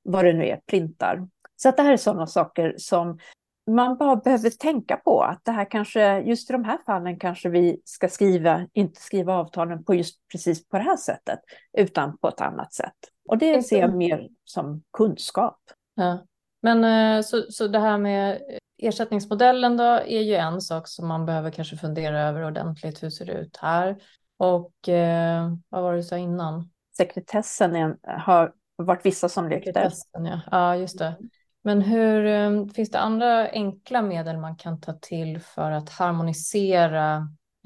vad 0.03 0.25
det 0.25 0.33
nu 0.33 0.45
är, 0.45 0.61
printar. 0.65 1.27
Så 1.55 1.69
att 1.69 1.77
det 1.77 1.83
här 1.83 1.93
är 1.93 1.97
sådana 1.97 2.27
saker 2.27 2.75
som 2.77 3.19
man 3.67 3.97
bara 3.97 4.15
behöver 4.15 4.49
tänka 4.49 4.97
på 4.97 5.21
att 5.21 5.45
det 5.45 5.51
här 5.51 5.71
kanske, 5.71 6.19
just 6.19 6.49
i 6.49 6.53
de 6.53 6.63
här 6.63 6.77
fallen 6.85 7.19
kanske 7.19 7.49
vi 7.49 7.81
ska 7.85 8.09
skriva, 8.09 8.67
inte 8.73 9.01
skriva 9.01 9.33
avtalen 9.33 9.83
på 9.83 9.95
just 9.95 10.27
precis 10.31 10.67
på 10.67 10.77
det 10.77 10.83
här 10.83 10.97
sättet, 10.97 11.39
utan 11.77 12.17
på 12.17 12.27
ett 12.27 12.41
annat 12.41 12.73
sätt. 12.73 12.95
Och 13.29 13.37
det 13.37 13.63
ser 13.63 13.79
jag 13.79 13.95
mer 13.95 14.27
som 14.45 14.83
kunskap. 14.93 15.59
Ja. 15.95 16.25
Men 16.61 16.83
eh, 16.83 17.23
så, 17.23 17.41
så 17.49 17.67
det 17.67 17.79
här 17.79 17.97
med 17.97 18.41
ersättningsmodellen 18.77 19.77
då 19.77 19.83
är 19.83 20.21
ju 20.21 20.35
en 20.35 20.61
sak 20.61 20.87
som 20.87 21.07
man 21.07 21.25
behöver 21.25 21.51
kanske 21.51 21.77
fundera 21.77 22.21
över 22.21 22.45
ordentligt. 22.45 23.03
Hur 23.03 23.09
ser 23.09 23.25
det 23.25 23.33
ut 23.33 23.57
här? 23.57 23.97
Och 24.37 24.89
eh, 24.89 25.51
vad 25.69 25.83
var 25.83 25.91
det 25.91 25.99
du 25.99 26.03
sa 26.03 26.17
innan? 26.17 26.69
Sekretessen 26.97 27.75
är, 27.75 27.97
har 28.17 28.53
varit 28.75 29.05
vissa 29.05 29.29
som 29.29 29.49
lyfter. 29.49 29.91
Ja. 30.13 30.41
ja, 30.51 30.75
just 30.75 30.99
det. 30.99 31.15
Men 31.63 31.81
hur, 31.81 32.25
eh, 32.25 32.65
finns 32.65 32.91
det 32.91 32.99
andra 32.99 33.49
enkla 33.49 34.01
medel 34.01 34.37
man 34.37 34.55
kan 34.55 34.81
ta 34.81 34.93
till 34.93 35.39
för 35.39 35.71
att 35.71 35.89
harmonisera 35.89 37.15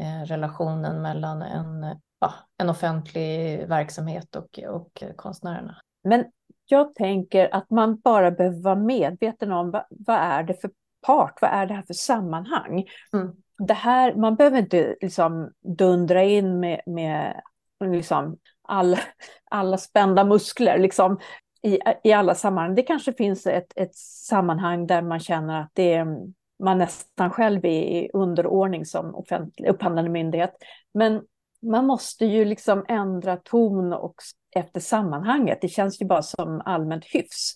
eh, 0.02 0.26
relationen 0.26 1.02
mellan 1.02 1.42
en, 1.42 2.00
ja, 2.20 2.34
en 2.58 2.70
offentlig 2.70 3.60
verksamhet 3.68 4.36
och, 4.36 4.60
och 4.70 5.04
konstnärerna? 5.16 5.78
Men 6.04 6.26
jag 6.66 6.96
tänker 6.96 7.56
att 7.56 7.70
man 7.70 8.00
bara 8.00 8.32
behöver 8.32 8.62
vara 8.62 8.76
medveten 8.76 9.52
om 9.52 9.72
vad, 9.72 9.86
vad 9.90 10.18
är 10.18 10.44
det 10.44 10.62
för 10.62 10.72
part, 11.06 11.42
vad 11.42 11.52
är 11.52 11.66
det 11.66 11.74
här 11.74 11.84
för 11.84 11.94
sammanhang? 11.94 12.86
Mm. 13.14 13.36
Det 13.58 13.74
här, 13.74 14.16
man 14.16 14.36
behöver 14.36 14.58
inte 14.58 14.96
liksom 15.02 15.52
dundra 15.78 16.24
in 16.24 16.60
med, 16.60 16.82
med 16.86 17.42
liksom 17.86 18.38
all, 18.62 18.98
alla 19.52 19.78
spända 19.78 20.24
muskler 20.24 20.78
liksom, 20.78 21.20
i, 21.66 21.80
i 22.04 22.14
alla 22.14 22.36
sammanhang. 22.36 22.76
Det 22.76 22.82
kanske 22.82 23.14
finns 23.14 23.48
ett, 23.48 23.74
ett 23.76 23.96
sammanhang 23.96 24.88
där 24.88 25.02
man 25.02 25.20
känner 25.20 25.62
att 25.62 25.72
det 25.74 25.94
är, 25.94 26.08
man 26.64 26.78
nästan 26.78 27.32
själv 27.32 27.66
är 27.66 27.84
i 27.84 28.10
underordning 28.14 28.86
som 28.86 29.16
offentlig, 29.16 29.70
upphandlande 29.70 30.12
myndighet. 30.12 30.54
Men 30.94 31.22
man 31.62 31.86
måste 31.86 32.26
ju 32.26 32.46
liksom 32.46 32.86
ändra 32.88 33.38
ton 33.38 33.94
och 33.94 34.16
efter 34.56 34.80
sammanhanget. 34.80 35.58
Det 35.62 35.68
känns 35.68 36.02
ju 36.02 36.06
bara 36.06 36.22
som 36.22 36.62
allmänt 36.66 37.06
hyfs. 37.06 37.54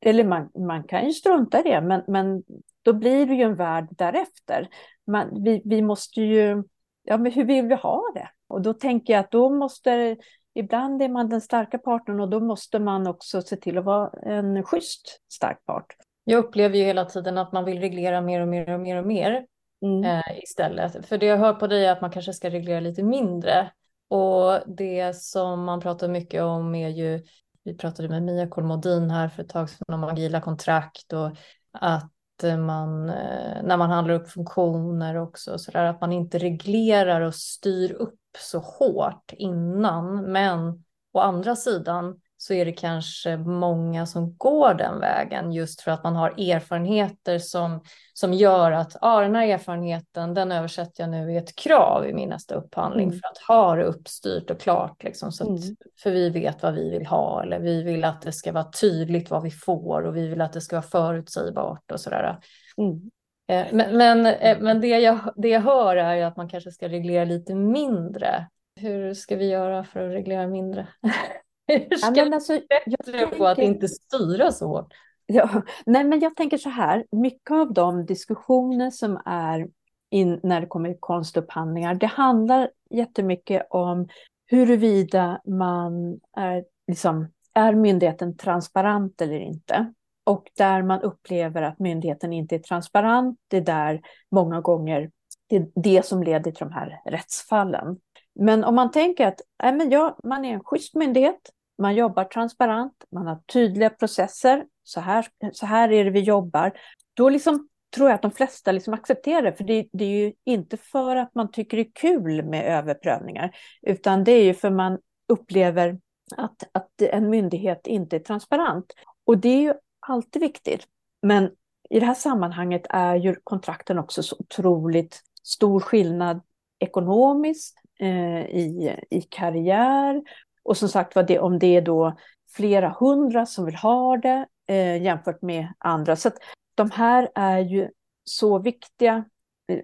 Eller 0.00 0.24
man, 0.24 0.50
man 0.58 0.84
kan 0.84 1.06
ju 1.06 1.12
strunta 1.12 1.60
i 1.60 1.62
det, 1.62 1.80
men, 1.80 2.02
men 2.06 2.42
då 2.82 2.92
blir 2.92 3.26
det 3.26 3.34
ju 3.34 3.42
en 3.42 3.54
värld 3.54 3.88
därefter. 3.90 4.68
Man, 5.06 5.42
vi, 5.44 5.62
vi 5.64 5.82
måste 5.82 6.20
ju, 6.20 6.62
ja 7.02 7.16
men 7.16 7.32
hur 7.32 7.44
vill 7.44 7.66
vi 7.66 7.74
ha 7.74 8.02
det? 8.14 8.28
Och 8.48 8.62
då 8.62 8.74
tänker 8.74 9.12
jag 9.12 9.20
att 9.20 9.30
då 9.30 9.50
måste, 9.50 10.16
ibland 10.58 11.02
är 11.02 11.08
man 11.08 11.28
den 11.28 11.40
starka 11.40 11.78
parten 11.78 12.20
och 12.20 12.28
då 12.28 12.40
måste 12.40 12.78
man 12.78 13.06
också 13.06 13.42
se 13.42 13.56
till 13.56 13.78
att 13.78 13.84
vara 13.84 14.10
en 14.22 14.62
schysst 14.62 15.20
stark 15.32 15.64
part. 15.66 15.86
Jag 16.24 16.38
upplever 16.38 16.76
ju 16.76 16.84
hela 16.84 17.04
tiden 17.04 17.38
att 17.38 17.52
man 17.52 17.64
vill 17.64 17.80
reglera 17.80 18.20
mer 18.20 18.40
och 18.40 18.48
mer 18.48 18.74
och 18.74 18.80
mer 18.80 18.96
och 18.96 19.06
mer 19.06 19.46
mm. 19.82 20.04
eh, 20.04 20.42
istället. 20.42 21.06
För 21.06 21.18
det 21.18 21.26
jag 21.26 21.38
hör 21.38 21.52
på 21.52 21.66
dig 21.66 21.86
är 21.86 21.92
att 21.92 22.00
man 22.00 22.10
kanske 22.10 22.32
ska 22.32 22.50
reglera 22.50 22.80
lite 22.80 23.02
mindre. 23.02 23.70
Och 24.08 24.76
det 24.76 25.16
som 25.16 25.64
man 25.64 25.80
pratar 25.80 26.08
mycket 26.08 26.42
om 26.42 26.74
är 26.74 26.88
ju, 26.88 27.22
vi 27.64 27.76
pratade 27.76 28.08
med 28.08 28.22
Mia 28.22 28.48
Kolmodin 28.48 29.10
här 29.10 29.28
för 29.28 29.42
ett 29.42 29.48
tag 29.48 29.70
sedan 29.70 29.94
om 29.94 30.04
agila 30.04 30.40
kontrakt 30.40 31.12
och 31.12 31.30
att 31.72 32.12
man, 32.42 33.08
eh, 33.08 33.62
när 33.62 33.76
man 33.76 33.90
handlar 33.90 34.14
upp 34.14 34.30
funktioner 34.30 35.16
också, 35.16 35.58
så 35.58 35.70
där, 35.70 35.84
att 35.84 36.00
man 36.00 36.12
inte 36.12 36.38
reglerar 36.38 37.20
och 37.20 37.34
styr 37.34 37.92
upp 37.92 38.17
så 38.38 38.58
hårt 38.58 39.32
innan. 39.32 40.32
Men 40.32 40.84
å 41.12 41.20
andra 41.20 41.56
sidan 41.56 42.20
så 42.40 42.54
är 42.54 42.64
det 42.64 42.72
kanske 42.72 43.36
många 43.36 44.06
som 44.06 44.36
går 44.36 44.74
den 44.74 45.00
vägen 45.00 45.52
just 45.52 45.80
för 45.80 45.90
att 45.90 46.04
man 46.04 46.16
har 46.16 46.30
erfarenheter 46.30 47.38
som, 47.38 47.80
som 48.12 48.32
gör 48.32 48.72
att 48.72 48.96
ah, 49.00 49.20
den 49.20 49.34
här 49.34 49.46
erfarenheten 49.46 50.34
den 50.34 50.52
översätter 50.52 51.02
jag 51.02 51.10
nu 51.10 51.32
i 51.32 51.36
ett 51.36 51.56
krav 51.56 52.06
i 52.06 52.14
min 52.14 52.28
nästa 52.28 52.54
upphandling 52.54 53.08
mm. 53.08 53.20
för 53.20 53.28
att 53.28 53.38
ha 53.38 53.74
det 53.74 53.84
uppstyrt 53.84 54.50
och 54.50 54.60
klart. 54.60 55.04
Liksom, 55.04 55.32
så 55.32 55.44
att, 55.44 55.62
mm. 55.64 55.76
För 56.02 56.10
vi 56.10 56.30
vet 56.30 56.62
vad 56.62 56.74
vi 56.74 56.90
vill 56.90 57.06
ha 57.06 57.42
eller 57.42 57.58
vi 57.58 57.82
vill 57.82 58.04
att 58.04 58.22
det 58.22 58.32
ska 58.32 58.52
vara 58.52 58.70
tydligt 58.80 59.30
vad 59.30 59.42
vi 59.42 59.50
får 59.50 60.02
och 60.02 60.16
vi 60.16 60.28
vill 60.28 60.40
att 60.40 60.52
det 60.52 60.60
ska 60.60 60.76
vara 60.76 60.86
förutsägbart 60.88 61.92
och 61.92 62.00
sådär. 62.00 62.38
Mm. 62.76 63.10
Eh, 63.48 63.66
men, 63.72 63.96
men, 63.96 64.26
eh, 64.26 64.60
men 64.60 64.80
det, 64.80 64.88
jag, 64.88 65.18
det 65.36 65.48
jag 65.48 65.60
hör 65.60 65.96
är 65.96 66.24
att 66.24 66.36
man 66.36 66.48
kanske 66.48 66.70
ska 66.70 66.88
reglera 66.88 67.24
lite 67.24 67.54
mindre. 67.54 68.48
Hur 68.80 69.14
ska 69.14 69.36
vi 69.36 69.48
göra 69.48 69.84
för 69.84 70.08
att 70.08 70.14
reglera 70.14 70.46
mindre? 70.46 70.88
Hur 71.66 71.96
ska 71.96 72.14
ja, 72.14 72.24
men 72.24 72.34
alltså, 72.34 72.52
jag 72.52 72.62
bättre 72.98 73.18
tänker... 73.18 73.38
på 73.38 73.46
att 73.46 73.58
inte 73.58 73.88
styra 73.88 74.52
så 74.52 74.66
hårt? 74.66 74.94
Ja, 75.26 75.62
nej, 75.86 76.04
men 76.04 76.20
jag 76.20 76.36
tänker 76.36 76.58
så 76.58 76.68
här, 76.68 77.06
mycket 77.10 77.50
av 77.50 77.72
de 77.72 78.06
diskussioner 78.06 78.90
som 78.90 79.22
är 79.24 79.68
in, 80.10 80.40
när 80.42 80.60
det 80.60 80.66
kommer 80.66 80.88
till 80.88 81.00
konstupphandlingar, 81.00 81.94
det 81.94 82.06
handlar 82.06 82.70
jättemycket 82.90 83.66
om 83.70 84.08
huruvida 84.46 85.40
man 85.44 86.20
är, 86.36 86.64
liksom, 86.86 87.28
är 87.54 87.74
myndigheten 87.74 88.36
transparent 88.36 89.20
eller 89.20 89.38
inte. 89.38 89.92
Och 90.28 90.50
där 90.56 90.82
man 90.82 91.00
upplever 91.02 91.62
att 91.62 91.78
myndigheten 91.78 92.32
inte 92.32 92.54
är 92.54 92.58
transparent, 92.58 93.38
det 93.48 93.56
är 93.56 93.60
där 93.60 94.00
många 94.30 94.60
gånger 94.60 95.10
det 95.48 95.56
är 95.56 95.66
det 95.74 96.06
som 96.06 96.22
leder 96.22 96.50
till 96.50 96.66
de 96.66 96.72
här 96.72 97.00
rättsfallen. 97.04 97.96
Men 98.34 98.64
om 98.64 98.74
man 98.74 98.90
tänker 98.90 99.26
att 99.26 99.40
nej 99.62 99.72
men 99.72 99.90
ja, 99.90 100.18
man 100.24 100.44
är 100.44 100.54
en 100.54 100.64
schysst 100.64 100.94
myndighet, 100.94 101.50
man 101.78 101.94
jobbar 101.94 102.24
transparent, 102.24 102.92
man 103.12 103.26
har 103.26 103.40
tydliga 103.52 103.90
processer, 103.90 104.64
så 104.82 105.00
här, 105.00 105.26
så 105.52 105.66
här 105.66 105.92
är 105.92 106.04
det 106.04 106.10
vi 106.10 106.20
jobbar. 106.20 106.72
Då 107.14 107.28
liksom 107.28 107.68
tror 107.96 108.08
jag 108.08 108.14
att 108.14 108.22
de 108.22 108.30
flesta 108.30 108.72
liksom 108.72 108.94
accepterar 108.94 109.42
det, 109.42 109.52
för 109.52 109.64
det, 109.64 109.88
det, 109.92 110.04
är 110.04 110.26
ju 110.26 110.32
inte 110.44 110.76
för 110.76 111.16
att 111.16 111.34
man 111.34 111.50
tycker 111.50 111.76
det 111.76 111.82
är 111.82 111.92
kul 111.94 112.44
med 112.44 112.78
överprövningar, 112.78 113.56
utan 113.82 114.24
det 114.24 114.32
är 114.32 114.44
ju 114.44 114.54
för 114.54 114.70
man 114.70 114.98
upplever 115.28 115.98
att, 116.36 116.68
att 116.72 117.02
en 117.02 117.30
myndighet 117.30 117.86
inte 117.86 118.16
är 118.16 118.20
transparent. 118.20 118.92
Och 119.26 119.38
det 119.38 119.48
är 119.48 119.60
ju 119.60 119.74
alltid 120.08 120.42
viktigt. 120.42 120.86
Men 121.22 121.50
i 121.90 122.00
det 122.00 122.06
här 122.06 122.14
sammanhanget 122.14 122.86
är 122.90 123.16
ju 123.16 123.34
kontrakten 123.44 123.98
också 123.98 124.22
så 124.22 124.36
otroligt 124.38 125.22
stor 125.42 125.80
skillnad 125.80 126.40
ekonomiskt, 126.78 127.78
eh, 128.00 128.40
i, 128.40 128.96
i 129.10 129.20
karriär 129.20 130.22
och 130.62 130.76
som 130.76 130.88
sagt 130.88 131.16
var, 131.16 131.22
det, 131.22 131.38
om 131.38 131.58
det 131.58 131.76
är 131.76 131.82
då 131.82 132.16
flera 132.56 132.96
hundra 133.00 133.46
som 133.46 133.64
vill 133.64 133.74
ha 133.74 134.16
det 134.16 134.46
eh, 134.66 135.02
jämfört 135.02 135.42
med 135.42 135.68
andra. 135.78 136.16
Så 136.16 136.28
att 136.28 136.36
de 136.74 136.90
här 136.90 137.28
är 137.34 137.58
ju 137.58 137.90
så 138.24 138.58
viktiga, 138.58 139.24
eh, 139.68 139.80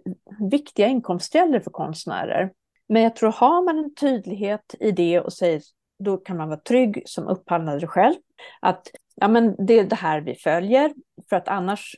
viktiga 0.51 0.87
inkomstkällor 0.87 1.61
för 1.61 1.71
konstnärer. 1.71 2.53
Men 2.89 3.03
jag 3.03 3.17
tror 3.17 3.33
har 3.33 3.65
man 3.65 3.79
en 3.79 3.95
tydlighet 3.95 4.75
i 4.81 4.91
det 4.91 5.21
och 5.21 5.33
säger 5.33 5.63
då 5.99 6.17
kan 6.17 6.37
man 6.37 6.49
vara 6.49 6.61
trygg 6.61 7.03
som 7.07 7.29
upphandlare 7.29 7.87
själv. 7.87 8.15
Att 8.61 8.91
ja, 9.15 9.29
men 9.29 9.67
det 9.67 9.79
är 9.79 9.85
det 9.85 9.97
här 9.97 10.21
vi 10.21 10.35
följer. 10.35 10.93
För 11.29 11.37
att 11.37 11.49
annars, 11.49 11.97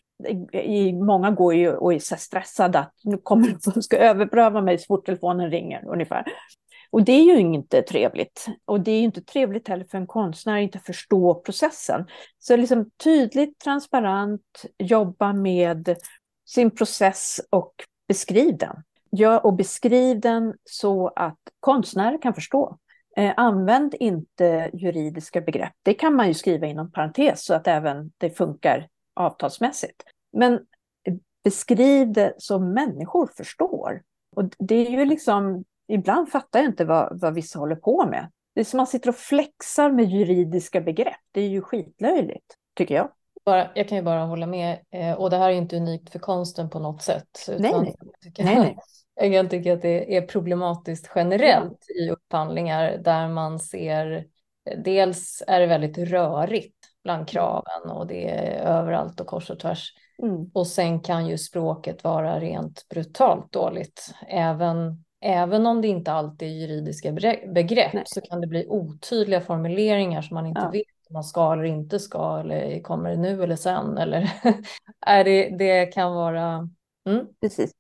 i, 0.53 0.93
många 0.93 1.31
går 1.31 1.55
ju 1.55 1.77
och 1.77 1.95
är 1.95 1.99
så 1.99 2.17
stressade 2.17 2.79
att 2.79 2.95
nu 3.05 3.19
kommer 3.19 3.49
de 3.49 3.61
som 3.61 3.83
ska 3.83 3.97
överpröva 3.97 4.61
mig 4.61 4.79
så 4.79 4.85
fort 4.87 5.07
telefonen 5.07 5.51
ringer 5.51 5.89
ungefär. 5.89 6.25
Och 6.91 7.03
det 7.03 7.13
är 7.13 7.23
ju 7.23 7.39
inte 7.39 7.83
trevligt. 7.83 8.47
Och 8.65 8.81
det 8.81 8.91
är 8.91 9.03
inte 9.03 9.23
trevligt 9.23 9.69
heller 9.69 9.85
för 9.91 9.99
en 9.99 10.07
konstnär 10.07 10.57
att 10.57 10.63
inte 10.63 10.79
förstå 10.79 11.35
processen. 11.35 12.07
Så 12.39 12.57
liksom 12.57 12.91
tydligt, 13.05 13.59
transparent, 13.59 14.65
jobba 14.79 15.33
med 15.33 15.97
sin 16.49 16.71
process 16.71 17.41
och 17.51 17.73
beskriv 18.09 18.57
den. 18.57 18.83
Ja, 19.11 19.39
och 19.39 19.55
beskriv 19.55 20.21
den 20.21 20.55
så 20.65 21.09
att 21.17 21.39
konstnärer 21.61 22.23
kan 22.23 22.35
förstå. 22.35 22.79
Eh, 23.17 23.35
använd 23.37 23.95
inte 24.01 24.71
juridiska 24.73 25.41
begrepp. 25.41 25.73
Det 25.83 25.95
kan 25.95 26.15
man 26.15 26.29
ju 26.29 26.35
skriva 26.35 26.67
inom 26.67 26.93
parentes 26.93 27.45
så 27.45 27.55
att 27.55 27.67
även 27.67 28.11
det 28.19 28.31
funkar 28.31 28.89
avtalsmässigt. 29.15 30.03
Men 30.33 30.61
beskriv 31.45 32.13
det 32.13 32.35
som 32.39 32.73
människor 32.73 33.31
förstår. 33.37 34.03
Och 34.37 34.45
det 34.59 34.87
är 34.87 34.91
ju 34.91 35.05
liksom 35.05 35.65
ibland 35.89 36.29
fattar 36.29 36.59
jag 36.61 36.69
inte 36.69 36.85
vad, 36.85 37.21
vad 37.21 37.35
vissa 37.35 37.59
håller 37.59 37.77
på 37.77 38.07
med. 38.07 38.31
Det 38.55 38.61
är 38.61 38.65
som 38.65 38.77
man 38.77 38.87
sitter 38.87 39.09
och 39.09 39.17
flexar 39.17 39.91
med 39.91 40.05
juridiska 40.05 40.81
begrepp. 40.81 41.21
Det 41.33 41.41
är 41.41 41.49
ju 41.49 41.63
skitlöjligt, 41.63 42.55
tycker 42.75 42.95
jag. 42.95 43.11
Bara, 43.45 43.71
jag 43.75 43.89
kan 43.89 43.99
ju 43.99 44.05
bara 44.05 44.25
hålla 44.25 44.47
med. 44.47 44.79
Eh, 44.91 45.13
och 45.13 45.31
det 45.31 45.37
här 45.37 45.51
är 45.51 45.55
inte 45.55 45.77
unikt 45.77 46.13
för 46.13 46.19
konsten 46.19 46.71
på 46.71 46.79
något 46.79 47.03
sätt. 47.03 47.49
Nej, 47.49 47.73
nej. 47.73 47.95
Nej, 48.39 48.57
nej. 48.59 48.77
Jag 49.17 49.51
tycker 49.51 49.73
att 49.73 49.83
det 49.83 50.17
är 50.17 50.23
problematiskt 50.23 51.11
generellt 51.15 51.87
i 51.91 52.11
upphandlingar 52.11 52.99
där 52.99 53.29
man 53.29 53.59
ser 53.59 54.27
Dels 54.77 55.43
är 55.47 55.61
det 55.61 55.67
väldigt 55.67 55.99
rörigt 55.99 56.77
bland 57.05 57.29
kraven 57.29 57.91
och 57.91 58.07
det 58.07 58.31
är 58.31 58.61
överallt 58.61 59.21
och 59.21 59.27
kors 59.27 59.51
och 59.51 59.59
tvärs. 59.59 59.93
Mm. 60.23 60.51
Och 60.55 60.67
sen 60.67 61.01
kan 61.01 61.27
ju 61.27 61.39
språket 61.39 62.05
vara 62.05 62.41
rent 62.41 62.89
brutalt 62.89 63.53
dåligt. 63.53 64.15
Även 64.29 65.05
även 65.21 65.67
om 65.67 65.83
det 65.83 65.89
inte 65.89 66.13
alltid 66.13 66.49
är 66.49 66.53
juridiska 66.53 67.13
begrepp 67.55 67.93
Nej. 67.93 68.03
så 68.07 68.21
kan 68.21 68.41
det 68.41 68.47
bli 68.47 68.67
otydliga 68.69 69.41
formuleringar 69.41 70.23
som 70.23 70.35
man 70.35 70.47
inte 70.47 70.61
ja. 70.61 70.71
vet 70.71 70.87
om 71.09 71.13
man 71.13 71.25
ska 71.25 71.53
eller 71.53 71.65
inte 71.65 71.99
ska 71.99 72.39
eller 72.41 72.83
kommer 72.83 73.11
det 73.11 73.17
nu 73.17 73.43
eller 73.43 73.57
sen 73.57 73.99
eller 73.99 74.33
är 75.07 75.25
det, 75.25 75.57
det 75.59 75.87
kan 75.87 76.15
vara. 76.15 76.69
Mm. 77.09 77.27
Precis. 77.41 77.73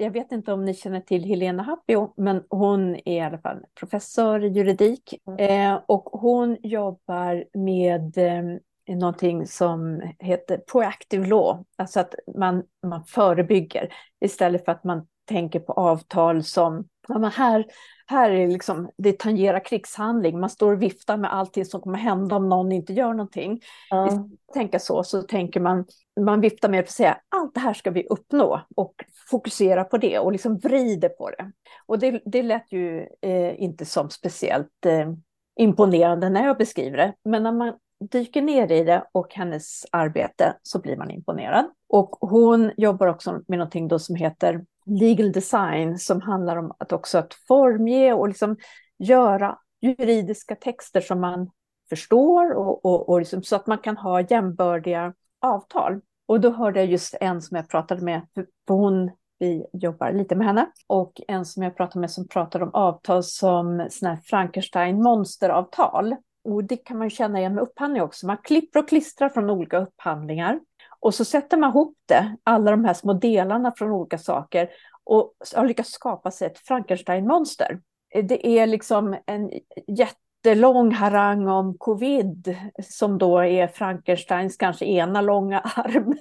Jag 0.00 0.10
vet 0.10 0.32
inte 0.32 0.52
om 0.52 0.64
ni 0.64 0.74
känner 0.74 1.00
till 1.00 1.24
Helena 1.24 1.62
Happio, 1.62 2.12
men 2.16 2.44
hon 2.48 2.94
är 2.94 3.12
i 3.12 3.20
alla 3.20 3.38
fall 3.38 3.64
professor 3.80 4.44
i 4.44 4.48
juridik 4.48 5.14
mm. 5.26 5.38
eh, 5.74 5.80
och 5.86 6.04
hon 6.04 6.56
jobbar 6.62 7.44
med 7.58 8.18
eh, 8.18 8.96
någonting 8.96 9.46
som 9.46 10.02
heter 10.18 10.58
proactive 10.72 11.26
law, 11.26 11.64
alltså 11.78 12.00
att 12.00 12.14
man, 12.36 12.62
man 12.86 13.04
förebygger 13.04 13.92
istället 14.20 14.64
för 14.64 14.72
att 14.72 14.84
man 14.84 15.06
tänker 15.24 15.60
på 15.60 15.72
avtal 15.72 16.44
som, 16.44 16.88
ja, 17.08 17.18
men 17.18 17.30
här, 17.30 17.64
här 18.10 18.30
är 18.30 18.48
liksom, 18.48 18.90
det 18.96 19.18
tangerar 19.18 19.64
krigshandling, 19.64 20.40
man 20.40 20.50
står 20.50 20.72
och 20.72 20.82
viftar 20.82 21.16
med 21.16 21.34
allting 21.34 21.64
som 21.64 21.80
kommer 21.80 21.98
hända 21.98 22.36
om 22.36 22.48
någon 22.48 22.72
inte 22.72 22.92
gör 22.92 23.12
någonting. 23.12 23.60
Mm. 23.92 24.06
Istället 24.06 24.28
för 24.28 24.34
att 24.34 24.54
tänka 24.54 24.78
så, 24.78 25.04
så 25.04 25.22
tänker 25.22 25.60
man, 25.60 25.84
man 26.20 26.40
viftar 26.40 26.68
med 26.68 26.80
att 26.80 26.90
säga 26.90 27.18
allt 27.28 27.54
det 27.54 27.60
här 27.60 27.74
ska 27.74 27.90
vi 27.90 28.06
uppnå 28.06 28.60
och 28.76 28.94
fokusera 29.30 29.84
på 29.84 29.98
det 29.98 30.18
och 30.18 30.32
liksom 30.32 30.58
vrider 30.58 31.08
på 31.08 31.30
det. 31.30 31.52
Och 31.86 31.98
det, 31.98 32.22
det 32.24 32.42
lät 32.42 32.72
ju 32.72 33.06
eh, 33.22 33.62
inte 33.62 33.84
som 33.84 34.10
speciellt 34.10 34.86
eh, 34.86 35.12
imponerande 35.60 36.28
när 36.28 36.46
jag 36.46 36.58
beskriver 36.58 36.96
det, 36.96 37.14
men 37.24 37.42
när 37.42 37.52
man 37.52 37.72
dyker 38.10 38.42
ner 38.42 38.72
i 38.72 38.84
det 38.84 39.04
och 39.12 39.34
hennes 39.34 39.86
arbete 39.92 40.56
så 40.62 40.80
blir 40.80 40.96
man 40.96 41.10
imponerad. 41.10 41.64
Och 41.88 42.16
hon 42.20 42.72
jobbar 42.76 43.06
också 43.06 43.40
med 43.48 43.58
någonting 43.58 43.88
då 43.88 43.98
som 43.98 44.16
heter 44.16 44.64
legal 44.90 45.32
design 45.32 45.98
som 45.98 46.20
handlar 46.20 46.56
om 46.56 46.72
att 46.78 46.92
också 46.92 47.18
att 47.18 47.34
formge 47.48 48.12
och 48.12 48.28
liksom 48.28 48.56
göra 48.98 49.58
juridiska 49.80 50.54
texter 50.56 51.00
som 51.00 51.20
man 51.20 51.50
förstår 51.88 52.52
och, 52.52 52.84
och, 52.84 53.08
och 53.08 53.18
liksom, 53.18 53.42
så 53.42 53.56
att 53.56 53.66
man 53.66 53.78
kan 53.78 53.96
ha 53.96 54.20
jämbördiga 54.20 55.14
avtal. 55.40 56.00
Och 56.26 56.40
då 56.40 56.50
hörde 56.50 56.80
jag 56.80 56.88
just 56.88 57.14
en 57.20 57.42
som 57.42 57.56
jag 57.56 57.68
pratade 57.68 58.02
med, 58.02 58.26
för 58.34 58.46
hon, 58.68 59.10
vi 59.38 59.66
jobbar 59.72 60.12
lite 60.12 60.34
med 60.34 60.46
henne, 60.46 60.66
och 60.86 61.20
en 61.28 61.44
som 61.44 61.62
jag 61.62 61.76
pratade 61.76 62.00
med 62.00 62.10
som 62.10 62.28
pratade 62.28 62.64
om 62.64 62.74
avtal 62.74 63.22
som 63.22 63.86
sådana 63.90 64.14
här 64.14 64.22
Frankenstein 64.24 65.02
monsteravtal. 65.02 66.16
Och 66.44 66.64
det 66.64 66.76
kan 66.76 66.98
man 66.98 67.10
känna 67.10 67.38
igen 67.38 67.54
med 67.54 67.62
upphandling 67.62 68.02
också. 68.02 68.26
Man 68.26 68.36
klipper 68.36 68.80
och 68.80 68.88
klistrar 68.88 69.28
från 69.28 69.50
olika 69.50 69.78
upphandlingar 69.78 70.60
och 71.00 71.14
så 71.14 71.24
sätter 71.24 71.56
man 71.56 71.70
ihop 71.70 71.96
det, 72.06 72.36
alla 72.44 72.70
de 72.70 72.84
här 72.84 72.94
små 72.94 73.12
delarna 73.12 73.72
från 73.76 73.90
olika 73.90 74.18
saker 74.18 74.68
och 75.04 75.32
har 75.56 75.66
lyckats 75.66 75.90
skapa 75.90 76.30
sig 76.30 76.46
ett 76.46 76.58
Frankenstein-monster. 76.58 77.80
Det 78.14 78.46
är 78.46 78.66
liksom 78.66 79.16
en 79.26 79.50
jättelång 79.86 80.92
harang 80.92 81.48
om 81.48 81.78
covid 81.78 82.56
som 82.82 83.18
då 83.18 83.38
är 83.38 83.66
Frankensteins 83.66 84.56
kanske 84.56 84.84
ena 84.84 85.20
långa 85.20 85.60
arm 85.76 86.16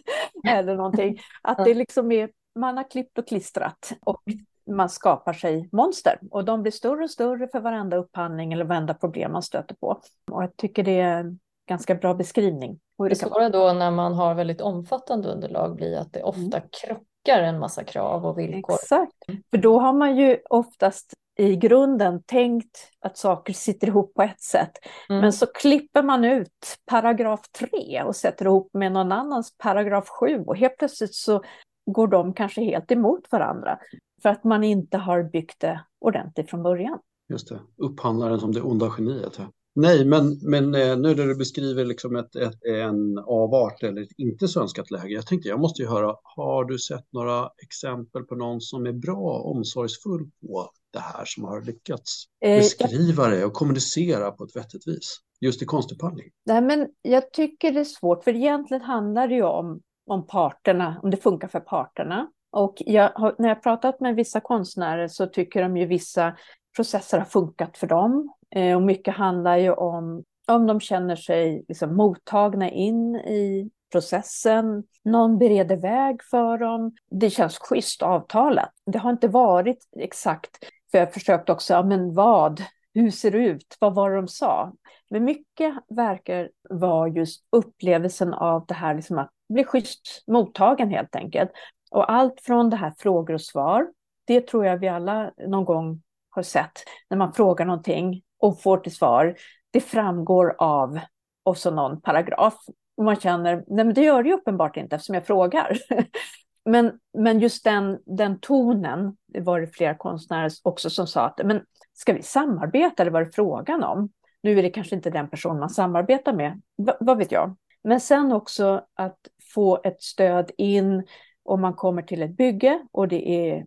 eller 0.48 0.76
någonting. 0.76 1.20
Att 1.42 1.66
det 1.66 1.74
liksom 1.74 2.12
är, 2.12 2.30
man 2.56 2.78
har 2.78 2.90
klippt 2.90 3.18
och 3.18 3.28
klistrat 3.28 3.94
och 4.02 4.24
man 4.72 4.90
skapar 4.90 5.34
sig 5.34 5.70
monster 5.72 6.20
och 6.32 6.46
de 6.46 6.62
blir 6.62 6.72
större 6.72 7.04
och 7.04 7.12
större 7.12 7.48
för 7.48 7.60
varenda 7.60 7.98
upphandling 7.98 8.54
eller 8.54 8.66
varenda 8.66 8.94
problem 8.94 9.32
man 9.32 9.44
stöter 9.44 9.76
på. 9.76 10.02
Och 10.32 10.44
jag 10.44 10.58
tycker 10.58 10.84
det 10.84 11.00
är 11.00 11.20
en 11.20 11.40
ganska 11.70 11.96
bra 11.96 12.14
beskrivning. 12.14 12.80
Det 13.08 13.16
svåra 13.16 13.50
då 13.50 13.74
när 13.74 13.92
man 13.92 14.14
har 14.14 14.36
väldigt 14.36 14.62
omfattande 14.62 15.30
underlag 15.30 15.76
blir 15.76 15.98
att 15.98 16.14
det 16.14 16.24
ofta 16.24 16.58
mm. 16.58 16.70
krockar 16.82 17.44
en 17.44 17.60
massa 17.60 17.84
krav 17.84 18.26
och 18.26 18.40
villkor. 18.40 18.76
Exakt, 18.76 19.18
för 19.52 19.58
då 19.58 19.80
har 19.80 19.94
man 19.94 20.18
ju 20.18 20.38
oftast 20.50 21.14
i 21.40 21.56
grunden 21.56 22.24
tänkt 22.24 22.92
att 23.00 23.18
saker 23.18 23.54
sitter 23.54 23.88
ihop 23.88 24.14
på 24.14 24.22
ett 24.22 24.42
sätt. 24.42 24.72
Mm. 25.10 25.22
Men 25.22 25.34
så 25.34 25.46
klipper 25.46 26.04
man 26.04 26.26
ut 26.26 26.78
paragraf 26.86 27.42
3 27.52 28.04
och 28.04 28.16
sätter 28.16 28.46
ihop 28.46 28.70
med 28.74 28.92
någon 28.92 29.12
annans 29.12 29.58
paragraf 29.58 30.10
7 30.10 30.44
och 30.48 30.58
helt 30.58 30.78
plötsligt 30.78 31.16
så 31.16 31.44
går 31.92 32.08
de 32.08 32.34
kanske 32.34 32.62
helt 32.62 32.92
emot 32.92 33.32
varandra 33.32 33.80
för 34.22 34.30
att 34.30 34.44
man 34.44 34.64
inte 34.64 34.98
har 34.98 35.24
byggt 35.24 35.60
det 35.60 35.82
ordentligt 36.00 36.50
från 36.50 36.64
början. 36.64 37.00
Just 37.30 37.50
det, 37.50 37.60
upphandlaren 37.78 38.40
som 38.40 38.52
det 38.52 38.62
onda 38.62 38.94
geniet. 38.98 39.40
Nej, 39.76 40.06
men, 40.06 40.40
men 40.42 40.76
eh, 40.76 40.98
nu 40.98 41.16
när 41.16 41.26
du 41.26 41.36
beskriver 41.36 41.86
liksom 41.86 42.16
ett, 42.16 42.36
ett, 42.36 42.64
en 42.64 43.18
avart 43.18 43.84
eller 43.84 44.02
ett 44.02 44.12
inte 44.18 44.48
så 44.48 44.62
önskat 44.62 44.92
läge. 44.92 45.14
Jag 45.14 45.28
tänkte 45.28 45.50
jag 45.50 45.60
måste 45.60 45.82
ju 45.82 45.88
höra, 45.88 46.16
har 46.24 46.66
du 46.66 46.80
sett 46.80 47.06
några 47.14 47.50
exempel 47.64 48.24
på 48.24 48.36
någon 48.36 48.62
som 48.62 48.86
är 48.86 48.94
bra 48.94 49.42
omsorgsfull 49.46 50.30
på 50.42 50.72
det 50.94 51.00
här 51.00 51.26
som 51.26 51.44
har 51.44 51.62
lyckats 51.62 52.24
eh, 52.46 52.56
beskriva 52.56 53.28
det 53.28 53.46
och 53.46 53.54
kommunicera 53.54 54.32
på 54.32 54.44
ett 54.44 54.56
vettigt 54.56 54.88
vis? 54.88 55.18
Just 55.42 55.62
i 55.62 55.66
konstupphandling. 55.66 56.26
Nej, 56.46 56.62
men 56.62 56.88
jag 57.02 57.32
tycker 57.32 57.72
det 57.72 57.80
är 57.80 57.84
svårt, 57.84 58.24
för 58.24 58.36
egentligen 58.36 58.84
handlar 58.84 59.28
det 59.28 59.36
ju 59.36 59.44
om, 59.44 59.82
om 60.06 60.28
parterna, 60.28 61.00
om 61.04 61.12
det 61.12 61.18
funkar 61.18 61.48
för 61.48 61.60
parterna. 61.60 62.32
Och 62.52 62.74
jag 62.78 63.12
har, 63.16 63.36
när 63.40 63.50
jag 63.50 63.64
pratat 63.64 64.00
med 64.00 64.16
vissa 64.16 64.40
konstnärer 64.40 65.08
så 65.08 65.26
tycker 65.26 65.62
de 65.62 65.78
ju 65.78 65.86
vissa 65.86 66.38
processer 66.76 67.18
har 67.18 67.26
funkat 67.26 67.78
för 67.78 67.88
dem. 67.88 68.34
Eh, 68.56 68.76
och 68.76 68.82
mycket 68.82 69.16
handlar 69.16 69.58
ju 69.58 69.74
om 69.74 70.24
om 70.50 70.68
de 70.68 70.80
känner 70.80 71.16
sig 71.16 71.66
liksom 71.68 71.96
mottagna 71.96 72.70
in 72.70 73.16
i 73.16 73.72
processen, 73.92 74.84
någon 75.04 75.38
bereder 75.38 75.78
väg 75.78 76.24
för 76.24 76.58
dem. 76.58 76.96
Det 77.12 77.30
känns 77.30 77.58
schysst 77.58 78.02
avtalat. 78.02 78.72
Det 78.86 79.00
har 79.00 79.10
inte 79.10 79.28
varit 79.28 79.90
exakt, 80.00 80.50
för 80.92 80.98
jag 80.98 81.06
har 81.06 81.12
försökt 81.12 81.50
också, 81.50 81.74
ja, 81.74 81.84
men 81.84 82.14
vad, 82.14 82.64
hur 82.94 83.12
ser 83.12 83.32
det 83.32 83.38
ut, 83.38 83.78
vad 83.80 83.96
var 83.96 84.10
det 84.10 84.16
de 84.16 84.28
sa? 84.28 84.74
Men 85.10 85.24
mycket 85.24 85.74
verkar 85.90 86.50
vara 86.70 87.08
just 87.08 87.44
upplevelsen 87.52 88.34
av 88.34 88.66
det 88.66 88.74
här 88.74 88.96
liksom 88.96 89.18
att 89.18 89.32
bli 89.50 89.64
schysst 89.64 90.24
mottagen 90.28 90.90
helt 90.90 91.16
enkelt. 91.16 91.52
Och 91.92 92.12
allt 92.12 92.42
från 92.42 92.70
det 92.70 92.76
här 92.76 92.94
frågor 92.98 93.34
och 93.34 93.42
svar, 93.42 93.88
det 94.26 94.48
tror 94.48 94.66
jag 94.66 94.78
vi 94.78 94.88
alla 94.88 95.32
någon 95.48 95.66
gång 95.66 96.02
har 96.30 96.44
sett, 96.44 96.72
när 97.10 97.18
man 97.18 97.34
frågar 97.34 97.66
någonting 97.66 98.22
och 98.40 98.62
får 98.62 98.78
till 98.78 98.96
svar, 98.96 99.36
det 99.72 99.82
framgår 99.82 100.56
av 100.58 101.00
och 101.44 101.58
så 101.58 101.72
någon 101.72 102.02
paragraf. 102.02 102.56
Och 102.98 103.04
man 103.04 103.16
känner, 103.16 103.56
nej 103.56 103.86
men 103.86 103.94
det 103.94 104.02
gör 104.02 104.24
det 104.24 104.30
ju 104.30 104.36
uppenbart 104.36 104.78
inte 104.78 104.96
eftersom 104.96 105.16
jag 105.16 105.26
frågar. 105.26 105.78
men, 106.66 107.00
men 107.18 107.40
just 107.40 107.64
den, 107.64 108.00
den 108.06 108.40
tonen, 108.40 109.18
det 109.28 109.42
var 109.42 109.62
det 109.62 109.68
flera 109.68 109.96
konstnärer 109.96 110.52
också 110.64 110.90
som 110.90 111.08
sa 111.08 111.26
att, 111.26 111.42
men 111.46 111.62
ska 111.94 112.14
vi 112.14 112.22
samarbeta 112.22 113.04
eller 113.04 113.12
vad 113.12 113.22
är 113.22 113.26
det 113.26 113.32
frågan 113.32 113.84
om? 113.84 114.10
Nu 114.44 114.60
är 114.60 114.64
det 114.64 114.70
kanske 114.70 114.96
inte 114.96 115.10
den 115.10 115.30
person 115.30 115.60
man 115.60 115.70
samarbetar 115.70 116.34
med, 116.34 116.62
v 116.78 116.92
vad 117.00 117.18
vet 117.18 117.32
jag. 117.32 117.56
Men 117.84 118.00
sen 118.00 118.32
också 118.32 118.86
att 118.94 119.18
få 119.54 119.82
ett 119.84 120.04
stöd 120.04 120.52
in 120.58 121.08
om 121.44 121.62
man 121.62 121.74
kommer 121.74 122.02
till 122.02 122.24
ett 122.24 122.38
bygge 122.38 122.80
och 122.92 123.08
det 123.08 123.30
är 123.30 123.66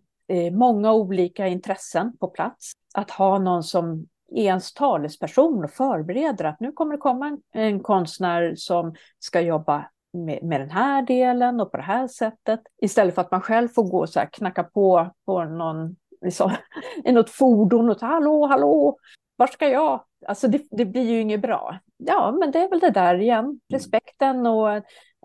många 0.51 0.93
olika 0.93 1.47
intressen 1.47 2.17
på 2.17 2.27
plats. 2.27 2.71
Att 2.93 3.11
ha 3.11 3.39
någon 3.39 3.63
som 3.63 4.07
är 4.33 4.43
ens 4.43 4.73
talesperson 4.73 5.63
och 5.63 5.71
förbereder 5.71 6.45
att 6.45 6.59
nu 6.59 6.71
kommer 6.71 6.91
det 6.91 6.97
komma 6.97 7.27
en, 7.27 7.41
en 7.51 7.79
konstnär 7.79 8.53
som 8.55 8.95
ska 9.19 9.41
jobba 9.41 9.85
med, 10.13 10.43
med, 10.43 10.61
den 10.61 10.69
här 10.69 11.01
delen 11.01 11.59
och 11.59 11.71
på 11.71 11.77
det 11.77 11.83
här 11.83 12.07
sättet. 12.07 12.59
Istället 12.81 13.15
för 13.15 13.21
att 13.21 13.31
man 13.31 13.41
själv 13.41 13.67
får 13.67 13.83
gå 13.83 13.99
och 13.99 14.09
så 14.09 14.19
här, 14.19 14.29
knacka 14.33 14.63
på 14.63 15.11
på 15.25 15.43
någon, 15.43 15.95
liksom, 16.21 16.51
i 17.05 17.11
något 17.11 17.29
fordon 17.29 17.89
och 17.89 17.99
ta 17.99 18.05
hallå, 18.05 18.47
hallå, 18.47 18.97
var 19.35 19.47
ska 19.47 19.67
jag? 19.67 20.03
Alltså 20.27 20.47
det, 20.47 20.61
det, 20.71 20.85
blir 20.85 21.03
ju 21.03 21.21
inget 21.21 21.41
bra. 21.41 21.79
Ja, 21.97 22.35
men 22.39 22.51
det 22.51 22.59
är 22.59 22.69
väl 22.69 22.79
det 22.79 22.89
där 22.89 23.15
igen, 23.15 23.59
respekten 23.73 24.45
och 24.45 24.77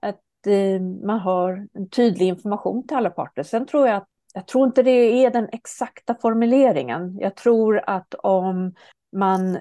att 0.02 0.46
eh, 0.46 0.80
man 1.04 1.18
har 1.18 1.66
en 1.74 1.88
tydlig 1.88 2.26
information 2.26 2.86
till 2.86 2.96
alla 2.96 3.10
parter. 3.10 3.42
Sen 3.42 3.66
tror 3.66 3.88
jag 3.88 3.96
att 3.96 4.08
jag 4.34 4.46
tror 4.46 4.66
inte 4.66 4.82
det 4.82 5.24
är 5.24 5.30
den 5.30 5.48
exakta 5.52 6.14
formuleringen. 6.14 7.18
Jag 7.20 7.36
tror 7.36 7.82
att 7.86 8.14
om 8.14 8.74
man 9.16 9.58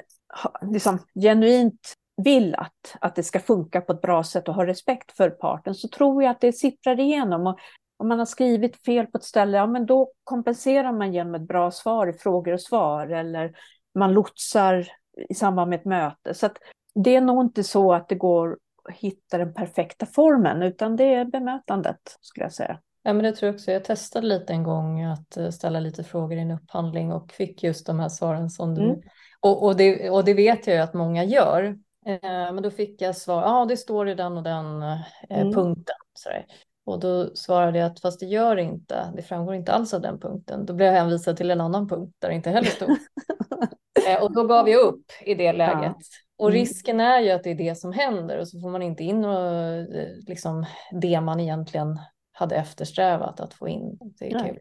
liksom 0.61 0.99
genuint 1.19 1.93
vill 2.23 2.55
att, 2.55 2.95
att 3.01 3.15
det 3.15 3.23
ska 3.23 3.39
funka 3.39 3.81
på 3.81 3.93
ett 3.93 4.01
bra 4.01 4.23
sätt 4.23 4.47
och 4.47 4.55
har 4.55 4.65
respekt 4.65 5.17
för 5.17 5.29
parten 5.29 5.75
så 5.75 5.87
tror 5.87 6.23
jag 6.23 6.31
att 6.31 6.41
det 6.41 6.53
sipprar 6.53 6.99
igenom. 6.99 7.47
Och 7.47 7.59
om 7.97 8.07
man 8.07 8.19
har 8.19 8.25
skrivit 8.25 8.85
fel 8.85 9.07
på 9.07 9.17
ett 9.17 9.23
ställe, 9.23 9.57
ja 9.57 9.67
men 9.67 9.85
då 9.85 10.11
kompenserar 10.23 10.91
man 10.91 11.13
genom 11.13 11.35
ett 11.35 11.47
bra 11.47 11.71
svar 11.71 12.07
i 12.07 12.13
frågor 12.13 12.53
och 12.53 12.61
svar 12.61 13.07
eller 13.07 13.57
man 13.95 14.13
lotsar 14.13 14.87
i 15.29 15.33
samband 15.33 15.69
med 15.69 15.79
ett 15.79 15.85
möte. 15.85 16.33
Så 16.33 16.49
det 16.95 17.15
är 17.15 17.21
nog 17.21 17.45
inte 17.45 17.63
så 17.63 17.93
att 17.93 18.09
det 18.09 18.15
går 18.15 18.57
att 18.89 18.95
hitta 18.95 19.37
den 19.37 19.53
perfekta 19.53 20.05
formen 20.05 20.63
utan 20.63 20.95
det 20.95 21.13
är 21.13 21.25
bemötandet 21.25 22.17
skulle 22.21 22.45
jag 22.45 22.53
säga. 22.53 22.79
Ja, 23.03 23.13
men 23.13 23.23
det 23.23 23.31
tror 23.31 23.47
jag 23.47 23.55
också. 23.55 23.71
Jag 23.71 23.83
testade 23.83 24.27
lite 24.27 24.53
en 24.53 24.63
gång 24.63 25.03
att 25.03 25.37
eh, 25.37 25.49
ställa 25.49 25.79
lite 25.79 26.03
frågor 26.03 26.37
i 26.37 26.41
en 26.41 26.51
upphandling 26.51 27.11
och 27.11 27.31
fick 27.31 27.63
just 27.63 27.85
de 27.85 27.99
här 27.99 28.09
svaren 28.09 28.49
som 28.49 28.75
du... 28.75 28.83
Mm. 28.83 29.01
Och, 29.39 29.63
och, 29.63 29.75
det, 29.75 30.09
och 30.09 30.25
det 30.25 30.33
vet 30.33 30.67
jag 30.67 30.75
ju 30.75 30.81
att 30.81 30.93
många 30.93 31.23
gör. 31.23 31.63
Eh, 32.05 32.19
men 32.21 32.61
då 32.61 32.71
fick 32.71 33.01
jag 33.01 33.15
svar, 33.15 33.41
ja 33.41 33.65
det 33.65 33.77
står 33.77 34.09
i 34.09 34.15
den 34.15 34.37
och 34.37 34.43
den 34.43 34.81
eh, 34.81 35.01
mm. 35.29 35.53
punkten. 35.53 35.95
Sådär. 36.13 36.45
Och 36.85 36.99
då 36.99 37.35
svarade 37.35 37.79
jag 37.79 37.91
att 37.91 37.99
fast 37.99 38.19
det 38.19 38.25
gör 38.25 38.55
det 38.55 38.61
inte, 38.61 39.13
det 39.15 39.21
framgår 39.21 39.55
inte 39.55 39.71
alls 39.71 39.93
av 39.93 40.01
den 40.01 40.19
punkten. 40.19 40.65
Då 40.65 40.73
blev 40.73 40.87
jag 40.87 40.99
hänvisad 40.99 41.37
till 41.37 41.51
en 41.51 41.61
annan 41.61 41.87
punkt 41.87 42.15
där 42.19 42.29
det 42.29 42.35
inte 42.35 42.49
heller 42.49 42.69
stod. 42.69 42.89
eh, 44.07 44.23
och 44.23 44.33
då 44.33 44.43
gav 44.43 44.69
jag 44.69 44.81
upp 44.81 45.05
i 45.21 45.33
det 45.33 45.53
läget. 45.53 45.81
Ja. 45.81 46.17
Och 46.37 46.49
mm. 46.49 46.59
risken 46.59 46.99
är 46.99 47.19
ju 47.19 47.31
att 47.31 47.43
det 47.43 47.51
är 47.51 47.55
det 47.55 47.75
som 47.75 47.93
händer 47.93 48.37
och 48.37 48.47
så 48.47 48.59
får 48.59 48.69
man 48.69 48.81
inte 48.81 49.03
in 49.03 49.25
och, 49.25 49.85
liksom, 50.27 50.65
det 50.91 51.21
man 51.21 51.39
egentligen 51.39 51.99
hade 52.31 52.55
eftersträvat 52.55 53.39
att 53.39 53.53
få 53.53 53.67
in. 53.67 53.97
Det 54.19 54.31
är 54.31 54.39
kul. 54.39 54.59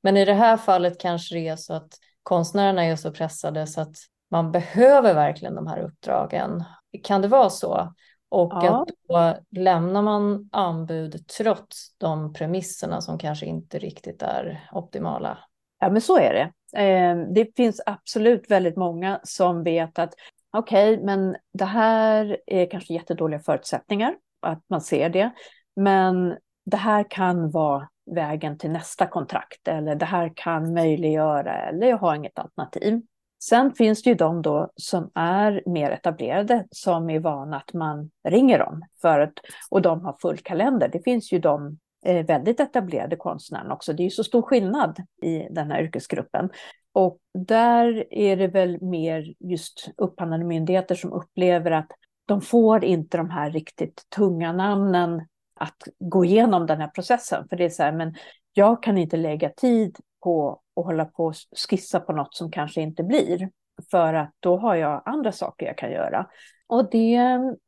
Men 0.00 0.16
i 0.16 0.24
det 0.24 0.34
här 0.34 0.56
fallet 0.56 1.00
kanske 1.00 1.34
det 1.34 1.48
är 1.48 1.56
så 1.56 1.74
att 1.74 1.98
konstnärerna 2.30 2.84
är 2.84 2.96
så 2.96 3.12
pressade 3.12 3.66
så 3.66 3.80
att 3.80 3.96
man 4.30 4.52
behöver 4.52 5.14
verkligen 5.14 5.54
de 5.54 5.66
här 5.66 5.78
uppdragen. 5.78 6.64
Kan 7.02 7.22
det 7.22 7.28
vara 7.28 7.50
så? 7.50 7.94
Och 8.28 8.52
ja. 8.52 8.82
att 8.82 8.88
då 9.08 9.38
lämnar 9.60 10.02
man 10.02 10.48
anbud 10.52 11.28
trots 11.38 11.98
de 11.98 12.32
premisserna 12.32 13.00
som 13.00 13.18
kanske 13.18 13.46
inte 13.46 13.78
riktigt 13.78 14.22
är 14.22 14.68
optimala. 14.72 15.38
Ja, 15.80 15.90
men 15.90 16.00
så 16.00 16.18
är 16.18 16.32
det. 16.32 16.80
Eh, 16.82 17.16
det 17.34 17.56
finns 17.56 17.80
absolut 17.86 18.50
väldigt 18.50 18.76
många 18.76 19.20
som 19.22 19.62
vet 19.62 19.98
att 19.98 20.14
okej, 20.52 20.94
okay, 20.94 21.04
men 21.06 21.36
det 21.52 21.64
här 21.64 22.36
är 22.46 22.70
kanske 22.70 22.94
jättedåliga 22.94 23.40
förutsättningar, 23.40 24.14
att 24.40 24.62
man 24.68 24.80
ser 24.80 25.08
det. 25.08 25.30
Men 25.76 26.36
det 26.64 26.76
här 26.76 27.10
kan 27.10 27.50
vara 27.50 27.88
vägen 28.10 28.58
till 28.58 28.70
nästa 28.70 29.06
kontrakt 29.06 29.68
eller 29.68 29.94
det 29.94 30.04
här 30.04 30.32
kan 30.36 30.74
möjliggöra 30.74 31.54
eller 31.54 31.86
jag 31.86 31.98
har 31.98 32.14
inget 32.14 32.38
alternativ. 32.38 33.02
Sen 33.42 33.74
finns 33.74 34.02
det 34.02 34.10
ju 34.10 34.16
de 34.16 34.42
då 34.42 34.70
som 34.76 35.10
är 35.14 35.62
mer 35.66 35.90
etablerade 35.90 36.66
som 36.70 37.10
är 37.10 37.20
vana 37.20 37.56
att 37.56 37.72
man 37.72 38.10
ringer 38.28 38.58
dem 38.58 38.82
för 39.02 39.20
att, 39.20 39.32
och 39.70 39.82
de 39.82 40.04
har 40.04 40.16
full 40.22 40.38
kalender. 40.38 40.88
Det 40.88 41.04
finns 41.04 41.32
ju 41.32 41.38
de 41.38 41.78
eh, 42.06 42.26
väldigt 42.26 42.60
etablerade 42.60 43.16
konstnärerna 43.16 43.74
också. 43.74 43.92
Det 43.92 44.02
är 44.02 44.04
ju 44.04 44.10
så 44.10 44.24
stor 44.24 44.42
skillnad 44.42 44.98
i 45.22 45.38
den 45.50 45.70
här 45.70 45.82
yrkesgruppen. 45.82 46.50
Och 46.92 47.18
där 47.34 48.04
är 48.10 48.36
det 48.36 48.48
väl 48.48 48.82
mer 48.82 49.34
just 49.38 49.90
upphandlande 49.96 50.46
myndigheter 50.46 50.94
som 50.94 51.12
upplever 51.12 51.70
att 51.70 51.90
de 52.26 52.40
får 52.40 52.84
inte 52.84 53.16
de 53.16 53.30
här 53.30 53.50
riktigt 53.50 54.02
tunga 54.16 54.52
namnen 54.52 55.26
att 55.60 55.88
gå 55.98 56.24
igenom 56.24 56.66
den 56.66 56.80
här 56.80 56.88
processen. 56.88 57.48
För 57.48 57.56
det 57.56 57.64
är 57.64 57.68
så 57.68 57.82
här, 57.82 57.92
men 57.92 58.14
jag 58.52 58.82
kan 58.82 58.98
inte 58.98 59.16
lägga 59.16 59.50
tid 59.50 59.98
på 60.22 60.60
att 60.76 60.84
hålla 60.84 61.04
på 61.04 61.24
och 61.24 61.34
skissa 61.68 62.00
på 62.00 62.12
något 62.12 62.34
som 62.34 62.50
kanske 62.50 62.80
inte 62.80 63.02
blir. 63.02 63.50
För 63.90 64.14
att 64.14 64.34
då 64.40 64.56
har 64.56 64.74
jag 64.74 65.02
andra 65.04 65.32
saker 65.32 65.66
jag 65.66 65.78
kan 65.78 65.90
göra. 65.90 66.26
Och 66.66 66.90
det 66.90 67.18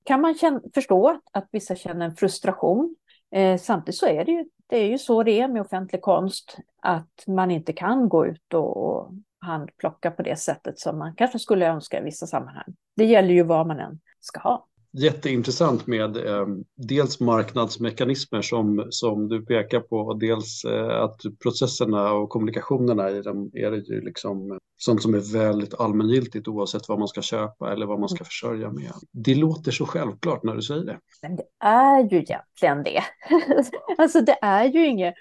kan 0.04 0.20
man 0.20 0.34
känna, 0.34 0.60
förstå, 0.74 1.20
att 1.32 1.48
vissa 1.52 1.76
känner 1.76 2.06
en 2.06 2.16
frustration. 2.16 2.96
Eh, 3.34 3.58
samtidigt 3.58 3.98
så 3.98 4.06
är 4.06 4.24
det 4.24 4.32
ju, 4.32 4.44
det 4.66 4.76
är 4.76 4.88
ju 4.88 4.98
så 4.98 5.22
det 5.22 5.40
är 5.40 5.48
med 5.48 5.62
offentlig 5.62 6.02
konst, 6.02 6.58
att 6.82 7.24
man 7.26 7.50
inte 7.50 7.72
kan 7.72 8.08
gå 8.08 8.26
ut 8.26 8.54
och 8.54 9.10
handplocka 9.38 10.10
på 10.10 10.22
det 10.22 10.36
sättet 10.36 10.78
som 10.78 10.98
man 10.98 11.14
kanske 11.14 11.38
skulle 11.38 11.66
önska 11.66 12.00
i 12.00 12.02
vissa 12.02 12.26
sammanhang. 12.26 12.74
Det 12.96 13.04
gäller 13.04 13.34
ju 13.34 13.42
vad 13.42 13.66
man 13.66 13.80
än 13.80 14.00
ska 14.20 14.40
ha 14.40 14.66
jätteintressant 14.92 15.86
med 15.86 16.16
eh, 16.16 16.46
dels 16.76 17.20
marknadsmekanismer 17.20 18.42
som, 18.42 18.86
som 18.90 19.28
du 19.28 19.46
pekar 19.46 19.80
på, 19.80 20.14
dels 20.14 20.64
eh, 20.64 21.02
att 21.02 21.20
processerna 21.42 22.12
och 22.12 22.28
kommunikationerna 22.28 23.10
i 23.10 23.22
dem 23.22 23.50
är 23.54 23.70
det 23.70 23.88
ju 23.88 24.00
liksom 24.00 24.58
sånt 24.76 25.02
som 25.02 25.14
är 25.14 25.32
väldigt 25.32 25.80
allmängiltigt 25.80 26.48
oavsett 26.48 26.88
vad 26.88 26.98
man 26.98 27.08
ska 27.08 27.22
köpa 27.22 27.72
eller 27.72 27.86
vad 27.86 28.00
man 28.00 28.08
ska 28.08 28.24
försörja 28.24 28.70
med. 28.70 28.92
Det 29.12 29.34
låter 29.34 29.72
så 29.72 29.86
självklart 29.86 30.42
när 30.42 30.54
du 30.54 30.62
säger 30.62 30.84
det. 30.84 30.98
Men 31.22 31.36
det 31.36 31.44
är 31.60 32.00
ju 32.00 32.18
egentligen 32.18 32.82
det. 32.82 33.02
alltså 33.98 34.20
det 34.20 34.38
är 34.42 34.64
ju 34.64 34.86
inget 34.86 35.14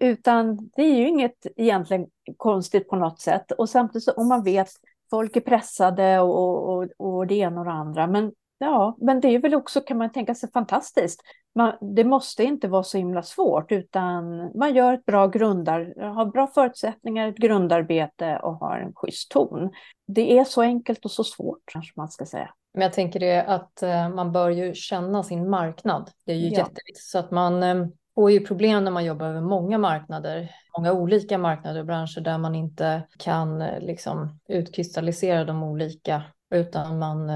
utan 0.00 0.70
det 0.76 0.82
är 0.82 0.96
ju 0.96 1.08
inget 1.08 1.46
egentligen 1.56 2.06
konstigt 2.36 2.88
på 2.88 2.96
något 2.96 3.20
sätt. 3.20 3.52
Och 3.52 3.68
samtidigt 3.68 4.04
så 4.04 4.12
om 4.12 4.28
man 4.28 4.44
vet 4.44 4.68
folk 5.10 5.36
är 5.36 5.40
pressade 5.40 6.20
och, 6.20 6.68
och, 6.68 6.88
och 6.98 7.26
det 7.26 7.34
ena 7.34 7.60
och 7.60 7.66
det 7.66 7.72
andra. 7.72 8.06
Men 8.06 8.32
ja, 8.58 8.96
men 9.00 9.20
det 9.20 9.28
är 9.28 9.38
väl 9.38 9.54
också 9.54 9.80
kan 9.80 9.98
man 9.98 10.12
tänka 10.12 10.34
sig 10.34 10.50
fantastiskt. 10.52 11.20
Man, 11.54 11.94
det 11.94 12.04
måste 12.04 12.44
inte 12.44 12.68
vara 12.68 12.82
så 12.82 12.98
himla 12.98 13.22
svårt 13.22 13.72
utan 13.72 14.50
man 14.58 14.74
gör 14.74 14.92
ett 14.92 15.04
bra 15.04 15.26
grundar, 15.26 16.10
har 16.14 16.26
bra 16.26 16.46
förutsättningar, 16.46 17.28
ett 17.28 17.36
grundarbete 17.36 18.40
och 18.42 18.54
har 18.54 18.78
en 18.78 18.92
schysst 18.94 19.30
ton. 19.30 19.70
Det 20.06 20.38
är 20.38 20.44
så 20.44 20.62
enkelt 20.62 21.04
och 21.04 21.10
så 21.10 21.24
svårt 21.24 21.62
kanske 21.64 21.92
man 21.96 22.08
ska 22.08 22.26
säga. 22.26 22.50
Men 22.74 22.82
jag 22.82 22.92
tänker 22.92 23.20
det 23.20 23.42
att 23.42 23.82
eh, 23.82 24.08
man 24.08 24.32
bör 24.32 24.50
ju 24.50 24.74
känna 24.74 25.22
sin 25.22 25.50
marknad. 25.50 26.10
Det 26.26 26.32
är 26.32 26.36
ju 26.36 26.48
ja. 26.48 26.58
jätteviktigt 26.58 27.04
så 27.04 27.18
att 27.18 27.30
man 27.30 27.62
eh, 27.62 27.86
får 28.14 28.30
ju 28.30 28.40
problem 28.40 28.84
när 28.84 28.90
man 28.90 29.04
jobbar 29.04 29.26
över 29.26 29.40
många 29.40 29.78
marknader, 29.78 30.50
många 30.78 30.92
olika 30.92 31.38
marknader 31.38 31.80
och 31.80 31.86
branscher 31.86 32.20
där 32.20 32.38
man 32.38 32.54
inte 32.54 33.02
kan 33.18 33.62
eh, 33.62 33.80
liksom 33.80 34.38
utkristallisera 34.48 35.44
de 35.44 35.62
olika 35.62 36.22
utan 36.50 36.98
man, 36.98 37.30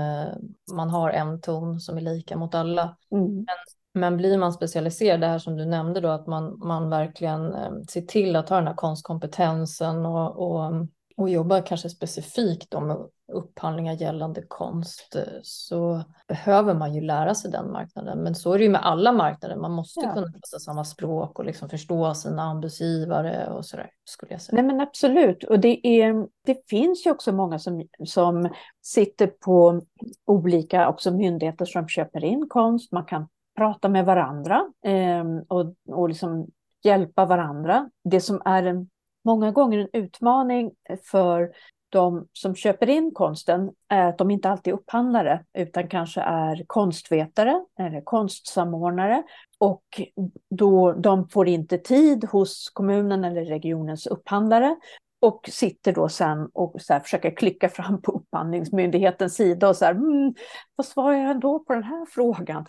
man 0.73 0.91
har 0.91 1.11
en 1.11 1.41
ton 1.41 1.81
som 1.81 1.97
är 1.97 2.01
lika 2.01 2.37
mot 2.37 2.55
alla. 2.55 2.97
Mm. 3.13 3.35
Men, 3.35 3.47
men 3.95 4.17
blir 4.17 4.39
man 4.39 4.53
specialiserad, 4.53 5.21
det 5.21 5.27
här 5.27 5.39
som 5.39 5.57
du 5.57 5.65
nämnde 5.65 6.01
då, 6.01 6.09
att 6.09 6.27
man, 6.27 6.59
man 6.59 6.91
verkligen 6.91 7.55
ser 7.89 8.03
till 8.03 8.37
att 8.37 8.49
ha 8.49 8.57
den 8.57 8.67
här 8.67 8.75
konstkompetensen 8.75 10.07
och, 10.07 10.53
och 10.53 10.87
och 11.17 11.31
jobbar 11.31 11.67
kanske 11.67 11.91
specifikt 11.91 12.73
med 12.73 12.97
upphandlingar 13.33 13.93
gällande 13.93 14.43
konst 14.49 15.17
så 15.43 16.03
behöver 16.29 16.75
man 16.75 16.95
ju 16.95 17.01
lära 17.01 17.35
sig 17.35 17.51
den 17.51 17.73
marknaden. 17.73 18.19
Men 18.19 18.35
så 18.35 18.53
är 18.53 18.59
det 18.59 18.65
ju 18.65 18.71
med 18.71 18.87
alla 18.87 19.13
marknader. 19.13 19.57
Man 19.57 19.73
måste 19.73 20.01
ja. 20.01 20.15
kunna 20.15 20.27
prata 20.27 20.59
samma 20.59 20.85
språk 20.85 21.39
och 21.39 21.45
liksom 21.45 21.69
förstå 21.69 22.15
sina 22.15 22.43
anbudsgivare 22.43 23.51
och 23.51 23.67
så 23.67 23.77
där, 23.77 23.91
skulle 24.05 24.33
jag 24.33 24.41
säga. 24.41 24.55
Nej 24.57 24.65
men 24.65 24.81
absolut. 24.81 25.45
Och 25.45 25.61
det, 25.61 25.87
är, 25.87 26.27
det 26.47 26.69
finns 26.69 27.07
ju 27.07 27.11
också 27.11 27.33
många 27.33 27.59
som, 27.59 27.87
som 28.07 28.49
sitter 28.83 29.27
på 29.27 29.81
olika 30.27 30.89
också 30.89 31.11
myndigheter 31.11 31.65
som 31.65 31.89
köper 31.89 32.25
in 32.25 32.47
konst. 32.49 32.93
Man 32.93 33.05
kan 33.05 33.29
prata 33.57 33.89
med 33.89 34.07
varandra 34.07 34.65
eh, 34.85 35.25
och, 35.49 35.75
och 35.89 36.09
liksom 36.09 36.47
hjälpa 36.85 37.25
varandra. 37.25 37.91
Det 38.05 38.21
som 38.21 38.43
är 38.45 38.63
en 38.63 38.89
många 39.25 39.51
gånger 39.51 39.79
en 39.79 40.03
utmaning 40.03 40.71
för 41.11 41.51
de 41.91 42.27
som 42.33 42.55
köper 42.55 42.89
in 42.89 43.11
konsten 43.15 43.71
är 43.89 44.09
att 44.09 44.19
de 44.19 44.31
inte 44.31 44.51
alltid 44.51 44.73
är 44.73 44.77
upphandlare 44.77 45.45
utan 45.59 45.89
kanske 45.89 46.21
är 46.21 46.65
konstvetare 46.67 47.65
eller 47.79 48.01
konstsamordnare 48.01 49.23
och 49.59 50.01
då 50.51 50.93
de 50.93 51.29
får 51.29 51.49
inte 51.49 51.79
tid 51.79 52.25
hos 52.25 52.71
kommunen 52.73 53.25
eller 53.25 53.45
regionens 53.45 54.07
upphandlare 54.07 54.77
och 55.21 55.49
sitter 55.53 55.93
då 55.93 56.09
sen 56.09 56.49
och 56.53 56.75
så 56.79 57.01
försöker 57.01 57.37
klicka 57.37 57.69
fram 57.69 58.03
på 58.03 58.13
upphandlingsmyndighetens 58.13 59.35
sida 59.35 59.69
och 59.69 59.77
så 59.77 59.85
här, 59.85 59.93
mm, 59.93 60.35
vad 60.77 60.87
svarar 60.87 61.17
jag 61.17 61.41
då 61.41 61.59
på 61.59 61.75
den 61.75 61.83
här 61.83 62.07
frågan? 62.07 62.67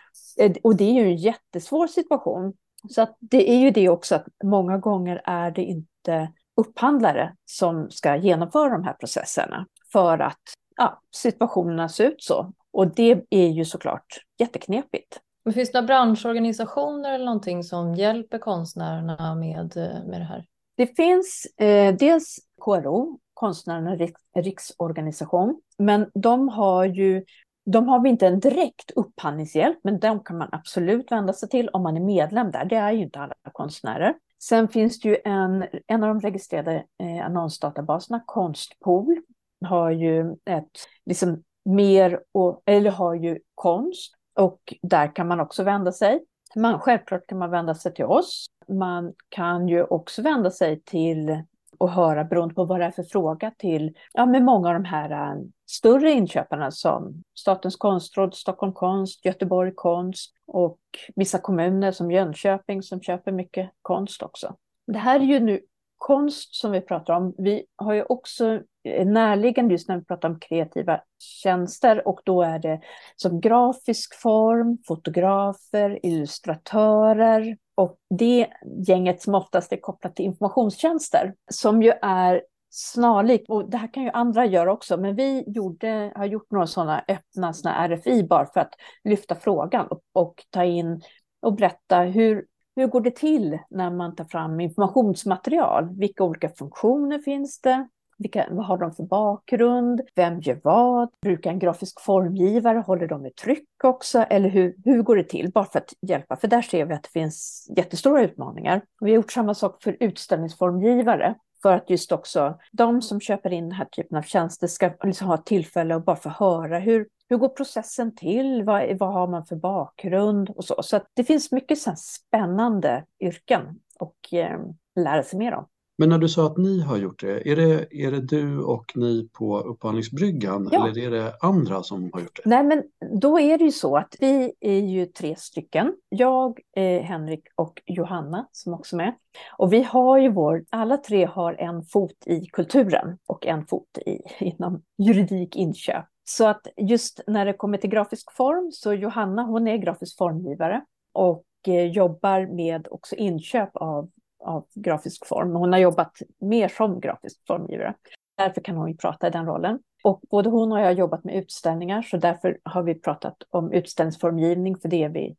Och 0.63 0.75
det 0.75 0.83
är 0.83 0.93
ju 0.93 1.01
en 1.01 1.15
jättesvår 1.15 1.87
situation. 1.87 2.53
Så 2.89 3.01
att 3.01 3.17
det 3.19 3.51
är 3.51 3.59
ju 3.59 3.71
det 3.71 3.89
också 3.89 4.15
att 4.15 4.27
många 4.43 4.77
gånger 4.77 5.21
är 5.25 5.51
det 5.51 5.63
inte 5.63 6.31
upphandlare 6.61 7.35
som 7.45 7.89
ska 7.89 8.15
genomföra 8.15 8.69
de 8.69 8.83
här 8.83 8.93
processerna 8.93 9.65
för 9.91 10.19
att 10.19 10.41
ja, 10.77 11.01
situationerna 11.15 11.89
ser 11.89 12.05
ut 12.05 12.23
så. 12.23 12.53
Och 12.73 12.95
det 12.95 13.23
är 13.29 13.47
ju 13.47 13.65
såklart 13.65 14.05
jätteknepigt. 14.39 15.19
Men 15.45 15.53
finns 15.53 15.71
det 15.71 15.77
några 15.81 15.87
branschorganisationer 15.87 17.13
eller 17.13 17.25
någonting 17.25 17.63
som 17.63 17.95
hjälper 17.95 18.37
konstnärerna 18.37 19.35
med, 19.35 19.75
med 20.07 20.21
det 20.21 20.25
här? 20.25 20.45
Det 20.77 20.95
finns 20.95 21.45
eh, 21.57 21.95
dels 21.95 22.39
KRO, 22.65 23.19
Konstnärernas 23.33 23.99
riks, 23.99 24.21
riksorganisation, 24.35 25.61
men 25.77 26.11
de 26.13 26.49
har 26.49 26.85
ju 26.85 27.25
de 27.65 27.87
har 27.87 27.99
vi 27.99 28.09
inte 28.09 28.27
en 28.27 28.39
direkt 28.39 28.91
upphandlingshjälp, 28.95 29.79
men 29.83 29.99
de 29.99 30.23
kan 30.23 30.37
man 30.37 30.49
absolut 30.51 31.11
vända 31.11 31.33
sig 31.33 31.49
till 31.49 31.69
om 31.69 31.83
man 31.83 31.97
är 31.97 32.01
medlem 32.01 32.51
där. 32.51 32.65
Det 32.65 32.75
är 32.75 32.91
ju 32.91 33.03
inte 33.03 33.19
alla 33.19 33.33
konstnärer. 33.51 34.15
Sen 34.43 34.67
finns 34.67 34.99
det 34.99 35.09
ju 35.09 35.17
en, 35.25 35.65
en 35.87 36.03
av 36.03 36.09
de 36.09 36.19
registrerade 36.21 36.85
eh, 37.03 37.25
annonsdatabaserna, 37.25 38.23
Konstpool, 38.25 39.21
har 39.65 39.91
ju 39.91 40.31
ett, 40.45 40.71
liksom 41.05 41.43
mer, 41.65 42.19
och, 42.31 42.63
eller 42.65 42.91
har 42.91 43.15
ju 43.15 43.39
konst 43.55 44.13
och 44.35 44.73
där 44.81 45.15
kan 45.15 45.27
man 45.27 45.39
också 45.39 45.63
vända 45.63 45.91
sig. 45.91 46.19
Man, 46.55 46.79
självklart 46.79 47.27
kan 47.27 47.37
man 47.37 47.51
vända 47.51 47.75
sig 47.75 47.93
till 47.93 48.05
oss. 48.05 48.47
Man 48.67 49.13
kan 49.29 49.67
ju 49.67 49.83
också 49.83 50.21
vända 50.21 50.51
sig 50.51 50.81
till 50.81 51.43
och 51.77 51.91
höra 51.91 52.23
beroende 52.23 52.55
på 52.55 52.65
vad 52.65 52.79
det 52.79 52.85
är 52.85 52.91
för 52.91 53.03
fråga 53.03 53.51
till 53.57 53.97
ja, 54.13 54.25
med 54.25 54.43
många 54.43 54.67
av 54.67 54.73
de 54.73 54.85
här 54.85 55.11
eh, 55.11 55.41
större 55.71 56.11
inköparna 56.11 56.71
som 56.71 57.23
Statens 57.33 57.75
konstråd, 57.75 58.35
Stockholm 58.35 58.73
konst, 58.73 59.25
Göteborg 59.25 59.71
konst 59.75 60.33
och 60.47 60.79
vissa 61.15 61.37
kommuner 61.37 61.91
som 61.91 62.11
Jönköping 62.11 62.83
som 62.83 63.01
köper 63.01 63.31
mycket 63.31 63.69
konst 63.81 64.21
också. 64.21 64.55
Det 64.87 64.97
här 64.97 65.19
är 65.19 65.23
ju 65.23 65.39
nu 65.39 65.59
konst 65.97 66.55
som 66.55 66.71
vi 66.71 66.81
pratar 66.81 67.13
om. 67.13 67.35
Vi 67.37 67.65
har 67.75 67.93
ju 67.93 68.03
också 68.03 68.59
eh, 68.83 69.07
närliggande 69.07 69.73
just 69.73 69.87
när 69.87 69.97
vi 69.97 70.03
pratar 70.03 70.29
om 70.29 70.39
kreativa 70.39 71.01
tjänster 71.19 72.07
och 72.07 72.21
då 72.25 72.41
är 72.41 72.59
det 72.59 72.81
som 73.15 73.41
grafisk 73.41 74.21
form, 74.21 74.77
fotografer, 74.87 76.05
illustratörer, 76.05 77.57
och 77.75 77.97
det 78.09 78.47
gänget 78.87 79.21
som 79.21 79.35
oftast 79.35 79.73
är 79.73 79.77
kopplat 79.77 80.15
till 80.15 80.25
informationstjänster, 80.25 81.33
som 81.51 81.83
ju 81.83 81.93
är 82.01 82.41
snarlikt, 82.71 83.49
och 83.49 83.69
det 83.69 83.77
här 83.77 83.93
kan 83.93 84.03
ju 84.03 84.09
andra 84.09 84.45
göra 84.45 84.73
också, 84.73 84.97
men 84.97 85.15
vi 85.15 85.43
gjorde, 85.47 86.11
har 86.15 86.25
gjort 86.25 86.51
några 86.51 86.67
sådana 86.67 87.03
öppna 87.07 87.53
såna 87.53 87.87
RFI 87.87 88.23
bara 88.23 88.45
för 88.45 88.59
att 88.59 88.73
lyfta 89.03 89.35
frågan 89.35 89.87
och, 89.87 90.01
och 90.13 90.45
ta 90.49 90.63
in 90.63 91.01
och 91.41 91.53
berätta 91.53 91.99
hur, 91.99 92.45
hur 92.75 92.87
går 92.87 93.01
det 93.01 93.15
till 93.15 93.59
när 93.69 93.89
man 93.91 94.15
tar 94.15 94.25
fram 94.25 94.59
informationsmaterial? 94.59 95.89
Vilka 95.97 96.23
olika 96.23 96.49
funktioner 96.49 97.19
finns 97.19 97.61
det? 97.61 97.87
Vilka, 98.17 98.47
vad 98.51 98.65
har 98.65 98.77
de 98.77 98.91
för 98.93 99.03
bakgrund? 99.03 100.01
Vem 100.15 100.39
gör 100.39 100.59
vad? 100.63 101.09
Brukar 101.21 101.51
en 101.51 101.59
grafisk 101.59 102.01
formgivare, 102.01 102.77
håller 102.77 103.07
de 103.07 103.25
i 103.25 103.31
tryck 103.31 103.83
också? 103.83 104.19
Eller 104.19 104.49
hur, 104.49 104.75
hur 104.85 105.01
går 105.01 105.15
det 105.15 105.23
till? 105.23 105.51
Bara 105.51 105.65
för 105.65 105.79
att 105.79 105.93
hjälpa, 106.01 106.35
för 106.35 106.47
där 106.47 106.61
ser 106.61 106.85
vi 106.85 106.93
att 106.93 107.03
det 107.03 107.09
finns 107.09 107.67
jättestora 107.77 108.21
utmaningar. 108.21 108.81
Vi 108.99 109.11
har 109.11 109.15
gjort 109.15 109.31
samma 109.31 109.53
sak 109.53 109.83
för 109.83 109.97
utställningsformgivare 109.99 111.35
för 111.61 111.73
att 111.73 111.89
just 111.89 112.11
också 112.11 112.59
de 112.71 113.01
som 113.01 113.19
köper 113.21 113.53
in 113.53 113.63
den 113.63 113.77
här 113.77 113.85
typen 113.85 114.17
av 114.17 114.21
tjänster 114.21 114.67
ska 114.67 114.91
liksom 115.03 115.27
ha 115.27 115.37
tillfälle 115.37 115.95
att 115.95 116.05
bara 116.05 116.15
få 116.15 116.29
höra 116.29 116.79
hur, 116.79 117.07
hur 117.29 117.37
går 117.37 117.49
processen 117.49 118.15
till? 118.15 118.63
Vad, 118.63 118.97
vad 118.99 119.13
har 119.13 119.27
man 119.27 119.45
för 119.45 119.55
bakgrund? 119.55 120.49
Och 120.49 120.65
så 120.65 120.83
så 120.83 120.99
det 121.13 121.23
finns 121.23 121.51
mycket 121.51 121.79
så 121.79 121.93
spännande 121.95 123.05
yrken 123.19 123.79
att 123.99 124.33
eh, 124.33 124.59
lära 124.95 125.23
sig 125.23 125.39
mer 125.39 125.53
om. 125.53 125.67
Men 125.97 126.09
när 126.09 126.17
du 126.17 126.29
sa 126.29 126.45
att 126.45 126.57
ni 126.57 126.81
har 126.81 126.97
gjort 126.97 127.21
det, 127.21 127.51
är 127.51 127.55
det, 127.55 127.87
är 127.91 128.11
det 128.11 128.21
du 128.21 128.59
och 128.59 128.91
ni 128.95 129.29
på 129.33 129.59
Upphandlingsbryggan 129.59 130.69
ja. 130.71 130.87
eller 130.87 131.03
är 131.03 131.11
det 131.11 131.33
andra 131.41 131.83
som 131.83 132.09
har 132.13 132.21
gjort 132.21 132.39
det? 132.43 132.49
Nej, 132.49 132.63
men 132.63 132.83
då 133.21 133.39
är 133.39 133.57
det 133.57 133.63
ju 133.63 133.71
så 133.71 133.97
att 133.97 134.15
vi 134.19 134.53
är 134.59 134.79
ju 134.79 135.05
tre 135.05 135.35
stycken. 135.35 135.93
Jag, 136.09 136.59
eh, 136.75 137.01
Henrik 137.01 137.43
och 137.55 137.81
Johanna 137.85 138.47
som 138.51 138.73
också 138.73 138.95
är 138.95 138.97
med. 138.97 139.15
Och 139.57 139.73
vi 139.73 139.83
har 139.83 140.17
ju 140.17 140.31
vår, 140.31 140.65
alla 140.69 140.97
tre 140.97 141.25
har 141.25 141.53
en 141.53 141.83
fot 141.83 142.17
i 142.25 142.45
kulturen 142.45 143.17
och 143.27 143.45
en 143.45 143.65
fot 143.65 143.97
i, 144.05 144.19
inom 144.39 144.81
juridik 144.97 145.55
inköp. 145.55 146.05
Så 146.23 146.47
att 146.47 146.67
just 146.77 147.21
när 147.27 147.45
det 147.45 147.53
kommer 147.53 147.77
till 147.77 147.89
grafisk 147.89 148.31
form 148.31 148.71
så 148.71 148.93
Johanna 148.93 149.43
hon 149.43 149.67
är 149.67 149.77
grafisk 149.77 150.17
formgivare 150.17 150.81
och 151.13 151.45
eh, 151.67 151.85
jobbar 151.85 152.55
med 152.55 152.87
också 152.91 153.15
inköp 153.15 153.69
av 153.73 154.09
av 154.43 154.65
grafisk 154.75 155.25
form. 155.25 155.55
Hon 155.55 155.73
har 155.73 155.79
jobbat 155.79 156.17
mer 156.39 156.67
som 156.67 156.99
grafisk 156.99 157.47
formgivare. 157.47 157.93
Därför 158.37 158.61
kan 158.61 158.77
hon 158.77 158.89
ju 158.89 158.97
prata 158.97 159.27
i 159.27 159.29
den 159.29 159.45
rollen. 159.45 159.79
Och 160.03 160.21
både 160.29 160.49
hon 160.49 160.71
och 160.71 160.79
jag 160.79 160.85
har 160.85 160.91
jobbat 160.91 161.23
med 161.23 161.35
utställningar, 161.35 162.01
så 162.01 162.17
därför 162.17 162.59
har 162.63 162.83
vi 162.83 162.95
pratat 162.95 163.35
om 163.49 163.71
utställningsformgivning, 163.71 164.77
för 164.77 164.89
det 164.89 165.03
är 165.03 165.09
vi 165.09 165.35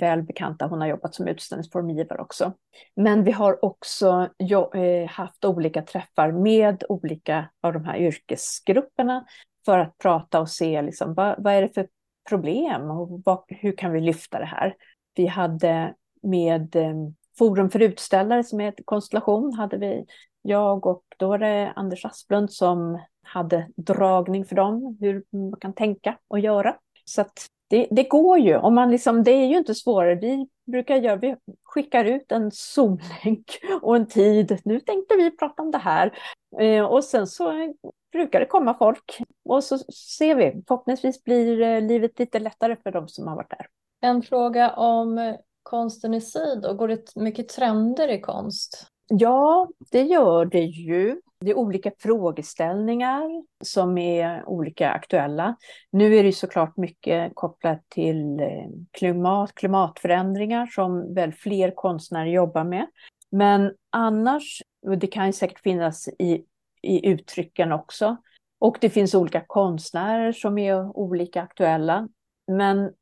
väl 0.00 0.22
bekanta. 0.22 0.66
Hon 0.66 0.80
har 0.80 0.88
jobbat 0.88 1.14
som 1.14 1.28
utställningsformgivare 1.28 2.20
också. 2.20 2.52
Men 2.96 3.24
vi 3.24 3.32
har 3.32 3.64
också 3.64 4.28
eh, 4.74 5.10
haft 5.10 5.44
olika 5.44 5.82
träffar 5.82 6.32
med 6.32 6.84
olika 6.88 7.48
av 7.60 7.72
de 7.72 7.84
här 7.84 7.96
yrkesgrupperna 7.96 9.26
för 9.64 9.78
att 9.78 9.98
prata 9.98 10.40
och 10.40 10.48
se 10.48 10.82
liksom, 10.82 11.14
vad, 11.14 11.34
vad 11.38 11.54
är 11.54 11.62
det 11.62 11.74
för 11.74 11.88
problem 12.28 12.90
och 12.90 13.22
vad, 13.24 13.44
hur 13.48 13.76
kan 13.76 13.92
vi 13.92 14.00
lyfta 14.00 14.38
det 14.38 14.44
här? 14.44 14.74
Vi 15.14 15.26
hade 15.26 15.94
med 16.22 16.76
eh, 16.76 16.94
Forum 17.38 17.70
för 17.70 17.82
utställare 17.82 18.44
som 18.44 18.60
är 18.60 18.66
en 18.66 18.72
konstellation 18.84 19.52
hade 19.52 19.76
vi 19.76 20.06
jag 20.42 20.86
och 20.86 21.02
då 21.16 21.28
var 21.28 21.38
det 21.38 21.72
Anders 21.76 22.04
Asplund 22.04 22.52
som 22.52 23.00
hade 23.22 23.68
dragning 23.76 24.44
för 24.44 24.56
dem, 24.56 24.96
hur 25.00 25.24
man 25.30 25.60
kan 25.60 25.72
tänka 25.72 26.18
och 26.28 26.38
göra. 26.38 26.76
Så 27.04 27.20
att 27.20 27.46
det, 27.68 27.86
det, 27.90 28.02
går 28.02 28.38
ju. 28.38 28.56
Om 28.56 28.74
man 28.74 28.90
liksom, 28.90 29.24
det 29.24 29.30
är 29.30 29.46
ju 29.46 29.56
inte 29.56 29.74
svårare. 29.74 30.14
Vi 30.14 30.48
brukar 30.66 30.96
göra, 30.96 31.16
vi 31.16 31.36
skickar 31.64 32.04
ut 32.04 32.32
en 32.32 32.50
Zoom-länk 32.50 33.58
och 33.82 33.96
en 33.96 34.06
tid. 34.06 34.60
Nu 34.64 34.80
tänkte 34.80 35.16
vi 35.16 35.36
prata 35.36 35.62
om 35.62 35.70
det 35.70 35.78
här. 35.78 36.18
Eh, 36.60 36.84
och 36.84 37.04
sen 37.04 37.26
så 37.26 37.74
brukar 38.12 38.40
det 38.40 38.46
komma 38.46 38.74
folk. 38.74 39.18
Och 39.44 39.64
så 39.64 39.78
ser 40.18 40.34
vi. 40.34 40.62
Förhoppningsvis 40.68 41.24
blir 41.24 41.60
eh, 41.60 41.80
livet 41.80 42.18
lite 42.18 42.38
lättare 42.38 42.76
för 42.82 42.90
de 42.90 43.08
som 43.08 43.28
har 43.28 43.36
varit 43.36 43.50
där. 43.50 43.66
En 44.00 44.22
fråga 44.22 44.70
om 44.70 45.36
konsten 45.66 46.14
i 46.14 46.20
sig 46.20 46.60
då. 46.62 46.74
Går 46.74 46.88
det 46.88 47.16
mycket 47.16 47.48
trender 47.48 48.08
i 48.08 48.20
konst? 48.20 48.86
Ja, 49.08 49.68
det 49.90 50.02
gör 50.02 50.44
det 50.44 50.64
ju. 50.64 51.20
Det 51.40 51.50
är 51.50 51.58
olika 51.58 51.92
frågeställningar 51.98 53.44
som 53.64 53.98
är 53.98 54.48
olika 54.48 54.90
aktuella. 54.90 55.56
Nu 55.90 56.16
är 56.16 56.24
det 56.24 56.32
såklart 56.32 56.76
mycket 56.76 57.32
kopplat 57.34 57.82
till 57.88 58.40
eh, 58.40 58.68
klimat, 58.90 59.54
klimatförändringar 59.54 60.66
som 60.66 61.14
väl 61.14 61.32
fler 61.32 61.70
konstnärer 61.70 62.26
jobbar 62.26 62.64
med. 62.64 62.86
Men 63.30 63.72
annars, 63.90 64.62
och 64.86 64.98
det 64.98 65.06
kan 65.06 65.32
säkert 65.32 65.62
finnas 65.62 66.08
i, 66.08 66.44
i 66.82 67.06
uttrycken 67.08 67.72
också. 67.72 68.16
Och 68.58 68.78
det 68.80 68.90
finns 68.90 69.14
olika 69.14 69.44
konstnärer 69.46 70.32
som 70.32 70.58
är 70.58 70.96
olika 70.96 71.42
aktuella. 71.42 72.08
Men 72.46 72.92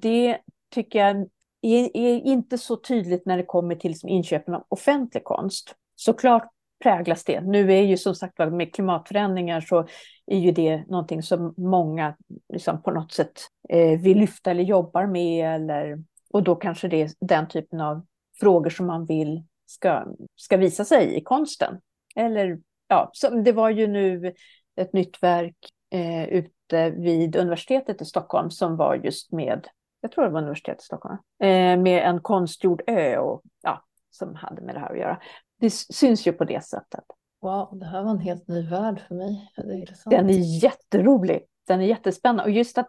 det 0.00 0.38
tycker 0.70 0.98
jag 0.98 1.28
är, 1.62 2.26
inte 2.26 2.58
så 2.58 2.76
tydligt 2.76 3.26
när 3.26 3.36
det 3.36 3.42
kommer 3.42 3.74
till 3.74 3.94
inköpen 4.02 4.54
av 4.54 4.64
offentlig 4.68 5.24
konst. 5.24 5.74
Såklart 5.96 6.50
präglas 6.82 7.24
det. 7.24 7.40
Nu 7.40 7.72
är 7.72 7.82
ju 7.82 7.96
som 7.96 8.14
sagt 8.14 8.38
med 8.38 8.74
klimatförändringar 8.74 9.60
så 9.60 9.86
är 10.26 10.38
ju 10.38 10.52
det 10.52 10.84
någonting 10.88 11.22
som 11.22 11.54
många 11.56 12.16
liksom 12.52 12.82
på 12.82 12.90
något 12.90 13.12
sätt 13.12 13.32
eh, 13.68 14.00
vill 14.00 14.18
lyfta 14.18 14.50
eller 14.50 14.62
jobbar 14.62 15.06
med. 15.06 15.54
Eller, 15.54 15.98
och 16.30 16.42
då 16.42 16.54
kanske 16.56 16.88
det 16.88 17.02
är 17.02 17.10
den 17.20 17.48
typen 17.48 17.80
av 17.80 18.06
frågor 18.40 18.70
som 18.70 18.86
man 18.86 19.06
vill 19.06 19.44
ska, 19.66 20.04
ska 20.36 20.56
visa 20.56 20.84
sig 20.84 21.16
i 21.16 21.20
konsten. 21.20 21.80
Eller 22.16 22.58
ja, 22.88 23.10
så 23.12 23.30
det 23.30 23.52
var 23.52 23.70
ju 23.70 23.86
nu 23.86 24.34
ett 24.76 24.92
nytt 24.92 25.22
verk 25.22 25.56
eh, 25.90 26.24
ute 26.24 26.90
vid 26.90 27.36
universitetet 27.36 28.02
i 28.02 28.04
Stockholm 28.04 28.50
som 28.50 28.76
var 28.76 28.94
just 28.94 29.32
med, 29.32 29.66
jag 30.00 30.12
tror 30.12 30.24
det 30.24 30.30
var 30.30 30.40
universitetet 30.40 30.82
i 30.82 30.84
Stockholm, 30.84 31.18
eh, 31.42 31.76
med 31.76 32.08
en 32.08 32.20
konstgjord 32.20 32.82
ö 32.86 33.18
och 33.18 33.42
ja, 33.62 33.84
som 34.10 34.34
hade 34.34 34.62
med 34.62 34.74
det 34.74 34.80
här 34.80 34.90
att 34.90 34.98
göra 34.98 35.18
det 35.60 35.70
syns 35.70 36.26
ju 36.26 36.32
på 36.32 36.44
det 36.44 36.64
sättet. 36.64 37.04
Wow, 37.40 37.78
det 37.78 37.86
här 37.86 38.02
var 38.02 38.10
en 38.10 38.18
helt 38.18 38.48
ny 38.48 38.68
värld 38.68 39.02
för 39.08 39.14
mig. 39.14 39.52
Är 39.56 40.10
den 40.10 40.30
är 40.30 40.62
jätterolig. 40.64 41.42
Den 41.66 41.80
är 41.80 41.84
jättespännande. 41.84 42.42
Och 42.42 42.50
just 42.50 42.78
att 42.78 42.88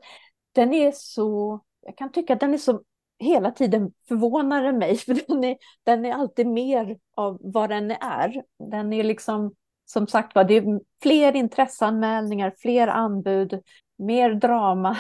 den 0.52 0.74
är 0.74 0.92
så, 0.96 1.60
jag 1.82 1.98
kan 1.98 2.12
tycka 2.12 2.34
att 2.34 2.40
den 2.40 2.54
är 2.54 2.58
så 2.58 2.82
hela 3.20 3.52
tiden 3.52 3.94
förvånar 4.08 4.72
mig, 4.72 4.98
för 4.98 5.28
den 5.28 5.44
är, 5.44 5.58
den 5.84 6.06
är 6.06 6.14
alltid 6.14 6.48
mer 6.48 6.98
av 7.16 7.38
vad 7.42 7.70
den 7.70 7.92
är. 7.92 8.44
Den 8.72 8.94
är 8.94 9.04
liksom, 9.04 9.56
som 9.86 10.08
sagt 10.08 10.36
var, 10.36 10.44
det 10.44 10.58
är 10.58 10.80
fler 11.02 11.36
intresseanmälningar, 11.36 12.54
fler 12.58 12.88
anbud, 12.88 13.62
mer 14.02 14.34
drama. 14.34 14.98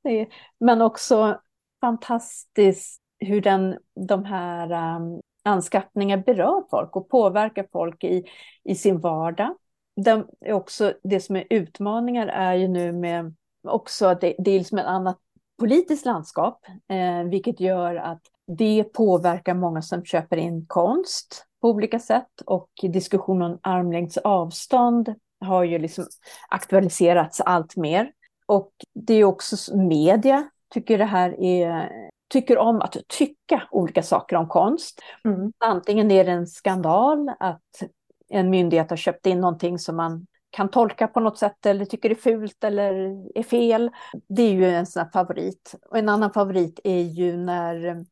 Men 0.60 0.82
också 0.82 1.40
fantastiskt 1.80 3.02
hur 3.18 3.40
den, 3.40 3.78
de 4.08 4.24
här 4.24 4.96
um, 4.96 5.20
anskaffningar 5.42 6.16
berör 6.16 6.64
folk 6.70 6.96
och 6.96 7.08
påverkar 7.08 7.66
folk 7.72 8.04
i, 8.04 8.24
i 8.64 8.74
sin 8.74 9.00
vardag. 9.00 9.56
Det, 9.96 10.24
är 10.40 10.52
också, 10.52 10.92
det 11.02 11.20
som 11.20 11.36
är 11.36 11.44
utmaningar 11.50 12.26
är 12.26 12.54
ju 12.54 12.68
nu 12.68 12.92
med 12.92 13.34
också 13.68 14.06
att 14.06 14.20
det, 14.20 14.34
det 14.38 14.50
är 14.50 14.58
liksom 14.58 14.78
ett 14.78 14.86
annat 14.86 15.18
politiskt 15.58 16.06
landskap, 16.06 16.66
eh, 16.88 17.28
vilket 17.30 17.60
gör 17.60 17.96
att 17.96 18.22
det 18.46 18.84
påverkar 18.84 19.54
många 19.54 19.82
som 19.82 20.04
köper 20.04 20.36
in 20.36 20.66
konst 20.66 21.46
på 21.60 21.68
olika 21.68 21.98
sätt 21.98 22.40
och 22.46 22.70
diskussionen 22.82 23.52
om 23.52 23.58
armlängds 23.62 24.16
avstånd 24.16 25.14
har 25.42 25.64
ju 25.64 25.78
liksom 25.78 26.06
aktualiserats 26.48 27.40
allt 27.40 27.76
mer. 27.76 28.12
Och 28.46 28.72
det 28.94 29.14
är 29.14 29.24
också 29.24 29.76
media 29.76 30.48
tycker 30.72 30.98
det 30.98 31.04
här 31.04 31.40
är 31.40 31.92
tycker 32.32 32.58
om 32.58 32.80
att 32.80 32.96
tycka 33.08 33.62
olika 33.70 34.02
saker 34.02 34.36
om 34.36 34.48
konst. 34.48 35.00
Mm. 35.24 35.52
Antingen 35.58 36.10
är 36.10 36.24
det 36.24 36.32
en 36.32 36.46
skandal 36.46 37.28
att 37.40 37.82
en 38.28 38.50
myndighet 38.50 38.90
har 38.90 38.96
köpt 38.96 39.26
in 39.26 39.40
någonting 39.40 39.78
som 39.78 39.96
man 39.96 40.26
kan 40.50 40.68
tolka 40.68 41.08
på 41.08 41.20
något 41.20 41.38
sätt 41.38 41.66
eller 41.66 41.84
tycker 41.84 42.10
är 42.10 42.14
fult 42.14 42.64
eller 42.64 42.94
är 43.38 43.42
fel. 43.42 43.90
Det 44.28 44.42
är 44.42 44.52
ju 44.52 44.70
en 44.70 44.86
sån 44.86 45.10
favorit. 45.10 45.74
Och 45.90 45.98
en 45.98 46.08
annan 46.08 46.32
favorit 46.32 46.80
är 46.84 47.02
ju 47.02 47.36
när, 47.36 48.04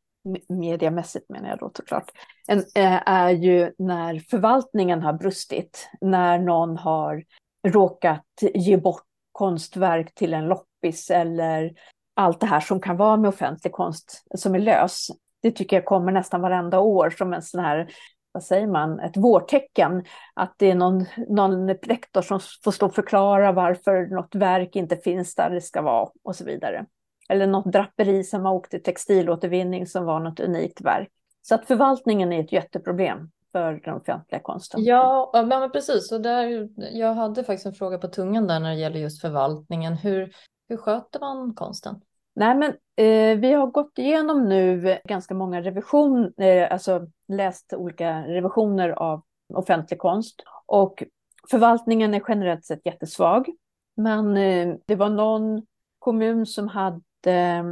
mediamässigt 0.49 1.29
menar 1.29 1.49
jag 1.49 1.59
då 1.59 1.71
såklart, 1.75 2.11
en, 2.49 2.59
eh, 2.59 3.09
är 3.09 3.31
ju 3.31 3.73
när 3.79 4.19
förvaltningen 4.19 5.03
har 5.03 5.13
brustit. 5.13 5.91
När 6.01 6.39
någon 6.39 6.77
har 6.77 7.25
råkat 7.69 8.27
ge 8.55 8.77
bort 8.77 9.05
konstverk 9.33 10.15
till 10.15 10.35
en 10.35 10.47
loppis 10.47 11.11
eller 11.11 11.73
allt 12.15 12.41
det 12.41 12.47
här 12.47 12.61
som 12.61 12.81
kan 12.81 12.97
vara 12.97 13.17
med 13.17 13.29
offentlig 13.29 13.73
konst 13.73 14.25
som 14.35 14.55
är 14.55 14.59
lös. 14.59 15.09
Det 15.43 15.51
tycker 15.51 15.77
jag 15.77 15.85
kommer 15.85 16.13
nästan 16.13 16.41
varenda 16.41 16.81
år 16.81 17.11
som 17.11 17.33
en 17.33 17.43
sån 17.43 17.61
här, 17.61 17.91
vad 18.33 18.43
säger 18.43 18.67
man, 18.67 19.01
ett 19.01 19.17
vårtecken. 19.17 20.05
Att 20.35 20.55
det 20.57 20.71
är 20.71 20.75
någon, 20.75 21.05
någon 21.29 21.69
rektor 21.69 22.23
som 22.23 22.41
får 22.65 22.71
stå 22.71 22.87
och 22.87 22.95
förklara 22.95 23.53
varför 23.53 24.07
något 24.07 24.35
verk 24.35 24.77
inte 24.77 24.97
finns 24.97 25.35
där 25.35 25.51
det 25.51 25.61
ska 25.61 25.83
vara 25.83 26.11
och 26.23 26.37
så 26.37 26.45
vidare. 26.45 26.87
Eller 27.31 27.47
något 27.47 27.73
draperi 27.73 28.25
som 28.25 28.45
har 28.45 28.55
åkt 28.55 28.71
till 28.71 28.83
textilåtervinning 28.83 29.87
som 29.87 30.05
var 30.05 30.21
något 30.21 30.41
unikt 30.41 30.81
verk. 30.81 31.09
Så 31.43 31.55
att 31.55 31.67
förvaltningen 31.67 32.33
är 32.33 32.41
ett 32.41 32.53
jätteproblem 32.53 33.31
för 33.53 33.81
den 33.85 33.95
offentliga 33.95 34.41
konsten. 34.41 34.85
Ja, 34.85 35.31
men 35.47 35.71
precis. 35.71 36.13
Och 36.13 36.21
där, 36.21 36.69
jag 36.93 37.15
hade 37.15 37.45
faktiskt 37.45 37.67
en 37.67 37.75
fråga 37.75 37.99
på 37.99 38.09
tungan 38.09 38.47
där 38.47 38.61
när 38.61 38.71
det 38.71 38.81
gäller 38.81 39.01
just 39.01 39.21
förvaltningen. 39.21 39.97
Hur, 39.97 40.33
hur 40.69 40.77
sköter 40.77 41.21
man 41.21 41.55
konsten? 41.55 42.01
Nej, 42.35 42.55
men 42.55 42.71
eh, 42.97 43.39
vi 43.39 43.53
har 43.53 43.67
gått 43.67 43.99
igenom 43.99 44.49
nu 44.49 44.99
ganska 45.05 45.35
många 45.35 45.63
revision, 45.63 46.33
eh, 46.37 46.73
alltså 46.73 47.07
läst 47.29 47.73
olika 47.73 48.23
revisioner 48.23 48.89
av 48.89 49.23
offentlig 49.55 49.99
konst 49.99 50.43
och 50.67 51.05
förvaltningen 51.51 52.15
är 52.15 52.23
generellt 52.29 52.65
sett 52.65 52.87
jättesvag. 52.87 53.49
Men 53.97 54.37
eh, 54.37 54.75
det 54.87 54.95
var 54.95 55.09
någon 55.09 55.67
kommun 55.99 56.47
som 56.47 56.69
hade, 56.69 57.01
Eh, 57.27 57.65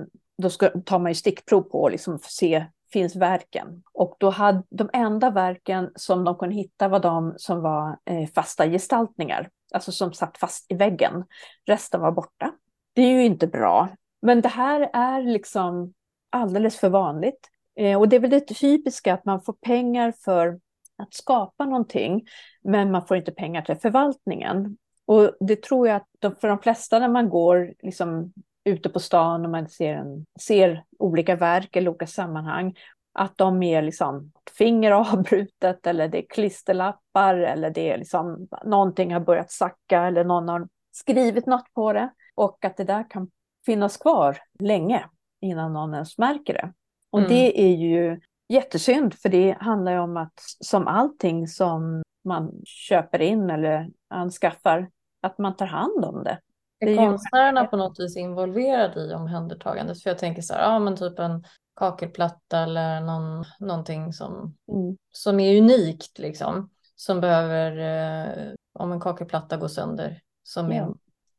då 0.42 0.50
ska, 0.50 0.68
tar 0.68 0.98
man 0.98 1.10
ju 1.10 1.14
stickprov 1.14 1.62
på 1.62 1.88
liksom 1.88 2.14
att 2.14 2.22
se 2.22 2.66
finns 2.92 3.16
verken. 3.16 3.82
Och 3.92 4.16
då 4.18 4.30
hade 4.30 4.62
de 4.70 4.90
enda 4.92 5.30
verken 5.30 5.90
som 5.94 6.24
de 6.24 6.34
kunde 6.34 6.54
hitta 6.54 6.88
var 6.88 7.00
de 7.00 7.34
som 7.36 7.60
var 7.60 7.98
eh, 8.04 8.28
fasta 8.34 8.66
gestaltningar, 8.66 9.50
alltså 9.74 9.92
som 9.92 10.12
satt 10.12 10.38
fast 10.38 10.72
i 10.72 10.74
väggen. 10.74 11.24
Resten 11.66 12.00
var 12.00 12.12
borta. 12.12 12.52
Det 12.92 13.02
är 13.02 13.10
ju 13.10 13.24
inte 13.24 13.46
bra. 13.46 13.88
Men 14.22 14.40
det 14.40 14.48
här 14.48 14.90
är 14.92 15.22
liksom 15.22 15.94
alldeles 16.30 16.76
för 16.76 16.88
vanligt. 16.88 17.48
Eh, 17.76 17.98
och 17.98 18.08
det 18.08 18.16
är 18.16 18.20
väl 18.20 18.30
det 18.30 18.40
typiska 18.40 19.14
att 19.14 19.24
man 19.24 19.42
får 19.42 19.52
pengar 19.52 20.12
för 20.24 20.60
att 21.02 21.14
skapa 21.14 21.64
någonting, 21.64 22.26
men 22.62 22.90
man 22.90 23.06
får 23.06 23.16
inte 23.16 23.32
pengar 23.32 23.62
till 23.62 23.76
förvaltningen. 23.76 24.76
Och 25.06 25.36
det 25.40 25.62
tror 25.62 25.88
jag 25.88 25.96
att 25.96 26.08
de, 26.18 26.36
för 26.36 26.48
de 26.48 26.58
flesta 26.58 26.98
när 26.98 27.08
man 27.08 27.28
går 27.28 27.74
liksom 27.82 28.32
ute 28.68 28.88
på 28.88 29.00
stan 29.00 29.44
och 29.44 29.50
man 29.50 29.68
ser, 29.68 29.94
en, 29.94 30.26
ser 30.40 30.84
olika 30.98 31.36
verk 31.36 31.76
eller 31.76 31.90
olika 31.90 32.06
sammanhang, 32.06 32.74
att 33.12 33.36
de 33.36 33.62
är 33.62 33.82
liksom 33.82 34.32
finger 34.58 34.90
avbrutet 34.92 35.86
eller 35.86 36.08
det 36.08 36.18
är 36.18 36.26
klisterlappar 36.28 37.34
eller 37.34 37.70
det 37.70 37.90
är 37.90 37.98
liksom 37.98 38.48
någonting 38.64 39.12
har 39.12 39.20
börjat 39.20 39.50
sacka 39.50 40.02
eller 40.02 40.24
någon 40.24 40.48
har 40.48 40.68
skrivit 40.92 41.46
något 41.46 41.74
på 41.74 41.92
det 41.92 42.10
och 42.34 42.64
att 42.64 42.76
det 42.76 42.84
där 42.84 43.10
kan 43.10 43.30
finnas 43.66 43.96
kvar 43.96 44.38
länge 44.58 45.04
innan 45.40 45.72
någon 45.72 45.94
ens 45.94 46.18
märker 46.18 46.54
det. 46.54 46.72
Och 47.10 47.18
mm. 47.18 47.30
det 47.30 47.60
är 47.60 47.76
ju 47.76 48.20
jättesynd 48.48 49.14
för 49.14 49.28
det 49.28 49.56
handlar 49.60 49.92
ju 49.92 49.98
om 49.98 50.16
att 50.16 50.40
som 50.60 50.86
allting 50.86 51.48
som 51.48 52.02
man 52.24 52.62
köper 52.64 53.22
in 53.22 53.50
eller 53.50 53.90
anskaffar, 54.08 54.90
att 55.22 55.38
man 55.38 55.56
tar 55.56 55.66
hand 55.66 56.04
om 56.04 56.24
det. 56.24 56.38
Är 56.80 56.96
konstnärerna 56.96 57.64
på 57.64 57.76
något 57.76 58.00
vis 58.00 58.16
involverade 58.16 59.00
i 59.00 59.14
omhändertagandet? 59.14 60.02
För 60.02 60.10
jag 60.10 60.18
tänker 60.18 60.42
så 60.42 60.54
här, 60.54 60.60
ja 60.60 60.78
men 60.78 60.96
typ 60.96 61.18
en 61.18 61.44
kakelplatta 61.76 62.58
eller 62.58 63.00
någon, 63.00 63.44
någonting 63.58 64.12
som, 64.12 64.56
mm. 64.72 64.96
som 65.12 65.40
är 65.40 65.58
unikt 65.58 66.18
liksom. 66.18 66.70
Som 66.96 67.20
behöver, 67.20 67.78
eh, 67.78 68.54
om 68.72 68.92
en 68.92 69.00
kakelplatta 69.00 69.56
går 69.56 69.68
sönder, 69.68 70.20
som 70.42 70.72
ja. 70.72 70.84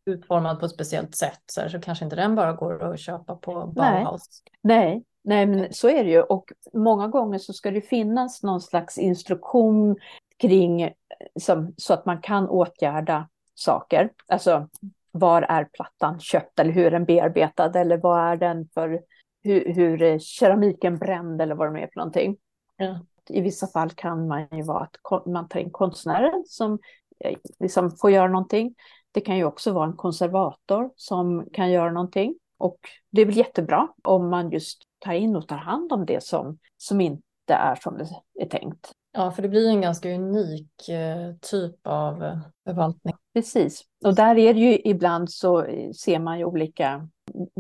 är 0.05 0.13
utformad 0.13 0.59
på 0.59 0.65
ett 0.65 0.71
speciellt 0.71 1.15
sätt 1.15 1.41
så, 1.45 1.61
här, 1.61 1.69
så 1.69 1.81
kanske 1.81 2.05
inte 2.05 2.15
den 2.15 2.35
bara 2.35 2.53
går 2.53 2.93
att 2.93 2.99
köpa 2.99 3.35
på 3.35 3.65
Bauhaus. 3.67 4.43
Nej. 4.61 4.77
Nej. 4.77 5.03
Nej, 5.23 5.45
men 5.45 5.73
så 5.73 5.89
är 5.89 6.03
det 6.03 6.09
ju. 6.09 6.21
Och 6.21 6.51
många 6.73 7.07
gånger 7.07 7.39
så 7.39 7.53
ska 7.53 7.71
det 7.71 7.81
finnas 7.81 8.43
någon 8.43 8.61
slags 8.61 8.97
instruktion 8.97 9.95
kring 10.37 10.93
som, 11.39 11.73
så 11.77 11.93
att 11.93 12.05
man 12.05 12.21
kan 12.21 12.49
åtgärda 12.49 13.29
saker. 13.55 14.09
Alltså 14.27 14.69
var 15.11 15.41
är 15.41 15.65
plattan 15.73 16.19
köpt 16.19 16.59
eller 16.59 16.71
hur 16.71 16.85
är 16.85 16.91
den 16.91 17.05
bearbetad 17.05 17.79
eller 17.79 17.97
vad 17.97 18.19
är 18.19 18.37
den 18.37 18.69
för 18.73 19.01
hur, 19.43 19.73
hur 19.73 20.19
keramiken 20.19 20.97
bränd 20.97 21.41
eller 21.41 21.55
vad 21.55 21.73
det 21.73 21.79
är 21.79 21.89
för 21.93 21.99
någonting. 21.99 22.37
Ja. 22.77 22.99
I 23.29 23.41
vissa 23.41 23.67
fall 23.67 23.89
kan 23.89 24.27
man 24.27 24.47
ju 24.51 24.63
vara 24.63 24.83
att 24.83 25.25
man 25.25 25.47
tar 25.47 25.59
in 25.59 25.71
konstnärer 25.71 26.43
som 26.45 26.79
eh, 27.19 27.37
liksom 27.59 27.91
får 27.91 28.11
göra 28.11 28.27
någonting. 28.27 28.75
Det 29.11 29.21
kan 29.21 29.37
ju 29.37 29.43
också 29.43 29.71
vara 29.71 29.85
en 29.85 29.95
konservator 29.95 30.89
som 30.95 31.49
kan 31.53 31.71
göra 31.71 31.91
någonting. 31.91 32.35
Och 32.57 32.79
det 33.09 33.21
är 33.21 33.25
väl 33.25 33.37
jättebra 33.37 33.87
om 34.03 34.29
man 34.29 34.51
just 34.51 34.83
tar 34.99 35.13
in 35.13 35.35
och 35.35 35.47
tar 35.47 35.57
hand 35.57 35.93
om 35.93 36.05
det 36.05 36.23
som, 36.23 36.57
som 36.77 37.01
inte 37.01 37.23
är 37.47 37.75
som 37.75 37.97
det 37.97 38.07
är 38.43 38.49
tänkt. 38.49 38.91
Ja, 39.11 39.31
för 39.31 39.41
det 39.41 39.49
blir 39.49 39.69
en 39.69 39.81
ganska 39.81 40.15
unik 40.15 40.89
eh, 40.89 41.35
typ 41.41 41.87
av 41.87 42.23
eh, 42.23 42.39
förvaltning. 42.65 43.15
Precis, 43.39 43.83
och 44.05 44.15
där 44.15 44.37
är 44.37 44.53
det 44.53 44.59
ju 44.59 44.79
ibland 44.83 45.31
så 45.31 45.63
eh, 45.63 45.91
ser 45.91 46.19
man 46.19 46.39
ju 46.39 46.45
olika 46.45 47.07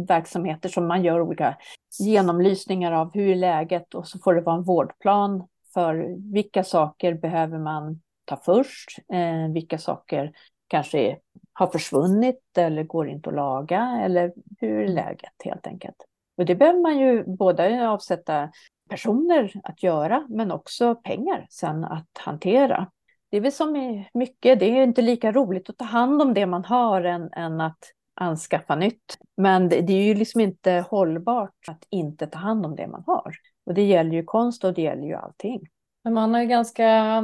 verksamheter 0.07 0.69
som 0.69 0.87
man 0.87 1.03
gör 1.03 1.21
olika 1.21 1.57
genomlysningar 1.99 2.91
av. 2.91 3.13
Hur 3.13 3.29
är 3.29 3.35
läget? 3.35 3.93
Och 3.93 4.07
så 4.07 4.19
får 4.19 4.33
det 4.33 4.41
vara 4.41 4.55
en 4.55 4.63
vårdplan 4.63 5.47
för 5.73 6.15
vilka 6.33 6.63
saker 6.63 7.13
behöver 7.13 7.57
man 7.57 8.01
ta 8.25 8.37
först, 8.37 8.99
eh, 9.13 9.53
vilka 9.53 9.77
saker 9.77 10.31
kanske 10.67 11.17
har 11.53 11.67
försvunnit 11.67 12.57
eller 12.57 12.83
går 12.83 13.09
inte 13.09 13.29
att 13.29 13.35
laga? 13.35 14.01
Eller 14.03 14.33
hur 14.59 14.83
är 14.83 14.87
läget 14.87 15.33
helt 15.43 15.67
enkelt. 15.67 16.05
Och 16.37 16.45
det 16.45 16.55
behöver 16.55 16.79
man 16.79 16.99
ju 16.99 17.23
både 17.23 17.89
avsätta 17.89 18.49
personer 18.89 19.51
att 19.63 19.83
göra 19.83 20.25
men 20.29 20.51
också 20.51 20.95
pengar 20.95 21.47
sen 21.49 21.83
att 21.83 22.17
hantera. 22.17 22.87
Det 23.31 23.37
är 23.37 23.41
väl 23.41 23.51
som 23.51 23.75
i 23.75 24.09
mycket, 24.13 24.59
det 24.59 24.65
är 24.65 24.83
inte 24.83 25.01
lika 25.01 25.31
roligt 25.31 25.69
att 25.69 25.77
ta 25.77 25.85
hand 25.85 26.21
om 26.21 26.33
det 26.33 26.45
man 26.45 26.65
har 26.65 27.01
än, 27.01 27.29
än 27.33 27.61
att 27.61 27.79
anskaffa 28.15 28.75
nytt. 28.75 29.17
Men 29.37 29.69
det, 29.69 29.81
det, 29.81 29.93
är 29.93 30.03
ju 30.03 30.13
liksom 30.13 30.41
inte 30.41 30.85
hållbart 30.89 31.69
att 31.69 31.83
inte 31.89 32.27
ta 32.27 32.39
hand 32.39 32.65
om 32.65 32.75
det 32.75 32.87
man 32.87 33.03
har. 33.07 33.35
Och 33.65 33.73
det 33.73 33.85
gäller 33.85 34.13
ju 34.13 34.23
konst 34.23 34.63
och 34.63 34.73
det 34.73 34.81
gäller 34.81 35.07
ju 35.07 35.13
allting. 35.13 35.67
Men 36.03 36.13
man 36.13 36.33
har 36.33 36.41
ju 36.41 36.47
ganska 36.47 37.23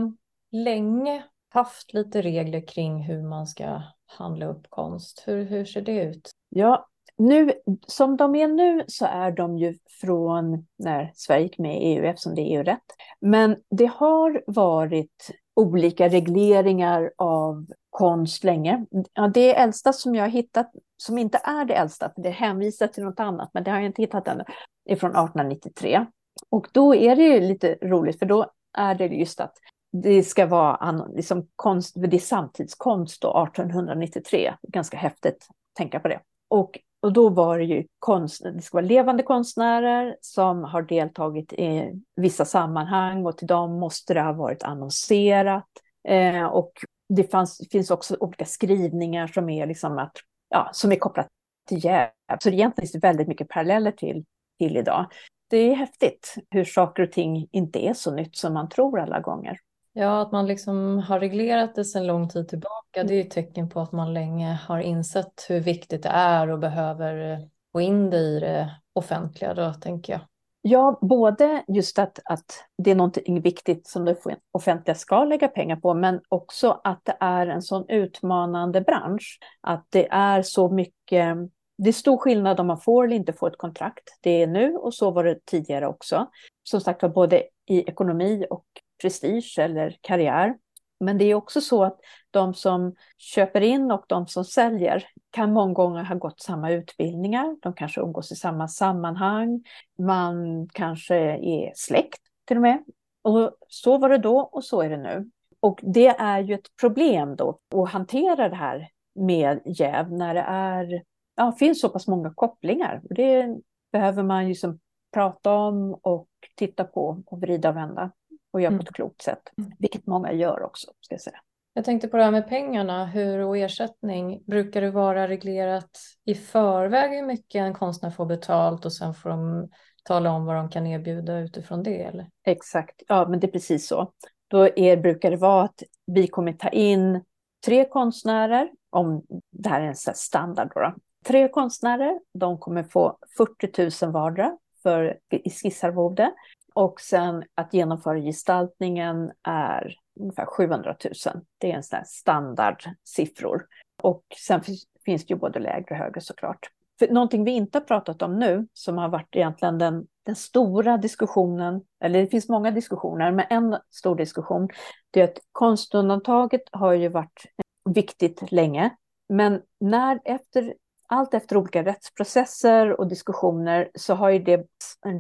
länge 0.52 1.24
haft 1.50 1.94
lite 1.94 2.22
regler 2.22 2.68
kring 2.68 3.04
hur 3.04 3.22
man 3.22 3.48
ska 3.48 3.82
handla 4.06 4.46
upp 4.46 4.70
konst. 4.70 5.24
Hur, 5.26 5.44
hur 5.44 5.66
ser 5.66 5.82
det 5.82 6.04
ut? 6.04 6.32
Ja, 6.50 6.88
nu, 7.18 7.52
som 7.88 8.18
de 8.18 8.36
är 8.36 8.48
nu 8.48 8.84
så 8.88 9.06
är 9.06 9.32
de 9.32 9.58
ju 9.58 9.78
från 10.02 10.68
när 10.78 11.12
Sverige 11.16 11.44
gick 11.44 11.58
med 11.58 11.82
i 11.82 11.86
EU 11.86 12.06
eftersom 12.06 12.36
det 12.36 12.42
är 12.42 12.58
EU-rätt. 12.58 12.86
Men 13.20 13.56
det 13.70 13.86
har 13.86 14.44
varit 14.48 15.32
olika 15.56 16.10
regleringar 16.10 17.12
av 17.18 17.66
konst 17.90 18.44
länge. 18.44 18.86
Ja, 19.14 19.28
det 19.28 19.56
äldsta 19.56 19.94
som 19.94 20.16
jag 20.16 20.24
har 20.24 20.30
hittat, 20.30 20.72
som 20.98 21.18
inte 21.18 21.38
är 21.44 21.66
det 21.66 21.74
äldsta, 21.74 22.12
för 22.16 22.22
det 22.22 22.30
hänvisar 22.30 22.88
till 22.88 23.04
något 23.04 23.20
annat, 23.20 23.50
men 23.54 23.64
det 23.64 23.72
har 23.72 23.78
jag 23.78 23.86
inte 23.86 24.02
hittat 24.02 24.28
ännu, 24.28 24.44
är 24.86 24.96
från 24.96 25.12
1893. 25.12 26.06
Och 26.50 26.68
då 26.72 26.96
är 26.96 27.16
det 27.16 27.24
ju 27.24 27.40
lite 27.40 27.78
roligt, 27.82 28.20
för 28.20 28.26
då 28.26 28.52
är 28.78 28.96
det 28.96 29.06
just 29.06 29.40
att 29.40 29.54
det 29.92 30.24
ska 30.24 30.46
vara 30.46 31.08
liksom 31.16 31.48
konst, 31.56 31.94
det 31.98 32.18
är 32.18 32.20
samtidskonst 32.20 33.22
då, 33.22 33.48
1893. 33.52 34.54
Ganska 34.68 34.98
häftigt 34.98 35.48
att 35.50 35.56
tänka 35.78 36.00
på 36.00 36.08
det. 36.08 36.20
Och, 36.48 36.80
och 37.06 37.14
då 37.14 37.30
var 37.30 37.60
det 37.60 37.66
ju 37.66 37.88
konst, 38.00 38.44
det 38.44 38.62
ska 38.62 38.78
vara 38.78 38.86
levande 38.86 39.24
konstnärer 39.24 40.18
som 40.22 40.64
har 40.64 40.82
deltagit 40.82 41.54
i 41.54 42.02
vissa 42.16 42.46
sammanhang 42.46 43.26
och 43.26 43.38
till 43.38 43.48
dem 43.48 43.80
måste 43.80 44.14
det 44.14 44.22
ha 44.22 44.34
varit 44.34 44.64
annonserat. 44.64 45.66
Eh, 46.08 46.46
och 46.46 46.72
det 47.10 47.32
fanns, 47.32 47.62
finns 47.72 47.92
också 47.92 48.18
olika 48.20 48.46
skrivningar 48.46 49.28
som 49.28 49.50
är, 49.50 49.68
liksom 49.68 49.98
att, 49.98 50.12
ja, 50.50 50.70
som 50.74 50.92
är 50.92 50.96
kopplat 50.96 51.28
till 51.68 51.86
jäv. 51.86 52.10
Så 52.40 52.50
egentligen 52.50 52.72
finns 52.72 52.92
det 52.92 53.08
väldigt 53.08 53.28
mycket 53.28 53.50
paralleller 53.50 53.92
till, 53.92 54.26
till 54.60 54.78
idag. 54.78 55.06
Det 55.50 55.58
är 55.58 55.76
häftigt 55.76 56.36
hur 56.50 56.66
saker 56.66 57.04
och 57.04 57.12
ting 57.12 57.48
inte 57.52 57.86
är 57.86 57.94
så 57.94 58.16
nytt 58.16 58.36
som 58.36 58.54
man 58.54 58.70
tror 58.70 59.00
alla 59.00 59.20
gånger. 59.20 59.58
Ja, 59.98 60.22
att 60.22 60.32
man 60.32 60.48
liksom 60.48 60.98
har 60.98 61.20
reglerat 61.20 61.76
det 61.76 61.86
sedan 61.86 62.08
lång 62.08 62.30
tid 62.30 62.48
tillbaka, 62.48 63.04
det 63.04 63.14
är 63.14 63.22
ett 63.22 63.32
tecken 63.32 63.70
på 63.70 63.80
att 63.80 63.92
man 63.92 64.14
länge 64.14 64.60
har 64.68 64.80
insett 64.80 65.46
hur 65.50 65.60
viktigt 65.60 66.04
det 66.04 66.10
är 66.10 66.52
och 66.52 66.60
behöver 66.60 67.40
få 67.72 67.82
in 67.82 68.10
det 68.10 68.18
i 68.18 68.40
det 68.40 68.76
offentliga 68.94 69.54
då, 69.54 69.74
tänker 69.74 70.14
jag. 70.14 70.22
Ja, 70.62 71.00
både 71.02 71.64
just 71.68 72.00
att, 72.00 72.20
att 72.26 72.66
det 72.78 72.92
är 72.92 72.96
någonting 72.96 73.42
viktigt 73.42 73.88
som 73.88 74.06
det 74.06 74.16
offentliga 74.52 74.96
ska 74.96 75.24
lägga 75.24 75.48
pengar 75.48 75.76
på, 75.76 75.94
men 75.94 76.22
också 76.30 76.82
att 76.84 77.02
det 77.04 77.18
är 77.20 77.48
en 77.48 77.62
sån 77.62 77.90
utmanande 77.90 78.82
bransch. 78.82 79.40
Att 79.62 79.86
det 79.90 80.08
är 80.12 80.42
så 80.42 80.70
mycket, 80.70 81.38
det 81.78 81.90
är 81.90 81.94
stor 81.94 82.18
skillnad 82.18 82.60
om 82.60 82.68
man 82.68 82.80
får 82.80 83.06
eller 83.06 83.16
inte 83.16 83.34
får 83.34 83.48
ett 83.48 83.58
kontrakt. 83.58 84.20
Det 84.22 84.44
är 84.44 84.48
nu 84.48 84.76
och 84.76 84.94
så 84.94 85.12
var 85.12 85.24
det 85.24 85.46
tidigare 85.46 85.88
också. 85.88 86.28
Som 86.64 86.82
sagt 86.82 87.02
var, 87.04 87.10
både 87.10 87.44
i 87.66 87.90
ekonomi 87.90 88.46
och 88.50 88.66
prestige 89.06 89.60
eller 89.60 89.98
karriär. 90.02 90.56
Men 91.00 91.18
det 91.18 91.26
är 91.26 91.36
också 91.36 91.62
så 91.62 91.84
att 91.84 92.00
de 92.32 92.54
som 92.54 92.96
köper 93.18 93.62
in 93.62 93.92
och 93.92 94.06
de 94.08 94.28
som 94.28 94.46
säljer 94.46 95.04
kan 95.32 95.54
många 95.54 95.74
gånger 95.74 96.04
ha 96.04 96.16
gått 96.16 96.42
samma 96.42 96.72
utbildningar. 96.72 97.58
De 97.62 97.74
kanske 97.74 98.02
umgås 98.02 98.32
i 98.32 98.36
samma 98.36 98.68
sammanhang. 98.68 99.64
Man 99.98 100.68
kanske 100.74 101.16
är 101.18 101.72
släkt 101.76 102.22
till 102.46 102.58
och 102.58 102.62
med. 102.62 102.84
Och 103.22 103.52
så 103.68 103.98
var 103.98 104.10
det 104.10 104.18
då 104.18 104.40
och 104.40 104.64
så 104.64 104.82
är 104.82 104.90
det 104.90 104.98
nu. 104.98 105.30
Och 105.60 105.80
det 105.84 106.08
är 106.08 106.40
ju 106.40 106.54
ett 106.54 106.76
problem 106.82 107.36
då 107.36 107.60
att 107.74 107.90
hantera 107.90 108.50
det 108.50 108.56
här 108.56 108.90
med 109.16 109.62
jäv 109.66 110.12
när 110.12 110.34
det 110.34 110.46
är, 110.48 111.04
ja, 111.36 111.52
finns 111.52 111.82
så 111.82 111.90
pass 111.90 112.08
många 112.08 112.34
kopplingar. 112.34 113.02
Det 113.04 113.58
behöver 113.92 114.24
man 114.24 114.48
ju 114.48 114.56
som 114.56 114.80
prata 115.14 115.54
om 115.54 115.94
och 116.02 116.28
titta 116.56 116.84
på 116.84 117.24
och 117.26 117.42
vrida 117.42 117.70
och 117.70 117.76
vända 117.76 118.12
och 118.56 118.62
göra 118.62 118.72
mm. 118.72 118.80
på 118.80 118.84
ett 118.90 118.96
klokt 118.96 119.22
sätt. 119.22 119.42
Mm. 119.58 119.72
Vilket 119.80 120.08
många 120.08 120.34
gör 120.34 120.64
också, 120.64 120.92
ska 121.02 121.14
jag 121.14 121.22
säga. 121.22 121.40
Jag 121.74 121.86
tänkte 121.86 122.08
på 122.08 122.18
det 122.18 122.24
här 122.24 122.32
med 122.32 122.48
pengarna, 122.48 123.06
hur 123.06 123.40
och 123.40 123.58
ersättning. 123.58 124.44
Brukar 124.46 124.82
det 124.82 124.92
vara 124.92 125.28
reglerat 125.28 125.90
i 126.26 126.36
förväg 126.36 127.12
hur 127.12 127.26
mycket 127.26 127.60
en 127.60 127.74
konstnär 127.74 128.10
får 128.10 128.26
betalt 128.26 128.86
och 128.86 128.94
sen 128.94 129.14
får 129.14 129.30
de 129.30 129.70
tala 130.04 130.32
om 130.32 130.46
vad 130.46 130.56
de 130.56 130.70
kan 130.70 130.88
erbjuda 130.88 131.40
utifrån 131.40 131.84
det? 131.84 132.04
Eller? 132.04 132.30
Exakt, 132.46 133.04
ja 133.08 133.28
men 133.30 133.40
det 133.40 133.48
är 133.48 133.52
precis 133.52 133.88
så. 133.88 134.12
Då 134.48 134.70
är, 134.76 134.98
brukar 134.98 135.32
det 135.32 135.38
vara 135.38 135.64
att 135.64 135.84
vi 136.06 136.28
kommer 136.28 136.54
ta 136.54 136.70
in 136.70 137.22
tre 137.66 137.86
konstnärer, 137.86 138.70
om 138.90 139.26
det 139.52 139.70
här 139.70 139.82
är 139.82 139.88
en 139.88 139.96
standard 139.96 140.72
då, 140.74 140.80
då. 140.80 140.94
Tre 141.26 141.48
konstnärer, 141.48 142.20
de 142.34 142.60
kommer 142.60 142.84
få 142.84 143.18
40 143.38 144.06
000 144.06 144.14
vardera 144.14 144.58
för 144.84 145.20
skissarvode. 145.62 146.32
Och 146.76 147.02
sen 147.02 147.44
att 147.56 147.74
genomföra 147.74 148.20
gestaltningen 148.20 149.32
är 149.44 149.96
ungefär 150.20 150.46
700 150.46 150.96
000. 151.04 151.14
Det 151.58 151.72
är 151.72 151.76
en 151.76 151.84
sån 151.84 152.06
standardsiffror. 152.06 153.66
Och 154.04 154.24
sen 154.48 154.62
finns 155.06 155.26
det 155.26 155.34
ju 155.34 155.40
både 155.40 155.60
lägre 155.60 155.86
och 155.90 155.98
högre 155.98 156.22
såklart. 156.22 156.70
För 157.00 157.08
någonting 157.08 157.44
vi 157.44 157.52
inte 157.52 157.78
har 157.78 157.84
pratat 157.84 158.22
om 158.22 158.40
nu, 158.40 158.68
som 158.74 158.98
har 158.98 159.10
varit 159.10 159.36
egentligen 159.36 159.78
den, 159.78 160.08
den 160.26 160.36
stora 160.36 160.98
diskussionen, 160.98 161.82
eller 162.04 162.22
det 162.22 162.28
finns 162.28 162.50
många 162.50 162.72
diskussioner, 162.72 163.32
men 163.32 163.46
en 163.50 163.78
stor 163.90 164.16
diskussion, 164.16 164.70
det 165.12 165.22
är 165.22 165.24
att 165.24 165.40
konstundantaget 165.52 166.62
har 166.72 166.94
ju 166.94 167.10
varit 167.10 167.46
viktigt 167.90 168.52
länge. 168.52 168.96
Men 169.30 169.62
när 169.80 170.20
efter 170.26 170.74
allt 171.08 171.34
efter 171.34 171.58
olika 171.58 171.84
rättsprocesser 171.84 173.00
och 173.00 173.08
diskussioner 173.08 173.90
så 173.96 174.14
har 174.14 174.30
ju 174.30 174.40
det 174.40 174.68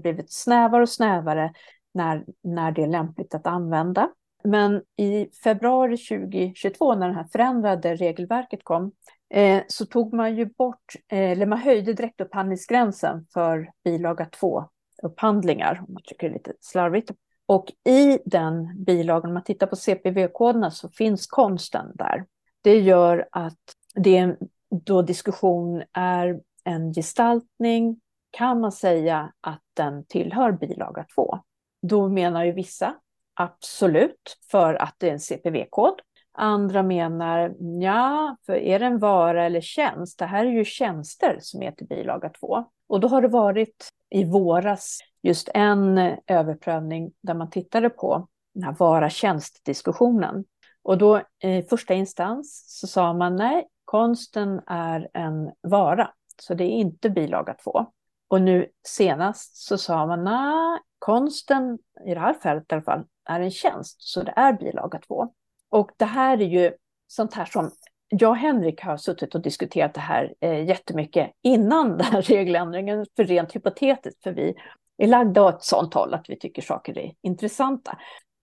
blivit 0.01 0.31
snävare 0.33 0.81
och 0.81 0.89
snävare 0.89 1.53
när, 1.93 2.25
när 2.43 2.71
det 2.71 2.83
är 2.83 2.87
lämpligt 2.87 3.35
att 3.35 3.47
använda. 3.47 4.09
Men 4.43 4.81
i 4.97 5.29
februari 5.43 5.97
2022 5.97 6.95
när 6.95 7.07
det 7.07 7.13
här 7.13 7.27
förändrade 7.31 7.95
regelverket 7.95 8.63
kom 8.63 8.91
eh, 9.33 9.63
så 9.67 9.85
tog 9.85 10.13
man 10.13 10.35
ju 10.35 10.45
bort, 10.45 10.93
eh, 11.11 11.31
eller 11.31 11.45
man 11.45 11.57
höjde 11.57 11.93
direktupphandlingsgränsen 11.93 13.25
för 13.33 13.69
bilaga 13.83 14.25
2 14.25 14.65
upphandlingar, 15.03 15.83
om 15.87 15.93
man 15.93 16.03
tycker 16.03 16.29
det 16.29 16.31
är 16.31 16.37
lite 16.37 16.53
slarvigt. 16.59 17.11
Och 17.45 17.71
i 17.89 18.19
den 18.25 18.83
bilagan, 18.85 19.29
om 19.29 19.33
man 19.33 19.43
tittar 19.43 19.67
på 19.67 19.75
CPV-koderna 19.75 20.71
så 20.71 20.89
finns 20.89 21.27
konsten 21.27 21.91
där. 21.95 22.25
Det 22.61 22.79
gör 22.79 23.27
att 23.31 23.59
det 23.95 24.17
är 24.17 24.37
då 24.83 25.01
diskussion 25.01 25.83
är 25.93 26.41
en 26.63 26.93
gestaltning 26.93 28.01
kan 28.31 28.59
man 28.59 28.71
säga 28.71 29.33
att 29.41 29.61
den 29.73 30.05
tillhör 30.05 30.51
bilaga 30.51 31.05
2. 31.15 31.39
Då 31.81 32.09
menar 32.09 32.43
ju 32.43 32.51
vissa 32.51 32.95
absolut 33.33 34.37
för 34.51 34.73
att 34.73 34.95
det 34.97 35.09
är 35.09 35.13
en 35.13 35.19
CPV-kod. 35.19 36.01
Andra 36.37 36.83
menar 36.83 37.55
ja, 37.81 38.37
för 38.45 38.53
är 38.53 38.79
det 38.79 38.85
en 38.85 38.99
vara 38.99 39.45
eller 39.45 39.61
tjänst? 39.61 40.19
Det 40.19 40.25
här 40.25 40.45
är 40.45 40.49
ju 40.49 40.65
tjänster 40.65 41.37
som 41.41 41.61
är 41.61 41.71
till 41.71 41.87
bilaga 41.87 42.29
2. 42.29 42.65
Och 42.87 42.99
då 42.99 43.07
har 43.07 43.21
det 43.21 43.27
varit 43.27 43.89
i 44.09 44.23
våras 44.23 44.99
just 45.21 45.49
en 45.53 45.97
överprövning 46.27 47.11
där 47.21 47.33
man 47.33 47.49
tittade 47.49 47.89
på 47.89 48.27
den 48.53 48.63
här 48.63 48.75
vara-tjänst-diskussionen. 48.79 50.45
Och 50.83 50.97
då 50.97 51.21
i 51.43 51.61
första 51.61 51.93
instans 51.93 52.63
så 52.67 52.87
sa 52.87 53.13
man 53.13 53.35
nej, 53.35 53.67
konsten 53.85 54.61
är 54.67 55.09
en 55.13 55.51
vara, 55.61 56.11
så 56.41 56.53
det 56.53 56.63
är 56.63 56.69
inte 56.69 57.09
bilaga 57.09 57.53
två. 57.53 57.85
Och 58.27 58.41
nu 58.41 58.67
senast 58.87 59.55
så 59.55 59.77
sa 59.77 60.05
man, 60.05 60.23
nej, 60.23 60.79
konsten, 60.99 61.79
i 62.07 62.13
det 62.13 62.19
här 62.19 62.33
fallet 62.33 62.71
i 62.71 62.75
alla 62.75 62.83
fall, 62.83 63.03
är 63.25 63.39
en 63.39 63.51
tjänst, 63.51 64.01
så 64.01 64.23
det 64.23 64.33
är 64.35 64.53
bilaga 64.53 64.99
två. 64.99 65.33
Och 65.69 65.91
det 65.97 66.05
här 66.05 66.41
är 66.41 66.45
ju 66.45 66.71
sånt 67.07 67.33
här 67.33 67.45
som 67.45 67.71
jag 68.07 68.29
och 68.29 68.37
Henrik 68.37 68.81
har 68.81 68.97
suttit 68.97 69.35
och 69.35 69.41
diskuterat 69.41 69.93
det 69.93 69.99
här 69.99 70.33
eh, 70.41 70.65
jättemycket 70.65 71.31
innan 71.41 71.97
den 71.97 72.01
här 72.01 72.21
regeländringen, 72.21 73.05
för 73.15 73.23
rent 73.23 73.55
hypotetiskt, 73.55 74.23
för 74.23 74.31
vi 74.31 74.55
är 74.97 75.07
lagda 75.07 75.43
åt 75.43 75.63
sånt 75.63 75.93
håll 75.93 76.13
att 76.13 76.29
vi 76.29 76.39
tycker 76.39 76.61
saker 76.61 76.97
är 76.97 77.13
intressanta. 77.21 77.97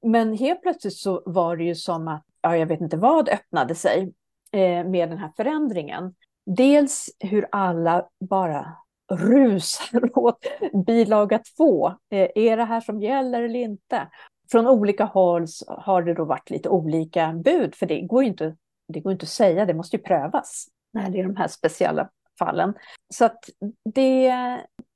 Men 0.07 0.33
helt 0.33 0.63
plötsligt 0.63 0.97
så 0.97 1.23
var 1.27 1.57
det 1.57 1.65
ju 1.65 1.75
som 1.75 2.09
att, 2.09 2.25
ja, 2.41 2.57
jag 2.57 2.67
vet 2.67 2.81
inte 2.81 2.97
vad 2.97 3.29
öppnade 3.29 3.75
sig 3.75 4.13
Eh, 4.53 4.85
med 4.85 5.09
den 5.09 5.19
här 5.19 5.33
förändringen. 5.37 6.15
Dels 6.47 7.11
hur 7.21 7.49
alla 7.53 8.09
bara 8.21 8.77
rusar 9.13 10.19
åt 10.19 10.47
bilaga 10.87 11.41
två. 11.57 11.89
Eh, 11.89 12.29
är 12.35 12.57
det 12.57 12.65
här 12.65 12.81
som 12.81 13.01
gäller 13.01 13.43
eller 13.43 13.59
inte? 13.59 14.09
Från 14.51 14.67
olika 14.67 15.05
håll 15.05 15.47
har 15.67 16.03
det 16.03 16.15
då 16.15 16.25
varit 16.25 16.51
lite 16.51 16.69
olika 16.69 17.33
bud, 17.33 17.75
för 17.75 17.87
det 17.87 18.01
går 18.01 18.23
ju 18.23 18.29
inte, 18.29 18.57
det 18.89 19.01
går 19.01 19.13
inte 19.13 19.25
att 19.25 19.29
säga, 19.29 19.67
det 19.67 19.75
måste 19.75 19.97
ju 19.97 20.03
prövas 20.03 20.67
när 20.93 21.11
det 21.11 21.21
är 21.21 21.25
de 21.25 21.37
här 21.37 21.49
speciella 21.49 22.09
fallen. 22.39 22.75
Så 23.15 23.25
att 23.25 23.51
det, 23.95 24.33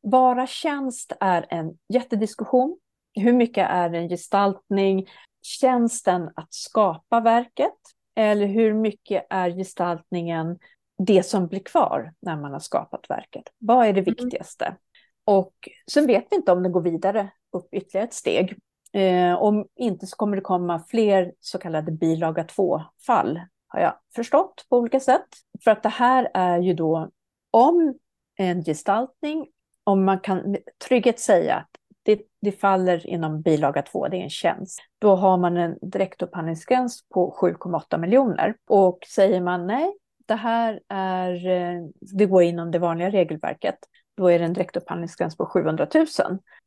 vara 0.00 0.46
tjänst 0.46 1.12
är 1.20 1.46
en 1.48 1.78
jättediskussion. 1.92 2.78
Hur 3.14 3.32
mycket 3.32 3.68
är 3.70 3.94
en 3.94 4.08
gestaltning? 4.08 5.08
Tjänsten 5.42 6.30
att 6.36 6.54
skapa 6.54 7.20
verket? 7.20 7.95
Eller 8.16 8.46
hur 8.46 8.74
mycket 8.74 9.26
är 9.30 9.50
gestaltningen 9.50 10.58
det 10.98 11.22
som 11.22 11.46
blir 11.46 11.60
kvar 11.60 12.12
när 12.20 12.36
man 12.36 12.52
har 12.52 12.60
skapat 12.60 13.10
verket? 13.10 13.44
Vad 13.58 13.86
är 13.86 13.92
det 13.92 14.00
mm. 14.00 14.14
viktigaste? 14.14 14.64
Mm. 14.64 14.78
Och 15.24 15.52
sen 15.90 16.06
vet 16.06 16.26
vi 16.30 16.36
inte 16.36 16.52
om 16.52 16.62
det 16.62 16.68
går 16.68 16.80
vidare 16.80 17.30
upp 17.52 17.74
ytterligare 17.74 18.06
ett 18.06 18.14
steg. 18.14 18.58
Eh, 18.92 19.34
om 19.34 19.66
inte 19.76 20.06
så 20.06 20.16
kommer 20.16 20.36
det 20.36 20.42
komma 20.42 20.84
fler 20.88 21.32
så 21.40 21.58
kallade 21.58 21.92
bilaga 21.92 22.42
2-fall, 22.42 23.40
har 23.68 23.80
jag 23.80 23.94
förstått 24.14 24.66
på 24.68 24.76
olika 24.76 25.00
sätt. 25.00 25.26
För 25.64 25.70
att 25.70 25.82
det 25.82 25.88
här 25.88 26.30
är 26.34 26.58
ju 26.58 26.74
då 26.74 27.10
om 27.50 27.94
en 28.36 28.64
gestaltning, 28.64 29.46
om 29.84 30.04
man 30.04 30.20
kan 30.20 30.56
trygghet 30.88 31.20
säga 31.20 31.54
att 31.54 31.70
det, 32.06 32.20
det 32.40 32.52
faller 32.52 33.06
inom 33.06 33.42
bilaga 33.42 33.82
2, 33.82 34.08
det 34.08 34.16
är 34.16 34.22
en 34.22 34.30
tjänst, 34.30 34.80
då 34.98 35.16
har 35.16 35.38
man 35.38 35.56
en 35.56 35.78
direktupphandlingsgräns 35.82 37.08
på 37.08 37.36
7,8 37.42 37.98
miljoner. 37.98 38.56
Och 38.68 38.98
säger 39.14 39.40
man 39.40 39.66
nej, 39.66 39.92
det 40.26 40.34
här 40.34 40.80
är, 40.88 41.46
eh, 41.46 41.82
det 42.00 42.26
går 42.26 42.42
inom 42.42 42.70
det 42.70 42.78
vanliga 42.78 43.10
regelverket, 43.10 43.78
då 44.16 44.28
är 44.30 44.38
det 44.38 44.44
en 44.44 44.52
direktupphandlingsgräns 44.52 45.36
på 45.36 45.46
700 45.46 45.86
000. 45.94 46.06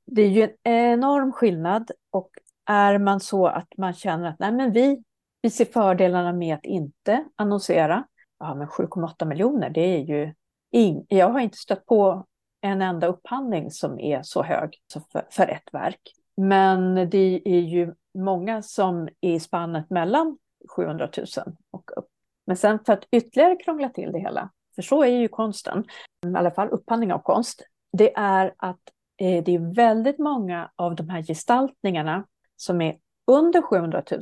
Det 0.06 0.22
är 0.22 0.30
ju 0.30 0.44
en 0.44 0.50
enorm 0.64 1.32
skillnad 1.32 1.92
och 2.12 2.30
är 2.66 2.98
man 2.98 3.20
så 3.20 3.48
att 3.48 3.68
man 3.78 3.94
känner 3.94 4.30
att 4.30 4.40
nej 4.40 4.52
men 4.52 4.72
vi, 4.72 5.04
vi 5.42 5.50
ser 5.50 5.66
fördelarna 5.66 6.34
med 6.34 6.56
att 6.56 6.66
inte 6.66 7.26
annonsera, 7.36 8.04
ja 8.40 8.56
men 8.56 8.68
7,8 8.68 9.26
miljoner 9.26 9.70
det 9.70 9.82
är 9.82 10.00
ju 10.00 10.34
in, 10.72 11.06
jag 11.10 11.30
har 11.30 11.40
inte 11.40 11.58
stött 11.58 11.86
på 11.86 12.26
en 12.62 12.82
enda 12.82 13.08
upphandling 13.08 13.72
som 13.72 14.00
är 14.00 14.22
så 14.24 14.44
hög 14.44 14.78
för, 14.94 15.26
för 15.30 15.48
ett 15.48 15.74
verk. 15.74 16.02
Men 16.38 17.10
det 17.10 17.42
är 17.46 17.60
ju 17.60 17.94
många 18.18 18.62
som 18.62 19.10
är 19.22 19.34
i 19.34 19.40
spannet 19.40 19.90
mellan 19.90 20.38
700 20.76 21.10
000 21.18 21.26
och 21.72 21.92
upp. 21.98 22.08
Men 22.48 22.58
sen 22.58 22.80
för 22.86 22.94
att 22.94 23.04
ytterligare 23.12 23.56
krångla 23.56 23.90
till 23.90 24.12
det 24.12 24.20
hela, 24.20 24.50
för 24.76 24.82
så 24.82 25.04
är 25.04 25.08
ju 25.08 25.28
konsten, 25.28 25.86
i 26.26 26.36
alla 26.36 26.52
fall 26.52 26.70
upphandling 26.70 27.14
av 27.14 27.20
konst, 27.20 27.64
det 27.98 28.14
är 28.16 28.54
att 28.58 28.80
eh, 29.22 29.44
det 29.44 29.56
är 29.56 29.76
väldigt 29.76 30.20
många 30.20 30.72
av 30.76 30.96
de 30.96 31.10
här 31.10 31.24
gestaltningarna 31.24 32.26
som 32.56 32.82
är 32.82 32.98
under 33.28 33.62
700 33.62 34.04
000, 34.12 34.22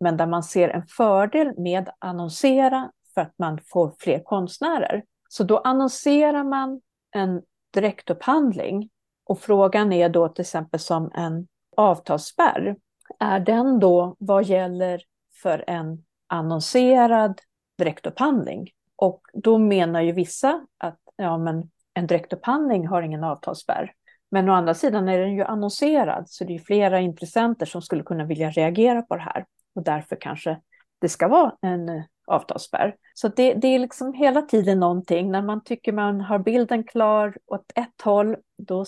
men 0.00 0.16
där 0.16 0.26
man 0.26 0.42
ser 0.42 0.68
en 0.68 0.86
fördel 0.86 1.58
med 1.58 1.88
att 1.88 1.96
annonsera 1.98 2.90
för 3.14 3.20
att 3.20 3.34
man 3.38 3.58
får 3.72 3.94
fler 3.98 4.22
konstnärer. 4.22 5.04
Så 5.28 5.44
då 5.44 5.58
annonserar 5.58 6.44
man 6.44 6.80
en 7.14 7.42
direktupphandling 7.72 8.90
och 9.24 9.40
frågan 9.40 9.92
är 9.92 10.08
då 10.08 10.28
till 10.28 10.42
exempel 10.42 10.80
som 10.80 11.10
en 11.14 11.46
avtalsspärr. 11.76 12.76
Är 13.18 13.40
den 13.40 13.80
då 13.80 14.16
vad 14.18 14.44
gäller 14.44 15.02
för 15.42 15.64
en 15.66 16.04
annonserad 16.26 17.40
direktupphandling? 17.78 18.70
Och 18.96 19.20
då 19.32 19.58
menar 19.58 20.00
ju 20.00 20.12
vissa 20.12 20.66
att 20.78 20.98
ja, 21.16 21.38
men 21.38 21.70
en 21.94 22.06
direktupphandling 22.06 22.86
har 22.86 23.02
ingen 23.02 23.24
avtalsspärr. 23.24 23.92
Men 24.30 24.48
å 24.48 24.52
andra 24.52 24.74
sidan 24.74 25.08
är 25.08 25.18
den 25.18 25.34
ju 25.34 25.44
annonserad, 25.44 26.30
så 26.30 26.44
det 26.44 26.54
är 26.54 26.58
flera 26.58 27.00
intressenter 27.00 27.66
som 27.66 27.82
skulle 27.82 28.02
kunna 28.02 28.24
vilja 28.24 28.50
reagera 28.50 29.02
på 29.02 29.16
det 29.16 29.22
här. 29.22 29.44
Och 29.74 29.82
därför 29.82 30.16
kanske 30.20 30.60
det 31.00 31.08
ska 31.08 31.28
vara 31.28 31.56
en 31.60 32.04
avtalsspärr. 32.26 32.94
Så 33.14 33.28
det, 33.28 33.54
det, 33.54 33.68
är 33.68 33.78
liksom 33.78 34.12
hela 34.12 34.42
tiden 34.42 34.80
någonting. 34.80 35.30
När 35.30 35.42
man 35.42 35.64
tycker 35.64 35.92
man 35.92 36.20
har 36.20 36.38
bilden 36.38 36.84
klar 36.84 37.36
åt 37.46 37.72
ett 37.74 38.02
håll, 38.04 38.36
då 38.58 38.84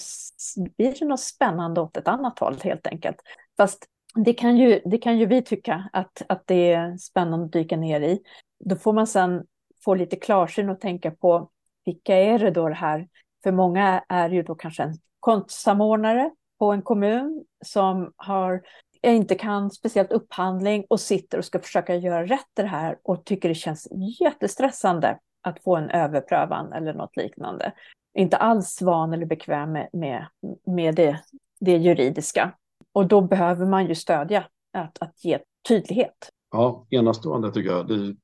blir 0.76 0.94
det 0.98 1.04
något 1.04 1.20
spännande 1.20 1.80
åt 1.80 1.96
ett 1.96 2.08
annat 2.08 2.38
håll 2.38 2.56
helt 2.62 2.86
enkelt. 2.86 3.16
Fast 3.56 3.86
det 4.14 4.32
kan 4.32 4.56
ju, 4.56 4.80
det 4.84 4.98
kan 4.98 5.18
ju 5.18 5.26
vi 5.26 5.42
tycka 5.42 5.90
att, 5.92 6.22
att 6.28 6.46
det 6.46 6.72
är 6.72 6.96
spännande 6.96 7.46
att 7.46 7.52
dyka 7.52 7.76
ner 7.76 8.00
i. 8.00 8.20
Då 8.64 8.76
får 8.76 8.92
man 8.92 9.06
sen 9.06 9.44
få 9.84 9.94
lite 9.94 10.16
klarsyn 10.16 10.68
och 10.68 10.80
tänka 10.80 11.10
på 11.10 11.50
vilka 11.84 12.16
är 12.16 12.38
det 12.38 12.50
då 12.50 12.68
det 12.68 12.74
här? 12.74 13.08
För 13.42 13.52
många 13.52 14.04
är 14.08 14.30
ju 14.30 14.42
då 14.42 14.54
kanske 14.54 14.82
en 14.82 14.94
konstsamordnare 15.20 16.30
på 16.58 16.72
en 16.72 16.82
kommun 16.82 17.44
som 17.64 18.12
har 18.16 18.62
inte 19.12 19.34
kan 19.34 19.70
speciellt 19.70 20.12
upphandling 20.12 20.86
och 20.88 21.00
sitter 21.00 21.38
och 21.38 21.44
ska 21.44 21.58
försöka 21.58 21.96
göra 21.96 22.26
rätt 22.26 22.48
det 22.54 22.66
här 22.66 22.98
och 23.02 23.24
tycker 23.24 23.48
det 23.48 23.54
känns 23.54 23.88
jättestressande 24.20 25.18
att 25.42 25.62
få 25.62 25.76
en 25.76 25.90
överprövan 25.90 26.72
eller 26.72 26.94
något 26.94 27.16
liknande. 27.16 27.72
Inte 28.18 28.36
alls 28.36 28.82
van 28.82 29.12
eller 29.12 29.26
bekväm 29.26 29.72
med, 29.72 29.88
med, 29.92 30.26
med 30.66 30.94
det, 30.94 31.20
det 31.60 31.76
juridiska. 31.76 32.54
Och 32.92 33.06
då 33.06 33.20
behöver 33.20 33.66
man 33.66 33.86
ju 33.86 33.94
stödja 33.94 34.44
att, 34.72 34.98
att 35.02 35.24
ge 35.24 35.38
tydlighet. 35.68 36.30
Ja, 36.50 36.86
enastående 36.90 37.52
tycker 37.52 37.70
jag. 37.70 37.88
Det 37.88 37.94
är 37.94 37.98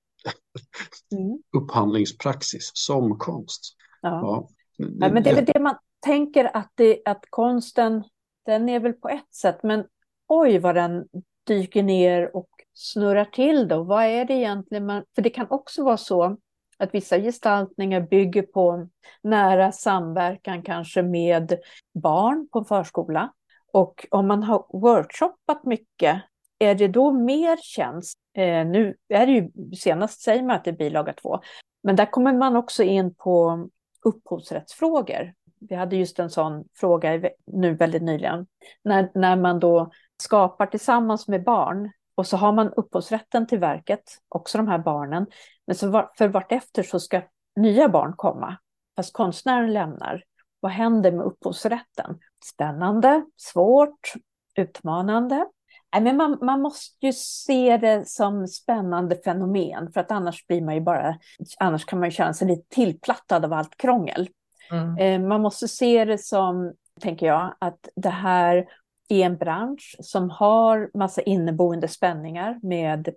mm. 1.18 1.42
upphandlingspraxis 1.56 2.70
som 2.74 3.18
konst. 3.18 3.76
Ja. 4.02 4.08
ja. 4.08 4.48
ja 4.76 5.12
men 5.12 5.22
det 5.22 5.30
är 5.30 5.34
väl 5.34 5.44
det 5.44 5.60
man 5.60 5.76
tänker 6.00 6.56
att, 6.56 6.72
det, 6.74 7.02
att 7.04 7.24
konsten, 7.30 8.04
den 8.46 8.68
är 8.68 8.80
väl 8.80 8.92
på 8.92 9.08
ett 9.08 9.34
sätt, 9.34 9.62
men 9.62 9.84
oj 10.30 10.58
vad 10.58 10.74
den 10.74 11.06
dyker 11.46 11.82
ner 11.82 12.36
och 12.36 12.48
snurrar 12.74 13.24
till 13.24 13.68
då. 13.68 13.82
Vad 13.82 14.04
är 14.04 14.24
det 14.24 14.34
egentligen 14.34 14.86
man... 14.86 15.04
För 15.14 15.22
det 15.22 15.30
kan 15.30 15.46
också 15.50 15.84
vara 15.84 15.96
så 15.96 16.36
att 16.78 16.94
vissa 16.94 17.18
gestaltningar 17.18 18.00
bygger 18.00 18.42
på 18.42 18.88
nära 19.22 19.72
samverkan 19.72 20.62
kanske 20.62 21.02
med 21.02 21.58
barn 21.94 22.48
på 22.52 22.64
förskola. 22.64 23.32
Och 23.72 24.06
om 24.10 24.26
man 24.26 24.42
har 24.42 24.66
workshoppat 24.80 25.64
mycket, 25.64 26.22
är 26.58 26.74
det 26.74 26.88
då 26.88 27.12
mer 27.12 27.56
tjänst? 27.56 28.18
Eh, 28.36 28.66
nu 28.66 28.94
är 29.08 29.26
det 29.26 29.32
ju, 29.32 29.50
senast 29.76 30.20
säger 30.20 30.42
man 30.42 30.56
att 30.56 30.64
det 30.64 30.70
är 30.70 30.76
bilaga 30.76 31.12
två, 31.12 31.40
men 31.82 31.96
där 31.96 32.06
kommer 32.06 32.32
man 32.32 32.56
också 32.56 32.82
in 32.82 33.14
på 33.14 33.68
upphovsrättsfrågor. 34.04 35.34
Vi 35.60 35.74
hade 35.74 35.96
just 35.96 36.18
en 36.18 36.30
sån 36.30 36.64
fråga 36.74 37.30
nu 37.46 37.74
väldigt 37.74 38.02
nyligen, 38.02 38.46
när, 38.82 39.10
när 39.14 39.36
man 39.36 39.60
då 39.60 39.90
skapar 40.20 40.66
tillsammans 40.66 41.28
med 41.28 41.44
barn 41.44 41.90
och 42.14 42.26
så 42.26 42.36
har 42.36 42.52
man 42.52 42.72
upphovsrätten 42.72 43.46
till 43.46 43.58
verket, 43.58 44.02
också 44.28 44.58
de 44.58 44.68
här 44.68 44.78
barnen. 44.78 45.26
Men 45.66 45.76
så 45.76 45.90
var, 45.90 46.10
för 46.18 46.28
vartefter 46.28 46.82
så 46.82 47.00
ska 47.00 47.22
nya 47.56 47.88
barn 47.88 48.14
komma, 48.16 48.56
fast 48.96 49.12
konstnären 49.12 49.72
lämnar. 49.72 50.22
Vad 50.60 50.72
händer 50.72 51.12
med 51.12 51.26
upphovsrätten? 51.26 52.18
Spännande, 52.44 53.24
svårt, 53.36 54.12
utmanande. 54.56 55.46
Nej, 55.92 56.02
men 56.02 56.16
man, 56.16 56.38
man 56.42 56.60
måste 56.60 57.06
ju 57.06 57.12
se 57.12 57.76
det 57.76 58.08
som 58.08 58.46
spännande 58.46 59.16
fenomen, 59.24 59.92
för 59.92 60.00
att 60.00 60.10
annars 60.10 60.46
blir 60.46 60.62
man 60.62 60.74
ju 60.74 60.80
bara, 60.80 61.18
annars 61.58 61.84
kan 61.84 61.98
man 61.98 62.08
ju 62.08 62.12
känna 62.12 62.34
sig 62.34 62.48
lite 62.48 62.68
tillplattad 62.68 63.44
av 63.44 63.52
allt 63.52 63.76
krångel. 63.76 64.28
Mm. 64.70 64.96
Eh, 64.98 65.28
man 65.28 65.40
måste 65.40 65.68
se 65.68 66.04
det 66.04 66.18
som, 66.18 66.72
tänker 67.00 67.26
jag, 67.26 67.54
att 67.58 67.88
det 67.96 68.10
här 68.10 68.66
i 69.10 69.22
en 69.22 69.36
bransch 69.36 69.96
som 70.00 70.30
har 70.30 70.90
massa 70.94 71.22
inneboende 71.22 71.88
spänningar 71.88 72.58
med 72.62 73.08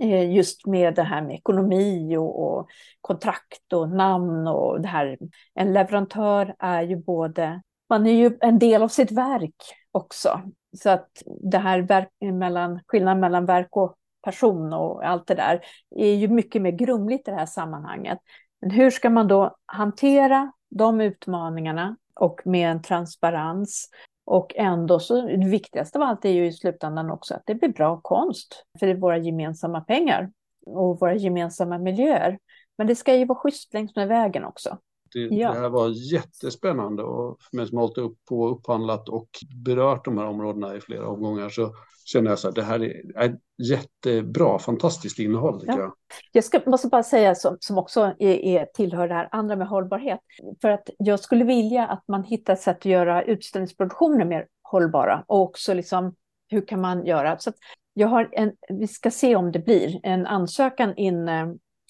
eh, 0.00 0.34
just 0.34 0.66
med 0.66 0.94
det 0.94 1.02
här 1.02 1.22
med 1.22 1.34
ekonomi 1.34 2.16
och, 2.16 2.42
och, 2.42 2.68
kontrakt 3.00 3.72
och 3.72 3.88
namn 3.88 4.46
och 4.46 4.80
det 4.80 4.88
här. 4.88 5.18
En 5.54 5.72
leverantör 5.72 6.54
är 6.58 6.82
ju 6.82 6.96
både, 6.96 7.62
man 7.88 8.06
är 8.06 8.12
ju 8.12 8.38
en 8.40 8.58
del 8.58 8.82
av 8.82 8.88
sitt 8.88 9.10
verk 9.10 9.56
också. 9.92 10.40
Så 10.82 10.90
att 10.90 11.22
det 11.42 11.58
här 11.58 11.80
verk, 11.80 12.08
mellan, 12.20 12.80
skillnaden 12.86 13.20
mellan 13.20 13.46
verk 13.46 13.76
och 13.76 13.94
person 14.24 14.72
och 14.72 15.06
allt 15.06 15.26
det 15.26 15.34
där 15.34 15.60
är 15.96 16.14
ju 16.14 16.28
mycket 16.28 16.62
mer 16.62 16.70
grumligt 16.70 17.28
i 17.28 17.30
det 17.30 17.36
här 17.36 17.46
sammanhanget. 17.46 18.18
Men 18.60 18.70
hur 18.70 18.90
ska 18.90 19.10
man 19.10 19.28
då 19.28 19.56
hantera 19.66 20.52
de 20.70 21.00
utmaningarna 21.00 21.96
och 22.14 22.40
med 22.44 22.70
en 22.70 22.82
transparens 22.82 23.88
och 24.24 24.56
ändå 24.56 25.00
så 25.00 25.26
det 25.26 25.48
viktigaste 25.48 25.98
av 25.98 26.02
allt 26.02 26.24
är 26.24 26.30
ju 26.30 26.46
i 26.46 26.52
slutändan 26.52 27.10
också 27.10 27.34
att 27.34 27.42
det 27.46 27.54
blir 27.54 27.68
bra 27.68 28.00
konst 28.00 28.64
för 28.78 28.86
det 28.86 28.92
är 28.92 28.96
våra 28.96 29.18
gemensamma 29.18 29.80
pengar 29.80 30.32
och 30.66 31.00
våra 31.00 31.14
gemensamma 31.14 31.78
miljöer. 31.78 32.38
Men 32.78 32.86
det 32.86 32.94
ska 32.94 33.14
ju 33.14 33.24
vara 33.24 33.38
schysst 33.38 33.74
längs 33.74 33.96
med 33.96 34.08
vägen 34.08 34.44
också. 34.44 34.78
Det, 35.14 35.20
ja. 35.20 35.52
det 35.52 35.58
här 35.58 35.68
var 35.68 35.88
jättespännande 36.12 37.02
och 37.02 37.42
för 37.42 37.56
mig 37.56 37.68
som 37.68 37.78
hållit 37.78 37.98
upp 37.98 38.24
på 38.28 38.48
upphandlat 38.48 39.08
och 39.08 39.28
berört 39.64 40.04
de 40.04 40.18
här 40.18 40.26
områdena 40.26 40.76
i 40.76 40.80
flera 40.80 41.08
omgångar 41.08 41.48
så 41.48 41.74
känner 42.04 42.30
jag 42.30 42.38
så 42.38 42.48
här, 42.48 42.54
det 42.54 42.62
här 42.62 42.82
är 42.82 43.24
ett 43.24 43.40
jättebra, 43.68 44.58
fantastiskt 44.58 45.18
innehåll. 45.18 45.60
Tycker 45.60 45.72
ja. 45.72 45.78
jag 45.78 45.92
jag 46.32 46.44
ska, 46.44 46.60
måste 46.66 46.88
bara 46.88 47.02
säga 47.02 47.34
som, 47.34 47.56
som 47.60 47.78
också 47.78 48.00
är, 48.18 48.36
är, 48.36 48.64
tillhör 48.64 49.08
det 49.08 49.14
här 49.14 49.28
andra 49.32 49.56
med 49.56 49.68
hållbarhet, 49.68 50.20
för 50.60 50.68
att 50.68 50.90
jag 50.98 51.20
skulle 51.20 51.44
vilja 51.44 51.86
att 51.86 52.04
man 52.08 52.24
hittar 52.24 52.56
sätt 52.56 52.76
att 52.76 52.84
göra 52.84 53.22
utställningsproduktioner 53.22 54.24
mer 54.24 54.46
hållbara 54.62 55.24
och 55.26 55.40
också 55.40 55.74
liksom 55.74 56.14
hur 56.48 56.66
kan 56.66 56.80
man 56.80 57.06
göra? 57.06 57.38
Så 57.38 57.52
jag 57.94 58.08
har 58.08 58.28
en, 58.32 58.52
vi 58.68 58.88
ska 58.88 59.10
se 59.10 59.36
om 59.36 59.52
det 59.52 59.58
blir 59.58 60.00
en 60.02 60.26
ansökan 60.26 60.96
in 60.96 61.28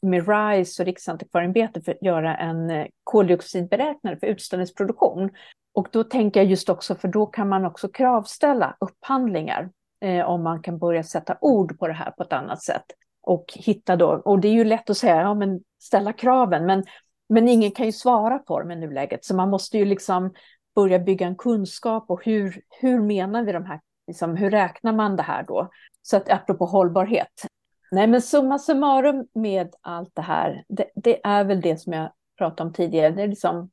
med 0.03 0.29
RISE 0.29 0.83
och 0.83 0.87
Riksantikvarieämbetet 0.87 1.85
för 1.85 1.93
att 1.93 2.03
göra 2.03 2.37
en 2.37 2.71
eh, 2.71 2.87
koldioxidberäknare 3.05 4.17
för 4.17 4.27
utställningsproduktion. 4.27 5.31
Och 5.75 5.89
då 5.93 6.05
tänker 6.05 6.41
jag 6.41 6.51
just 6.51 6.69
också, 6.69 6.95
för 6.95 7.09
då 7.09 7.27
kan 7.27 7.49
man 7.49 7.65
också 7.65 7.89
kravställa 7.89 8.77
upphandlingar 8.81 9.71
eh, 10.01 10.29
om 10.29 10.43
man 10.43 10.63
kan 10.63 10.79
börja 10.79 11.03
sätta 11.03 11.37
ord 11.41 11.79
på 11.79 11.87
det 11.87 11.93
här 11.93 12.11
på 12.11 12.23
ett 12.23 12.33
annat 12.33 12.63
sätt. 12.63 12.85
Och 13.23 13.45
hitta 13.55 13.97
då, 13.97 14.09
och 14.09 14.41
det 14.41 14.49
är 14.49 14.53
ju 14.53 14.65
lätt 14.65 14.91
att 14.91 14.97
säga, 14.97 15.21
ja 15.21 15.35
men 15.35 15.61
ställa 15.83 16.13
kraven, 16.13 16.67
men, 16.67 16.85
men 17.29 17.49
ingen 17.49 17.71
kan 17.71 17.87
ju 17.87 17.93
svara 17.93 18.39
på 18.39 18.61
dem 18.61 18.71
i 18.71 18.77
nuläget. 18.77 19.25
Så 19.25 19.37
man 19.37 19.51
måste 19.51 19.79
ju 19.79 19.85
liksom 19.85 20.33
börja 20.75 20.99
bygga 20.99 21.27
en 21.27 21.37
kunskap 21.37 22.05
och 22.11 22.25
hur, 22.25 22.61
hur 22.81 23.01
menar 23.01 23.43
vi 23.43 23.53
de 23.53 23.65
här, 23.65 23.81
liksom, 24.07 24.37
hur 24.37 24.51
räknar 24.51 24.93
man 24.93 25.17
det 25.17 25.23
här 25.23 25.43
då? 25.43 25.71
Så 26.03 26.17
att 26.17 26.31
apropå 26.31 26.65
hållbarhet, 26.65 27.47
Nej, 27.93 28.07
men 28.07 28.23
summa 28.23 28.59
summarum 28.59 29.27
med 29.35 29.75
allt 29.81 30.11
det 30.15 30.23
här, 30.23 30.65
det, 30.69 30.91
det, 30.95 31.27
är 31.27 31.45
väl 31.45 31.61
det 31.61 31.77
som 31.77 31.93
jag 31.93 32.13
pratade 32.39 32.69
om 32.69 32.75
tidigare. 32.75 33.11
Det 33.11 33.23
är 33.23 33.29
liksom 33.29 33.71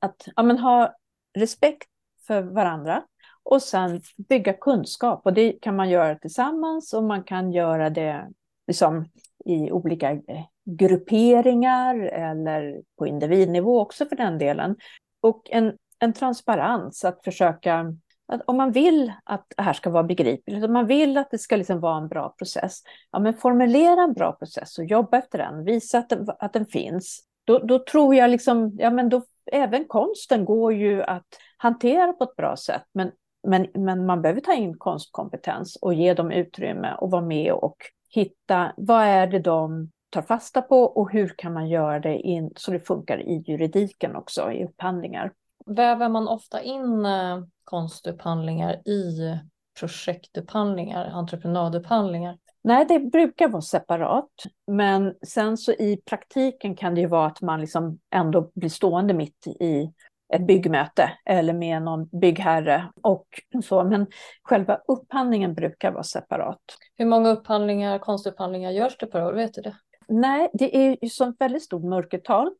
att 0.00 0.28
ja, 0.36 0.42
men 0.42 0.58
ha 0.58 0.94
respekt 1.38 1.88
för 2.26 2.42
varandra 2.42 3.02
och 3.42 3.62
sen 3.62 4.00
bygga 4.28 4.52
kunskap. 4.52 5.20
Och 5.24 5.32
det 5.32 5.52
kan 5.52 5.76
man 5.76 5.90
göra 5.90 6.18
tillsammans 6.18 6.92
och 6.92 7.04
man 7.04 7.22
kan 7.22 7.52
göra 7.52 7.90
det 7.90 8.28
liksom 8.66 9.04
i 9.44 9.70
olika 9.70 10.10
eh, 10.10 10.44
grupperingar 10.64 11.98
eller 11.98 12.82
på 12.98 13.06
individnivå 13.06 13.80
också 13.80 14.06
för 14.06 14.16
den 14.16 14.38
delen. 14.38 14.76
Och 15.20 15.50
en, 15.50 15.76
en 15.98 16.12
transparens, 16.12 17.04
att 17.04 17.24
försöka 17.24 17.96
att 18.28 18.42
om 18.46 18.56
man 18.56 18.72
vill 18.72 19.12
att 19.24 19.46
det 19.56 19.62
här 19.62 19.72
ska 19.72 19.90
vara 19.90 20.02
begripligt, 20.02 20.64
om 20.64 20.72
man 20.72 20.86
vill 20.86 21.18
att 21.18 21.30
det 21.30 21.38
ska 21.38 21.56
liksom 21.56 21.80
vara 21.80 21.96
en 21.96 22.08
bra 22.08 22.34
process, 22.38 22.82
ja 23.10 23.18
men 23.18 23.34
formulera 23.34 24.02
en 24.02 24.12
bra 24.12 24.32
process 24.32 24.78
och 24.78 24.84
jobba 24.84 25.18
efter 25.18 25.38
den, 25.38 25.64
visa 25.64 25.98
att 25.98 26.08
den, 26.08 26.26
att 26.38 26.52
den 26.52 26.66
finns. 26.66 27.20
Då, 27.44 27.58
då 27.58 27.78
tror 27.78 28.14
jag 28.14 28.30
liksom, 28.30 28.76
ja 28.78 28.90
men 28.90 29.08
då, 29.08 29.22
även 29.52 29.84
konsten 29.84 30.44
går 30.44 30.72
ju 30.72 31.02
att 31.02 31.26
hantera 31.56 32.12
på 32.12 32.24
ett 32.24 32.36
bra 32.36 32.56
sätt, 32.56 32.84
men, 32.92 33.10
men, 33.48 33.66
men 33.74 34.06
man 34.06 34.22
behöver 34.22 34.40
ta 34.40 34.54
in 34.54 34.78
konstkompetens 34.78 35.76
och 35.76 35.94
ge 35.94 36.14
dem 36.14 36.30
utrymme 36.30 36.94
och 37.00 37.10
vara 37.10 37.22
med 37.22 37.52
och 37.52 37.76
hitta, 38.10 38.72
vad 38.76 39.02
är 39.02 39.26
det 39.26 39.38
de 39.38 39.90
tar 40.10 40.22
fasta 40.22 40.62
på 40.62 40.82
och 40.82 41.12
hur 41.12 41.34
kan 41.38 41.52
man 41.52 41.68
göra 41.68 42.00
det 42.00 42.18
in, 42.18 42.50
så 42.56 42.70
det 42.70 42.80
funkar 42.80 43.18
i 43.18 43.44
juridiken 43.46 44.16
också, 44.16 44.52
i 44.52 44.64
upphandlingar. 44.64 45.32
Väver 45.66 46.08
man 46.08 46.28
ofta 46.28 46.62
in 46.62 47.06
eh, 47.06 47.38
konstupphandlingar 47.64 48.88
i 48.88 49.38
projektupphandlingar, 49.80 51.04
entreprenadupphandlingar? 51.04 52.38
Nej, 52.62 52.84
det 52.88 52.98
brukar 53.00 53.48
vara 53.48 53.62
separat. 53.62 54.30
Men 54.66 55.14
sen 55.26 55.56
så 55.56 55.72
i 55.72 56.00
praktiken 56.04 56.76
kan 56.76 56.94
det 56.94 57.00
ju 57.00 57.06
vara 57.06 57.26
att 57.26 57.42
man 57.42 57.60
liksom 57.60 57.98
ändå 58.14 58.50
blir 58.54 58.70
stående 58.70 59.14
mitt 59.14 59.46
i 59.46 59.92
ett 60.34 60.46
byggmöte 60.46 61.12
eller 61.24 61.52
med 61.52 61.82
någon 61.82 62.08
byggherre 62.20 62.90
och 63.02 63.26
så. 63.64 63.84
Men 63.84 64.06
själva 64.42 64.80
upphandlingen 64.88 65.54
brukar 65.54 65.92
vara 65.92 66.02
separat. 66.02 66.60
Hur 66.96 67.06
många 67.06 67.30
upphandlingar, 67.30 67.98
konstupphandlingar 67.98 68.70
görs 68.70 68.96
det 68.98 69.06
per 69.06 69.24
år? 69.24 69.32
Vet 69.32 69.54
du 69.54 69.60
det? 69.62 69.76
Nej, 70.08 70.50
det 70.52 70.76
är 70.76 70.96
ju 71.02 71.08
som 71.08 71.36
väldigt 71.38 71.62
stort 71.62 71.84
mörkertal 71.84 72.50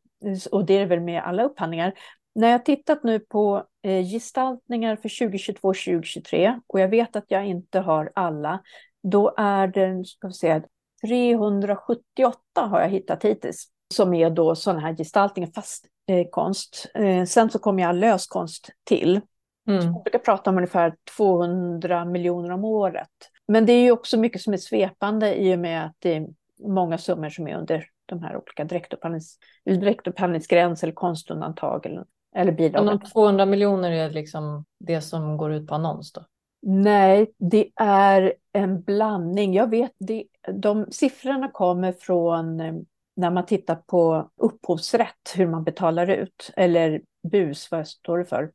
och 0.51 0.65
det 0.65 0.77
är 0.77 0.85
väl 0.85 1.01
med 1.01 1.23
alla 1.23 1.43
upphandlingar. 1.43 1.93
När 2.37 2.51
jag 2.51 2.65
tittat 2.65 3.03
nu 3.03 3.19
på 3.19 3.63
eh, 3.81 4.05
gestaltningar 4.05 4.95
för 4.95 5.09
2022-2023 5.09 6.61
och 6.67 6.79
jag 6.79 6.87
vet 6.87 7.15
att 7.15 7.25
jag 7.27 7.45
inte 7.45 7.79
har 7.79 8.11
alla, 8.15 8.59
då 9.03 9.33
är 9.37 9.67
det 9.67 10.05
ska 10.05 10.27
vi 10.27 10.33
säga, 10.33 10.63
378 11.07 12.37
har 12.55 12.81
jag 12.81 12.89
hittat 12.89 13.25
hittills 13.25 13.67
som 13.93 14.13
är 14.13 14.29
då 14.29 14.55
sådana 14.55 14.79
här 14.79 14.95
gestaltningar, 14.95 15.49
fast 15.55 15.85
eh, 16.07 16.27
konst. 16.31 16.91
Eh, 16.93 17.25
sen 17.25 17.49
så 17.49 17.59
kommer 17.59 17.83
jag 17.83 17.95
löskonst 17.95 18.69
till. 18.83 19.21
Mm. 19.67 19.85
Jag 19.85 20.03
brukar 20.03 20.19
prata 20.19 20.49
om 20.49 20.57
ungefär 20.57 20.95
200 21.17 22.05
miljoner 22.05 22.51
om 22.51 22.65
året. 22.65 23.09
Men 23.47 23.65
det 23.65 23.73
är 23.73 23.83
ju 23.83 23.91
också 23.91 24.17
mycket 24.17 24.41
som 24.41 24.53
är 24.53 24.57
svepande 24.57 25.35
i 25.35 25.55
och 25.55 25.59
med 25.59 25.85
att 25.85 25.95
det 25.99 26.15
är 26.15 26.27
många 26.67 26.97
summor 26.97 27.29
som 27.29 27.47
är 27.47 27.57
under 27.57 27.85
de 28.05 28.23
här 28.23 28.35
olika 28.35 28.63
direktupphandlings, 28.63 29.37
direktupphandlingsgräns 29.65 30.83
eller 30.83 30.93
konstundantag 30.93 31.85
eller 31.85 32.05
eller 32.37 32.51
bidrag. 32.51 32.85
Men 32.85 32.99
de 32.99 33.09
200 33.09 33.45
miljoner 33.45 33.91
är 33.91 34.09
liksom 34.09 34.65
det 34.79 35.01
som 35.01 35.37
går 35.37 35.53
ut 35.53 35.67
på 35.67 35.75
annons 35.75 36.11
då? 36.13 36.25
Nej, 36.61 37.33
det 37.37 37.69
är 37.75 38.33
en 38.53 38.81
blandning. 38.81 39.53
Jag 39.53 39.69
vet, 39.69 39.91
det, 39.99 40.23
de 40.53 40.85
siffrorna 40.91 41.51
kommer 41.51 41.91
från 41.91 42.59
eh, 42.59 42.73
när 43.15 43.31
man 43.31 43.45
tittar 43.45 43.75
på 43.75 44.29
upphovsrätt, 44.41 45.33
hur 45.35 45.47
man 45.47 45.63
betalar 45.63 46.09
ut, 46.09 46.51
eller 46.55 47.01
BUS, 47.31 47.71
vad 47.71 47.87
står 47.87 48.17
det 48.17 48.25
för? 48.25 48.51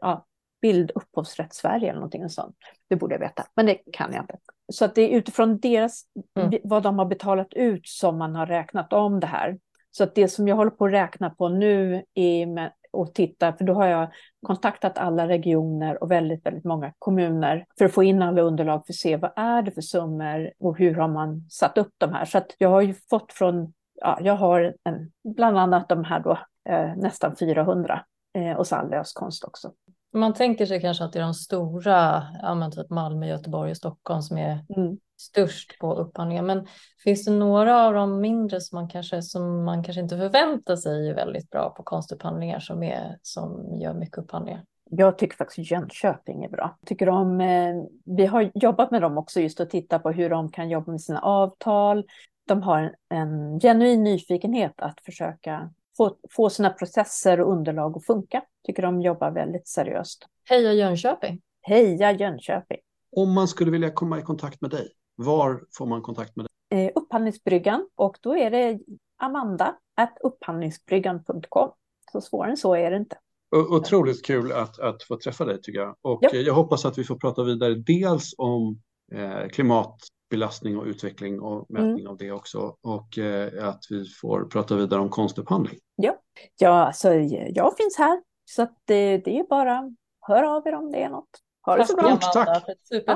ja, 0.00 0.26
Bild 0.62 0.90
upphovsrätt 0.94 1.54
Sverige 1.54 1.88
eller 1.88 2.00
någonting 2.00 2.28
sånt. 2.28 2.56
Det 2.88 2.96
borde 2.96 3.14
jag 3.14 3.20
veta, 3.20 3.46
men 3.56 3.66
det 3.66 3.78
kan 3.92 4.12
jag 4.12 4.22
inte. 4.22 4.36
Så 4.72 4.84
att 4.84 4.94
det 4.94 5.02
är 5.02 5.18
utifrån 5.18 5.58
deras, 5.58 6.02
mm. 6.38 6.60
vad 6.64 6.82
de 6.82 6.98
har 6.98 7.06
betalat 7.06 7.54
ut 7.54 7.88
som 7.88 8.18
man 8.18 8.34
har 8.34 8.46
räknat 8.46 8.92
om 8.92 9.20
det 9.20 9.26
här. 9.26 9.58
Så 9.90 10.04
att 10.04 10.14
det 10.14 10.28
som 10.28 10.48
jag 10.48 10.56
håller 10.56 10.70
på 10.70 10.84
att 10.84 10.92
räkna 10.92 11.30
på 11.30 11.48
nu 11.48 12.04
är 12.14 12.46
med, 12.46 12.72
och 12.92 13.14
titta, 13.14 13.52
för 13.52 13.64
då 13.64 13.74
har 13.74 13.86
jag 13.86 14.08
kontaktat 14.46 14.98
alla 14.98 15.28
regioner 15.28 16.02
och 16.02 16.10
väldigt, 16.10 16.46
väldigt 16.46 16.64
många 16.64 16.92
kommuner 16.98 17.66
för 17.78 17.84
att 17.84 17.92
få 17.92 18.02
in 18.02 18.22
alla 18.22 18.42
underlag 18.42 18.86
för 18.86 18.92
att 18.92 18.96
se 18.96 19.16
vad 19.16 19.32
är 19.36 19.62
det 19.62 19.70
för 19.70 19.80
summor 19.80 20.50
och 20.58 20.78
hur 20.78 20.94
har 20.94 21.08
man 21.08 21.46
satt 21.50 21.78
upp 21.78 21.92
de 21.98 22.12
här. 22.12 22.24
Så 22.24 22.38
att 22.38 22.54
jag 22.58 22.68
har 22.68 22.80
ju 22.80 22.94
fått 23.10 23.32
från, 23.32 23.72
ja, 23.94 24.18
jag 24.20 24.36
har 24.36 24.74
en, 24.84 25.12
bland 25.36 25.58
annat 25.58 25.88
de 25.88 26.04
här 26.04 26.20
då, 26.20 26.38
eh, 26.68 26.96
nästan 26.96 27.36
400 27.36 28.04
eh, 28.34 28.56
och 28.56 28.66
så 28.66 28.82
löskonst 28.90 29.44
också. 29.44 29.72
Man 30.12 30.34
tänker 30.34 30.66
sig 30.66 30.80
kanske 30.80 31.04
att 31.04 31.12
det 31.12 31.18
är 31.18 31.22
de 31.22 31.34
stora, 31.34 32.22
ja, 32.42 32.70
typ 32.70 32.90
Malmö, 32.90 33.26
Göteborg 33.26 33.70
och 33.70 33.76
Stockholm 33.76 34.22
som 34.22 34.38
är 34.38 34.64
mm 34.76 34.98
störst 35.20 35.78
på 35.78 35.94
upphandlingar. 35.94 36.42
Men 36.42 36.66
finns 37.04 37.24
det 37.24 37.30
några 37.30 37.86
av 37.86 37.94
de 37.94 38.20
mindre 38.20 38.60
som 38.60 38.76
man 38.76 38.88
kanske, 38.88 39.22
som 39.22 39.64
man 39.64 39.84
kanske 39.84 40.00
inte 40.00 40.16
förväntar 40.16 40.76
sig 40.76 41.08
är 41.08 41.14
väldigt 41.14 41.50
bra 41.50 41.70
på 41.70 41.82
konstupphandlingar 41.82 42.60
som, 42.60 42.82
är, 42.82 43.18
som 43.22 43.78
gör 43.80 43.94
mycket 43.94 44.18
upphandlingar? 44.18 44.64
Jag 44.90 45.18
tycker 45.18 45.36
faktiskt 45.36 45.70
Jönköping 45.70 46.44
är 46.44 46.48
bra. 46.48 46.78
Tycker 46.86 47.06
de, 47.06 47.40
eh, 47.40 47.74
vi 48.04 48.26
har 48.26 48.50
jobbat 48.54 48.90
med 48.90 49.02
dem 49.02 49.18
också 49.18 49.40
just 49.40 49.60
att 49.60 49.70
titta 49.70 49.98
på 49.98 50.10
hur 50.10 50.30
de 50.30 50.50
kan 50.50 50.70
jobba 50.70 50.92
med 50.92 51.00
sina 51.00 51.20
avtal. 51.20 52.04
De 52.46 52.62
har 52.62 52.94
en 53.08 53.60
genuin 53.60 54.04
nyfikenhet 54.04 54.74
att 54.76 55.00
försöka 55.04 55.70
få, 55.96 56.16
få 56.30 56.50
sina 56.50 56.70
processer 56.70 57.40
och 57.40 57.52
underlag 57.52 57.96
att 57.96 58.06
funka. 58.06 58.42
Tycker 58.66 58.82
de 58.82 59.00
jobbar 59.00 59.30
väldigt 59.30 59.68
seriöst. 59.68 60.26
Heja 60.48 60.72
Jönköping! 60.72 61.40
Heja 61.62 62.12
Jönköping! 62.12 62.78
Om 63.16 63.34
man 63.34 63.48
skulle 63.48 63.70
vilja 63.70 63.90
komma 63.90 64.18
i 64.18 64.22
kontakt 64.22 64.60
med 64.60 64.70
dig, 64.70 64.88
var 65.24 65.62
får 65.78 65.86
man 65.86 66.02
kontakt 66.02 66.36
med 66.36 66.46
dig? 66.46 66.86
Eh, 66.86 66.92
upphandlingsbryggan 66.94 67.88
och 67.94 68.18
då 68.20 68.36
är 68.36 68.50
det 68.50 68.78
Amanda 69.16 69.76
upphandlingsbryggan.com. 70.22 71.70
Så 72.12 72.20
svårare 72.20 72.50
än 72.50 72.56
så 72.56 72.74
är 72.74 72.90
det 72.90 72.96
inte. 72.96 73.18
Otroligt 73.56 74.24
kul 74.24 74.52
att, 74.52 74.78
att 74.78 75.02
få 75.02 75.16
träffa 75.16 75.44
dig 75.44 75.62
tycker 75.62 75.80
jag. 75.80 75.96
Och 76.02 76.18
ja. 76.22 76.30
jag 76.32 76.54
hoppas 76.54 76.84
att 76.84 76.98
vi 76.98 77.04
får 77.04 77.16
prata 77.16 77.44
vidare 77.44 77.74
dels 77.74 78.34
om 78.38 78.80
eh, 79.12 79.48
klimatbelastning 79.48 80.78
och 80.78 80.84
utveckling 80.84 81.40
och 81.40 81.70
mätning 81.70 82.00
mm. 82.00 82.06
av 82.06 82.16
det 82.16 82.32
också. 82.32 82.76
Och 82.82 83.18
eh, 83.18 83.68
att 83.68 83.80
vi 83.90 84.04
får 84.20 84.44
prata 84.44 84.76
vidare 84.76 85.00
om 85.00 85.08
konstupphandling. 85.08 85.78
Ja, 85.96 86.16
ja 86.58 86.86
alltså, 86.86 87.12
jag 87.14 87.76
finns 87.76 87.98
här. 87.98 88.22
Så 88.44 88.62
att 88.62 88.78
det, 88.84 89.18
det 89.18 89.38
är 89.38 89.48
bara 89.48 89.94
hör 90.20 90.42
av 90.42 90.66
er 90.66 90.74
om 90.74 90.90
det 90.90 91.02
är 91.02 91.08
något. 91.08 91.40
Ha 91.62 91.76
det 91.76 91.84
så 91.84 91.96
bra. 91.96 92.20
Stort 92.20 92.32
tack. 92.32 92.64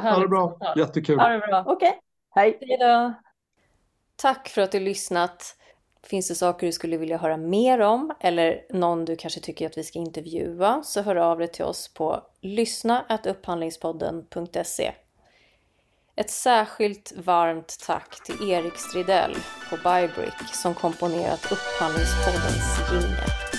Ha 0.02 0.18
det 0.18 0.28
bra. 0.28 0.58
Jättekul. 0.76 1.20
Ha 1.20 1.28
det 1.28 1.38
bra. 1.38 1.64
Okej. 1.66 1.88
Okay. 1.88 2.00
Hej! 2.30 2.58
Hej 2.60 2.78
då! 2.78 3.14
Tack 4.16 4.48
för 4.48 4.62
att 4.62 4.72
du 4.72 4.80
lyssnat. 4.80 5.56
Finns 6.02 6.28
det 6.28 6.34
saker 6.34 6.66
du 6.66 6.72
skulle 6.72 6.96
vilja 6.96 7.16
höra 7.16 7.36
mer 7.36 7.80
om 7.80 8.12
eller 8.20 8.60
någon 8.70 9.04
du 9.04 9.16
kanske 9.16 9.40
tycker 9.40 9.66
att 9.66 9.78
vi 9.78 9.84
ska 9.84 9.98
intervjua 9.98 10.82
så 10.82 11.02
hör 11.02 11.16
av 11.16 11.38
dig 11.38 11.48
till 11.48 11.64
oss 11.64 11.94
på 11.94 12.22
lyssna.upphandlingspodden.se 12.40 14.92
Ett 16.16 16.30
särskilt 16.30 17.12
varmt 17.16 17.78
tack 17.86 18.24
till 18.24 18.50
Erik 18.50 18.76
Stridell 18.76 19.36
på 19.70 19.76
Bybrick 19.76 20.54
som 20.54 20.74
komponerat 20.74 21.52
Upphandlingspoddens 21.52 22.78
jingel. 22.92 23.53